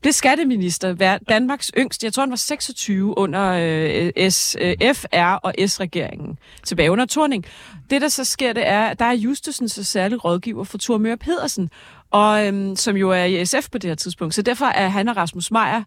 blev 0.02 0.12
skatteminister, 0.12 1.18
Danmarks 1.28 1.70
yngste. 1.78 2.04
Jeg 2.04 2.12
tror, 2.12 2.22
han 2.22 2.30
var 2.30 2.36
26 2.36 3.18
under 3.18 3.52
øh, 3.52 4.30
SFR 4.30 5.34
og 5.42 5.54
S-regeringen, 5.66 6.38
tilbage 6.64 6.90
under 6.90 7.06
Torning. 7.06 7.44
Det, 7.90 8.02
der 8.02 8.08
så 8.08 8.24
sker, 8.24 8.52
det 8.52 8.66
er, 8.66 8.86
at 8.86 8.98
der 8.98 9.04
er 9.04 9.12
Justesen 9.12 9.68
så 9.68 9.84
særlig 9.84 10.24
rådgiver 10.24 10.64
for 10.64 10.78
Thor 10.78 10.98
Møre 10.98 11.16
Pedersen 11.16 11.70
og 12.12 12.46
øhm, 12.46 12.76
som 12.76 12.96
jo 12.96 13.10
er 13.10 13.24
i 13.24 13.44
SF 13.44 13.70
på 13.72 13.78
det 13.78 13.90
her 13.90 13.94
tidspunkt. 13.94 14.34
Så 14.34 14.42
derfor 14.42 14.66
er 14.66 14.88
han 14.88 15.08
og 15.08 15.16
Rasmus 15.16 15.50
Meier 15.50 15.82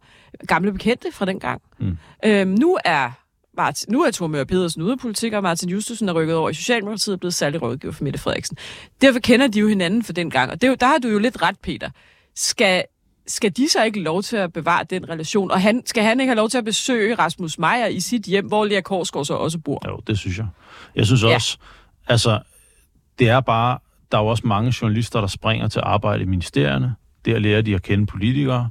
gamle 0.47 0.71
bekendte 0.71 1.11
fra 1.11 1.25
den 1.25 1.39
gang. 1.39 1.61
Mm. 1.79 1.97
Øhm, 2.25 2.49
nu 2.49 2.77
er 2.85 3.11
Martin, 3.57 3.93
nu 3.93 4.03
er 4.03 4.11
Thor 4.11 4.27
Møre 4.27 4.45
Pedersen 4.45 4.81
ude 4.81 4.91
af 4.91 4.99
politik, 4.99 5.33
og 5.33 5.43
Martin 5.43 5.69
Justusen 5.69 6.09
er 6.09 6.13
rykket 6.13 6.35
over 6.35 6.49
i 6.49 6.53
Socialdemokratiet 6.53 7.13
og 7.13 7.19
blevet 7.19 7.33
særlig 7.33 7.61
rådgiver 7.61 7.93
for 7.93 8.03
Mette 8.03 8.19
Frederiksen. 8.19 8.57
Derfor 9.01 9.19
kender 9.19 9.47
de 9.47 9.59
jo 9.59 9.67
hinanden 9.67 10.03
for 10.03 10.13
den 10.13 10.29
gang, 10.29 10.51
og 10.51 10.61
det, 10.61 10.69
er 10.69 10.75
der 10.75 10.87
har 10.87 10.97
du 10.97 11.07
jo 11.07 11.19
lidt 11.19 11.41
ret, 11.41 11.59
Peter. 11.59 11.89
Skal, 12.35 12.83
skal 13.27 13.51
de 13.51 13.69
så 13.69 13.83
ikke 13.83 13.99
lov 13.99 14.23
til 14.23 14.37
at 14.37 14.53
bevare 14.53 14.83
den 14.89 15.09
relation? 15.09 15.51
Og 15.51 15.61
han, 15.61 15.81
skal 15.85 16.03
han 16.03 16.19
ikke 16.19 16.29
have 16.29 16.37
lov 16.37 16.49
til 16.49 16.57
at 16.57 16.65
besøge 16.65 17.15
Rasmus 17.15 17.59
Meier 17.59 17.87
i 17.87 17.99
sit 17.99 18.23
hjem, 18.23 18.47
hvor 18.47 18.65
Lea 18.65 18.81
Korsgaard 18.81 19.25
så 19.25 19.33
også 19.33 19.57
bor? 19.59 19.81
Jo, 19.87 19.99
det 20.07 20.19
synes 20.19 20.37
jeg. 20.37 20.47
Jeg 20.95 21.05
synes 21.05 21.23
Ja. 21.23 21.35
også, 21.35 21.57
altså, 22.07 22.39
det 23.19 23.29
er 23.29 23.39
bare, 23.39 23.77
der 24.11 24.17
er 24.17 24.21
jo 24.21 24.27
også 24.27 24.47
mange 24.47 24.73
journalister, 24.81 25.19
der 25.19 25.27
springer 25.27 25.67
til 25.67 25.81
arbejde 25.83 26.23
i 26.23 26.25
ministerierne. 26.25 26.95
Der 27.25 27.39
lærer 27.39 27.61
de 27.61 27.75
at 27.75 27.81
kende 27.83 28.05
politikere. 28.05 28.69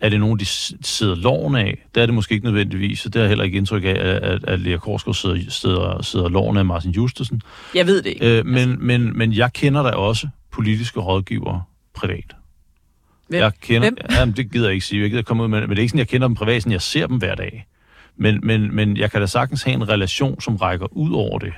Er 0.00 0.08
det 0.08 0.20
nogen, 0.20 0.38
de 0.38 0.44
sidder 0.82 1.14
loven 1.14 1.54
af? 1.56 1.86
Det 1.94 2.02
er 2.02 2.06
det 2.06 2.14
måske 2.14 2.32
ikke 2.34 2.44
nødvendigvis, 2.44 2.98
så 2.98 3.08
det 3.08 3.14
har 3.14 3.22
jeg 3.22 3.28
heller 3.28 3.44
ikke 3.44 3.56
indtryk 3.58 3.84
af, 3.84 3.88
at, 4.22 4.44
at, 4.44 4.60
Lea 4.60 4.76
Korsgaard 4.76 5.14
sidder, 5.14 5.50
sidder, 5.50 6.02
sidder 6.02 6.28
loven 6.28 6.56
af 6.56 6.64
Martin 6.64 6.90
Justusen. 6.90 7.42
Jeg 7.74 7.86
ved 7.86 8.02
det 8.02 8.10
ikke. 8.10 8.38
Øh, 8.38 8.46
men, 8.46 8.86
men, 8.86 9.18
men 9.18 9.32
jeg 9.32 9.52
kender 9.52 9.82
da 9.82 9.88
også 9.88 10.28
politiske 10.50 11.00
rådgivere 11.00 11.62
privat. 11.94 12.36
Hvem? 13.32 13.42
Jeg 13.42 13.52
kender, 13.60 13.90
Hvem? 13.90 13.96
Jamen, 14.10 14.36
det 14.36 14.52
gider 14.52 14.66
jeg 14.66 14.74
ikke 14.74 14.86
sige. 14.86 15.02
Jeg 15.02 15.10
gider 15.10 15.22
komme 15.22 15.42
ud 15.42 15.48
med 15.48 15.60
det. 15.60 15.68
Men 15.68 15.76
det 15.76 15.80
er 15.80 15.82
ikke 15.82 15.90
sådan, 15.90 15.98
jeg 15.98 16.08
kender 16.08 16.28
dem 16.28 16.34
privat, 16.34 16.62
sådan 16.62 16.72
jeg 16.72 16.82
ser 16.82 17.06
dem 17.06 17.16
hver 17.16 17.34
dag. 17.34 17.66
Men, 18.16 18.40
men, 18.42 18.74
men 18.74 18.96
jeg 18.96 19.10
kan 19.10 19.20
da 19.20 19.26
sagtens 19.26 19.62
have 19.62 19.74
en 19.74 19.88
relation, 19.88 20.40
som 20.40 20.56
rækker 20.56 20.86
ud 20.96 21.12
over 21.12 21.38
det. 21.38 21.52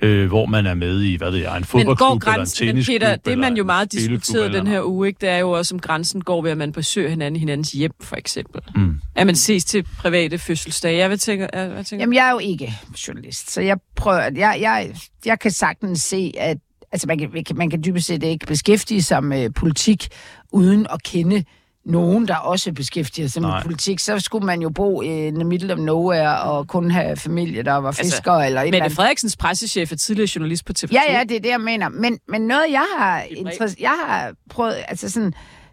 Øh, 0.00 0.28
hvor 0.28 0.46
man 0.46 0.66
er 0.66 0.74
med 0.74 1.02
i, 1.02 1.16
hvad 1.16 1.30
ved 1.30 1.38
jeg, 1.38 1.50
en 1.50 1.54
Men 1.54 1.64
fodboldklub 1.64 1.98
går 1.98 2.06
eller 2.06 2.14
en 2.14 2.20
grænsen, 2.20 2.66
men 2.66 2.70
tennisklub. 2.70 3.00
Peter, 3.00 3.16
det 3.16 3.38
man 3.38 3.56
jo 3.56 3.64
meget 3.64 3.92
diskuteret 3.92 4.52
den 4.52 4.66
her 4.66 4.82
uge, 4.82 5.08
ikke? 5.08 5.18
det 5.20 5.28
er 5.28 5.38
jo 5.38 5.50
også, 5.50 5.74
om 5.74 5.80
grænsen 5.80 6.20
går 6.20 6.42
ved, 6.42 6.50
at 6.50 6.58
man 6.58 6.72
besøger 6.72 7.10
hinanden 7.10 7.36
i 7.36 7.38
hinandens 7.38 7.72
hjem, 7.72 7.92
for 8.00 8.16
eksempel. 8.16 8.60
Mm. 8.76 9.00
At 9.14 9.26
man 9.26 9.36
ses 9.36 9.64
til 9.64 9.86
private 9.98 10.38
fødselsdage. 10.38 10.98
Jeg 10.98 11.10
vil 11.10 11.18
tænke, 11.18 11.48
jeg, 11.52 11.70
jeg 11.76 11.86
tænker 11.86 12.02
Jamen, 12.02 12.14
jeg 12.14 12.26
er 12.26 12.30
jo 12.30 12.38
ikke 12.38 12.74
journalist, 13.08 13.50
så 13.50 13.60
jeg 13.60 13.78
prøver, 13.96 14.20
jeg, 14.22 14.58
jeg, 14.60 14.94
jeg 15.24 15.38
kan 15.40 15.50
sagtens 15.50 16.00
se, 16.02 16.32
at 16.38 16.58
altså, 16.94 17.06
man, 17.06 17.18
kan, 17.18 17.56
man 17.56 17.70
kan- 17.70 17.82
dybest 17.84 18.06
set 18.06 18.22
ikke 18.22 18.46
beskæftige 18.46 19.02
sig 19.02 19.24
med 19.24 19.50
politik, 19.50 20.08
uden 20.52 20.86
at 20.90 21.02
kende 21.02 21.44
nogen, 21.84 22.28
der 22.28 22.36
også 22.36 22.72
beskæftiger 22.72 23.28
sig 23.28 23.42
Nej. 23.42 23.56
med 23.56 23.62
politik. 23.62 23.98
Så 23.98 24.18
skulle 24.18 24.46
man 24.46 24.62
jo 24.62 24.70
bo 24.70 25.02
i 25.02 25.30
the 25.34 25.44
middle 25.44 25.72
of 25.72 25.78
nowhere 25.78 26.40
og 26.40 26.68
kun 26.68 26.90
have 26.90 27.16
familie, 27.16 27.62
der 27.62 27.72
var 27.72 27.92
fiskere 27.92 28.14
Altså, 28.14 28.30
eller 28.30 28.40
et 28.40 28.46
eller 28.46 28.62
Mette 28.62 28.84
andet. 28.84 28.96
Frederikens 28.96 29.36
pressechef 29.36 29.92
er 29.92 29.96
tidligere 29.96 30.28
journalist 30.34 30.64
på 30.64 30.72
TV2. 30.78 30.92
Ja, 30.92 31.00
ja, 31.18 31.20
det 31.28 31.36
er 31.36 31.40
det, 31.40 31.48
jeg 31.48 31.60
mener. 31.60 31.88
Men, 31.88 32.18
men 32.28 32.42
noget, 32.42 32.64
jeg 32.70 32.84
har, 32.98 33.18
er 33.18 33.22
interesse, 33.22 33.76
jeg 33.80 33.98
har 34.06 34.32
prøvet, 34.50 34.76
altså 34.88 35.10
sådan, 35.10 35.32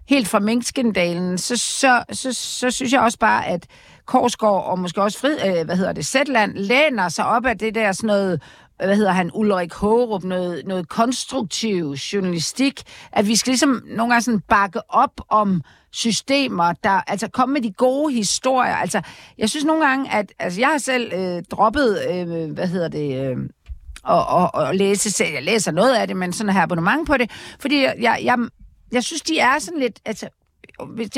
helt 0.09 0.27
fra 0.27 0.39
minkskandalen, 0.39 1.37
så, 1.37 1.57
så, 1.57 2.03
så, 2.11 2.33
så 2.33 2.71
synes 2.71 2.93
jeg 2.93 3.01
også 3.01 3.19
bare, 3.19 3.47
at 3.47 3.65
Korsgaard 4.05 4.65
og 4.65 4.79
måske 4.79 5.01
også 5.01 5.19
Frid, 5.19 5.37
øh, 5.45 5.65
hvad 5.65 5.75
hedder 5.77 5.93
det, 5.93 6.05
Zetland, 6.05 6.53
læner 6.55 7.09
sig 7.09 7.25
op 7.25 7.45
af 7.45 7.57
det 7.57 7.75
der 7.75 7.91
sådan 7.91 8.07
noget, 8.07 8.41
hvad 8.85 8.95
hedder 8.95 9.11
han, 9.11 9.31
Ulrik 9.33 9.73
Hårup, 9.73 10.23
noget, 10.23 10.67
noget 10.67 10.89
konstruktiv 10.89 11.91
journalistik, 11.91 12.83
at 13.11 13.27
vi 13.27 13.35
skal 13.35 13.51
ligesom 13.51 13.83
nogle 13.85 14.13
gange 14.13 14.21
sådan 14.21 14.39
bakke 14.39 14.79
op 14.89 15.21
om 15.29 15.61
systemer, 15.91 16.73
der, 16.83 17.01
altså 17.07 17.27
komme 17.27 17.53
med 17.53 17.61
de 17.61 17.71
gode 17.71 18.13
historier. 18.13 18.75
Altså, 18.75 19.01
jeg 19.37 19.49
synes 19.49 19.65
nogle 19.65 19.87
gange, 19.87 20.11
at, 20.13 20.33
altså 20.39 20.59
jeg 20.59 20.69
har 20.69 20.77
selv 20.77 21.13
øh, 21.13 21.43
droppet, 21.51 21.99
øh, 22.11 22.51
hvad 22.51 22.67
hedder 22.67 22.87
det, 22.87 23.25
øh, 23.25 23.37
og, 24.03 24.25
og, 24.27 24.49
og 24.53 24.75
læse. 24.75 25.25
Jeg 25.33 25.43
læser 25.43 25.71
noget 25.71 25.95
af 25.95 26.07
det, 26.07 26.17
men 26.17 26.33
sådan 26.33 26.53
har 26.53 26.63
abonnement 26.63 27.07
på 27.07 27.17
det. 27.17 27.31
Fordi 27.59 27.83
jeg, 27.83 27.95
jeg, 28.01 28.19
jeg, 28.23 28.37
jeg 28.91 29.03
synes, 29.03 29.21
de 29.21 29.39
er 29.39 29.59
sådan 29.59 29.79
lidt... 29.79 29.99
Altså, 30.05 30.29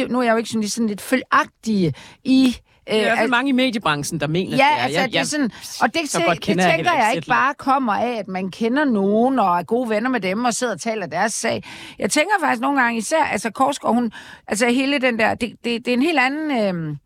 nu 0.09 0.19
er 0.19 0.23
jeg 0.23 0.31
jo 0.31 0.37
ikke 0.37 0.49
sådan, 0.49 0.67
sådan 0.67 0.87
lidt 0.87 1.01
følagtige 1.01 1.93
i... 2.23 2.57
Der 2.87 2.93
er 2.93 3.23
øh, 3.23 3.29
mange 3.29 3.49
i 3.49 3.51
mediebranchen, 3.51 4.19
der 4.19 4.27
mener 4.27 4.49
Ja, 4.49 4.55
det 4.55 4.61
er. 4.63 4.83
altså, 4.83 4.99
Jeg- 4.99 5.09
det 5.09 5.15
er 5.15 5.19
jeg- 5.19 5.27
sådan, 5.27 5.51
og 5.81 5.93
det, 5.93 6.01
så 6.09 6.11
se, 6.11 6.19
det 6.19 6.27
jeg 6.27 6.41
tænker 6.41 6.71
heller 6.71 6.93
jeg 6.93 7.11
ikke 7.15 7.27
bare 7.27 7.53
kommer 7.57 7.93
af, 7.93 8.15
at 8.19 8.27
man 8.27 8.51
kender 8.51 8.85
nogen 8.85 9.39
og 9.39 9.59
er 9.59 9.63
gode 9.63 9.89
venner 9.89 10.09
med 10.09 10.19
dem 10.19 10.45
og 10.45 10.53
sidder 10.53 10.73
og 10.73 10.81
taler 10.81 11.05
deres 11.05 11.33
sag. 11.33 11.63
Jeg 11.99 12.11
tænker 12.11 12.31
faktisk 12.41 12.61
nogle 12.61 12.81
gange 12.81 12.97
især, 12.97 13.23
altså 13.23 13.49
Korsgaard, 13.51 13.95
hun, 13.95 14.11
altså 14.47 14.67
hele 14.69 14.99
den 14.99 15.19
der, 15.19 15.33
det, 15.35 15.49
det, 15.63 15.85
det 15.85 15.87
er 15.87 15.93
en 15.93 16.01
helt 16.01 16.19
anden 16.19 16.61
øhm, 16.61 16.97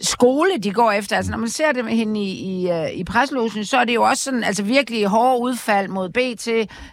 skole, 0.00 0.50
de 0.62 0.72
går 0.72 0.90
efter. 0.92 1.16
Altså 1.16 1.30
når 1.32 1.38
man 1.38 1.48
ser 1.48 1.72
det 1.72 1.84
med 1.84 1.92
hende 1.92 2.20
i, 2.20 2.30
i, 2.30 2.70
øh, 2.70 2.90
i 2.92 3.04
preslogen, 3.04 3.64
så 3.64 3.76
er 3.78 3.84
det 3.84 3.94
jo 3.94 4.02
også 4.02 4.22
sådan, 4.24 4.44
altså 4.44 4.62
virkelig 4.62 5.06
hårde 5.06 5.40
udfald 5.42 5.88
mod 5.88 6.08
BT, 6.08 6.48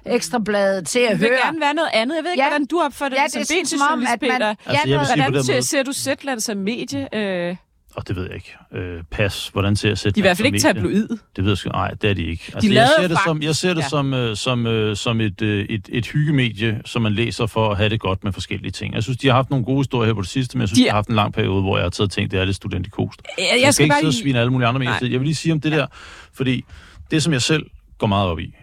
Ekstrabladet, 0.05 0.88
til 0.88 0.99
at 0.99 1.11
Det 1.11 1.20
vil 1.20 1.30
høre. 1.30 1.38
gerne 1.45 1.59
være 1.61 1.74
noget 1.74 1.89
andet. 1.93 2.16
Jeg 2.16 2.24
ved 2.24 2.32
ikke, 2.32 2.43
Ja. 2.43 2.49
hvordan 2.49 2.66
du 2.66 2.82
opfatter 2.82 3.18
Ja, 3.22 3.28
det, 3.39 3.49
det 3.49 3.68
som 3.70 3.80
at 3.93 3.99
man- 4.09 4.20
Peter. 4.20 4.45
Ja, 4.47 4.55
Altså, 4.66 4.88
jeg 4.89 4.99
på 4.99 5.05
Hvordan 5.05 5.34
den 5.34 5.43
ser, 5.43 5.53
måde, 5.53 5.63
ser 5.63 5.84
du 5.84 5.93
Zetland 5.93 6.39
som 6.39 6.57
medie? 6.57 7.16
Øh, 7.16 7.55
og 7.96 8.08
det 8.08 8.16
ved 8.16 8.24
jeg 8.24 8.36
ikke. 8.36 8.56
Øh, 8.74 9.04
pas, 9.12 9.50
hvordan 9.54 9.76
ser 9.76 9.89
jeg 9.89 9.98
sætte 9.98 10.16
de 10.16 10.20
er 10.20 10.24
i 10.24 10.28
hvert 10.28 10.38
fald 10.38 10.46
ikke 10.46 10.60
tabloid. 10.60 11.08
Det 11.36 11.43
ved 11.43 11.52
jeg 11.52 11.58
sgu, 11.58 11.70
nej, 11.70 11.91
det 11.91 12.10
er 12.10 12.14
de 12.14 12.24
ikke. 12.24 12.52
Altså, 12.54 12.70
lavede 12.70 12.82
jeg 12.82 12.89
ser 13.00 13.08
det, 13.08 13.18
som, 13.26 13.41
jeg 13.41 13.56
ser 13.56 13.74
det 13.74 13.82
ja. 13.82 13.88
som, 13.88 14.14
øh, 14.14 14.36
som, 14.36 14.68
øh, 14.68 14.96
som 14.96 15.22
et, 15.22 15.41
øh, 15.41 15.66
et, 15.70 15.89
et 15.91 16.08
hyggemedie, 16.08 16.82
som 16.86 17.02
man 17.02 17.12
læser 17.12 17.46
for 17.46 17.72
at 17.72 17.78
have 17.78 17.89
det 17.89 18.00
godt 18.00 18.24
med 18.24 18.32
forskellige 18.32 18.72
ting. 18.72 18.93
Jeg 18.93 19.04
synes, 19.04 19.18
de 19.18 19.28
har 19.28 19.36
haft 19.36 19.50
nogle 19.50 19.66
gode 19.66 19.80
historier 19.80 20.08
her 20.08 20.14
på 20.14 20.22
det 20.22 20.30
sidste, 20.30 20.58
men 20.58 20.62
jeg 20.62 20.70
synes, 20.70 20.80
De 20.80 20.84
de, 20.84 20.89
har 20.89 20.96
haft 20.96 21.10
en 21.10 21.16
lang 21.16 21.34
periode, 21.34 21.62
hvor 21.62 21.78
jeg 21.78 21.86
har 21.86 21.89
taget 21.89 22.12
tænkt, 22.12 22.32
det 22.32 22.39
er 22.39 22.46
lidt 22.46 22.56
studentikost. 22.56 23.22
Jeg, 23.38 23.48
Jeg, 23.54 23.62
jeg 23.64 23.74
skal 23.74 23.84
ikke 23.84 23.96
sidde 23.96 24.10
og 24.10 24.14
svine 24.14 24.39
alle 24.39 24.52
mulige 24.52 24.68
andre 24.68 25.00
til. 25.00 25.12
Jeg 25.12 25.20
vil 25.20 25.26
lige 25.26 25.36
sige 25.36 25.54
om 25.54 25.62
det 25.62 25.72
der, 25.72 25.88
fordi 26.34 26.66
det, 27.12 27.24
som 27.24 27.34
jeg 27.34 27.41
selv 27.41 27.66
går 27.98 28.08
meget 28.08 28.30
op 28.30 28.39
i 28.39 28.56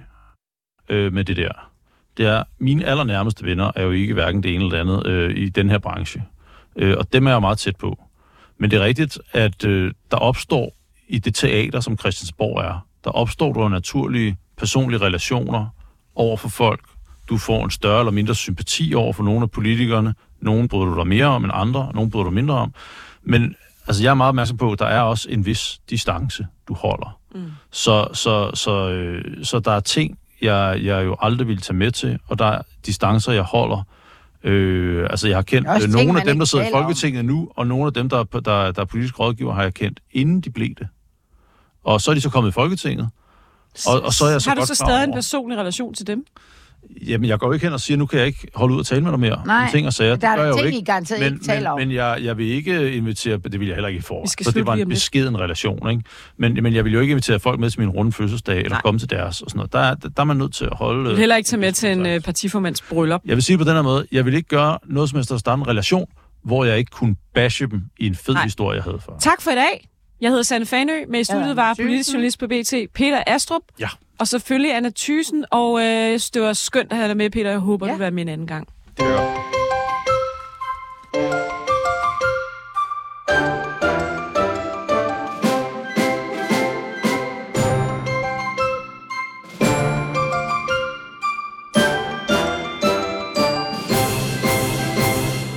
øh, 0.88 1.12
med 1.12 1.24
det 1.24 1.36
der, 1.36 1.72
det 2.16 2.26
er, 2.26 2.44
mine 2.58 2.84
allernærmeste 2.84 3.44
venner 3.44 3.72
er 3.76 3.82
jo 3.82 3.90
ikke 3.90 4.14
hverken 4.14 4.42
det 4.42 4.54
ene 4.54 4.64
eller 4.64 4.84
det 4.84 4.90
andet 4.90 5.06
øh, 5.06 5.36
i 5.36 5.48
den 5.48 5.70
her 5.70 5.78
branche. 5.78 6.22
Øh, 6.76 6.96
og 6.98 7.12
dem 7.12 7.26
er 7.26 7.30
jeg 7.30 7.40
meget 7.40 7.58
tæt 7.58 7.76
på. 7.76 7.98
Men 8.62 8.70
det 8.70 8.76
er 8.76 8.84
rigtigt, 8.84 9.18
at 9.32 9.64
øh, 9.64 9.92
der 10.10 10.16
opstår 10.16 10.76
i 11.08 11.18
det 11.18 11.34
teater, 11.34 11.80
som 11.80 11.98
Christiansborg 11.98 12.60
er, 12.60 12.86
der 13.04 13.10
opstår 13.10 13.52
der 13.52 13.68
naturlige 13.68 14.36
personlige 14.58 15.00
relationer 15.00 15.66
over 16.14 16.36
for 16.36 16.48
folk. 16.48 16.80
Du 17.28 17.38
får 17.38 17.64
en 17.64 17.70
større 17.70 17.98
eller 17.98 18.12
mindre 18.12 18.34
sympati 18.34 18.94
over 18.94 19.12
for 19.12 19.22
nogle 19.22 19.42
af 19.42 19.50
politikerne. 19.50 20.14
Nogle 20.40 20.68
bryder 20.68 20.92
du 20.92 20.98
dig 20.98 21.06
mere 21.06 21.26
om 21.26 21.44
end 21.44 21.52
andre, 21.54 21.80
og 21.80 21.94
nogle 21.94 22.10
bryder 22.10 22.24
du 22.24 22.30
mindre 22.30 22.54
om. 22.54 22.74
Men 23.22 23.54
altså, 23.86 24.02
jeg 24.02 24.10
er 24.10 24.14
meget 24.14 24.28
opmærksom 24.28 24.56
på, 24.56 24.72
at 24.72 24.78
der 24.78 24.86
er 24.86 25.00
også 25.00 25.28
en 25.30 25.46
vis 25.46 25.80
distance, 25.90 26.46
du 26.68 26.74
holder. 26.74 27.18
Mm. 27.34 27.50
Så, 27.70 28.08
så, 28.12 28.50
så, 28.54 28.90
øh, 28.90 29.44
så 29.44 29.58
der 29.58 29.72
er 29.72 29.80
ting, 29.80 30.18
jeg, 30.42 30.80
jeg 30.82 31.04
jo 31.04 31.16
aldrig 31.20 31.48
vil 31.48 31.60
tage 31.60 31.76
med 31.76 31.90
til, 31.90 32.18
og 32.28 32.38
der 32.38 32.46
er 32.46 32.62
distancer, 32.86 33.32
jeg 33.32 33.42
holder. 33.42 33.82
Øh, 34.44 35.06
altså, 35.10 35.28
jeg 35.28 35.36
har 35.36 35.42
kendt 35.42 35.68
også 35.68 35.86
øh, 35.86 35.92
ting, 35.92 36.06
nogle 36.06 36.20
af 36.20 36.26
dem, 36.26 36.38
der 36.38 36.44
sidder 36.44 36.64
i 36.64 36.66
taler 36.66 36.78
om. 36.78 36.84
Folketinget 36.84 37.24
nu, 37.24 37.48
og 37.56 37.66
nogle 37.66 37.86
af 37.86 37.92
dem, 37.92 38.08
der, 38.08 38.18
er 38.18 38.24
der, 38.24 38.72
der 38.72 38.80
er 38.80 38.84
politisk 38.84 39.18
rådgiver, 39.18 39.54
har 39.54 39.62
jeg 39.62 39.74
kendt, 39.74 40.00
inden 40.10 40.40
de 40.40 40.50
blev 40.50 40.68
det. 40.78 40.88
Og 41.84 42.00
så 42.00 42.10
er 42.10 42.14
de 42.14 42.20
så 42.20 42.30
kommet 42.30 42.50
i 42.50 42.52
Folketinget. 42.52 43.08
Og, 43.86 44.00
og 44.00 44.12
så 44.12 44.24
er 44.24 44.30
jeg 44.30 44.42
så 44.42 44.50
har 44.50 44.54
du 44.54 44.60
godt 44.60 44.68
så 44.68 44.74
stadig 44.74 45.04
en 45.04 45.12
personlig 45.12 45.58
relation 45.58 45.94
til 45.94 46.06
dem? 46.06 46.26
Jamen, 47.06 47.28
jeg 47.28 47.38
går 47.38 47.52
ikke 47.52 47.66
hen 47.66 47.72
og 47.72 47.80
siger, 47.80 47.98
nu 47.98 48.06
kan 48.06 48.18
jeg 48.18 48.26
ikke 48.26 48.46
holde 48.54 48.74
ud 48.74 48.80
og 48.80 48.86
tale 48.86 49.00
med 49.00 49.10
dig 49.10 49.20
mere. 49.20 49.42
Nej, 49.46 49.64
om 49.64 49.70
ting 49.70 49.86
og 49.86 49.92
sager. 49.92 50.16
der 50.16 50.28
er 50.28 50.30
det 50.32 50.38
gør 50.38 50.44
jeg 50.44 50.50
jo 50.52 50.56
ting, 50.56 50.66
ikke. 50.66 50.78
I 50.78 50.84
garanteret 50.84 51.20
men, 51.20 51.32
ikke 51.32 51.44
taler 51.44 51.70
om. 51.70 51.78
men, 51.78 51.88
men 51.88 51.96
jeg, 51.96 52.18
jeg 52.22 52.38
vil 52.38 52.46
ikke 52.46 52.92
invitere, 52.92 53.36
det 53.38 53.60
vil 53.60 53.66
jeg 53.68 53.74
heller 53.76 53.88
ikke 53.88 53.98
i 53.98 54.02
for. 54.02 54.22
Vi 54.24 54.28
skal 54.28 54.44
For 54.44 54.52
det 54.52 54.66
var 54.66 54.72
en 54.72 54.82
om 54.82 54.88
lidt. 54.88 54.96
beskeden 54.96 55.40
relation, 55.40 55.90
ikke? 55.90 56.02
Men, 56.36 56.58
men 56.62 56.74
jeg 56.74 56.84
vil 56.84 56.92
jo 56.92 57.00
ikke 57.00 57.10
invitere 57.12 57.40
folk 57.40 57.60
med 57.60 57.70
til 57.70 57.80
min 57.80 57.88
runde 57.88 58.12
fødselsdag, 58.12 58.56
eller 58.58 58.68
Nej. 58.70 58.80
komme 58.80 58.98
til 59.00 59.10
deres 59.10 59.40
og 59.42 59.50
sådan 59.50 59.58
noget. 59.58 59.72
Der, 59.72 59.78
er- 59.78 59.94
der, 59.94 60.08
der 60.08 60.20
er 60.20 60.24
man 60.24 60.36
nødt 60.36 60.54
til 60.54 60.64
at 60.64 60.76
holde... 60.76 61.04
Du 61.04 61.08
vil 61.10 61.18
heller 61.18 61.36
ikke 61.36 61.46
tage 61.46 61.60
med 61.60 61.72
til 61.72 61.92
en 61.92 62.06
øh, 62.06 62.20
partiformands 62.20 62.82
bryllup. 62.82 63.20
Jeg 63.24 63.36
vil 63.36 63.42
sige 63.42 63.58
på 63.58 63.64
den 63.64 63.72
her 63.74 63.82
måde, 63.82 64.06
jeg 64.12 64.24
vil 64.26 64.34
ikke 64.34 64.48
gøre 64.48 64.78
noget 64.86 65.10
som 65.10 65.16
helst, 65.16 65.30
der 65.30 65.36
starte 65.38 65.60
en 65.60 65.68
relation, 65.68 66.06
hvor 66.44 66.64
jeg 66.64 66.78
ikke 66.78 66.90
kunne 66.90 67.16
bashe 67.34 67.66
dem 67.66 67.80
i 67.98 68.06
en 68.06 68.14
fed 68.14 68.34
Nej. 68.34 68.44
historie, 68.44 68.76
jeg 68.76 68.84
havde 68.84 68.98
før. 69.06 69.12
Tak 69.20 69.42
for 69.42 69.50
i 69.50 69.54
dag. 69.54 69.88
Jeg 70.20 70.30
hedder 70.30 70.42
Sanne 70.42 70.66
Fanø. 70.66 70.92
Med 71.08 71.20
i 71.20 71.24
studiet 71.24 71.56
var 71.56 71.74
Thyssen. 71.74 71.86
politisk 71.86 72.12
journalist 72.12 72.38
på 72.38 72.46
BT, 72.46 72.74
Peter 72.94 73.22
Astrup. 73.26 73.62
Ja. 73.80 73.88
Og 74.22 74.28
selvfølgelig 74.28 74.76
Anna 74.76 74.90
Thysen. 74.96 75.44
Og 75.50 75.80
øh, 75.80 76.20
det 76.34 76.42
var 76.42 76.52
skønt 76.52 76.92
at 76.92 76.96
have 76.98 77.08
dig 77.08 77.16
med, 77.16 77.30
Peter. 77.30 77.50
Jeg 77.50 77.58
håber, 77.58 77.86
Ja. 77.86 77.92
du 77.92 77.96
vil 77.96 78.00
være 78.00 78.10
med 78.10 78.22
en 78.22 78.28
anden 78.28 78.46
gang. 78.46 78.68
Det 78.96 79.04
gør. 79.06 79.31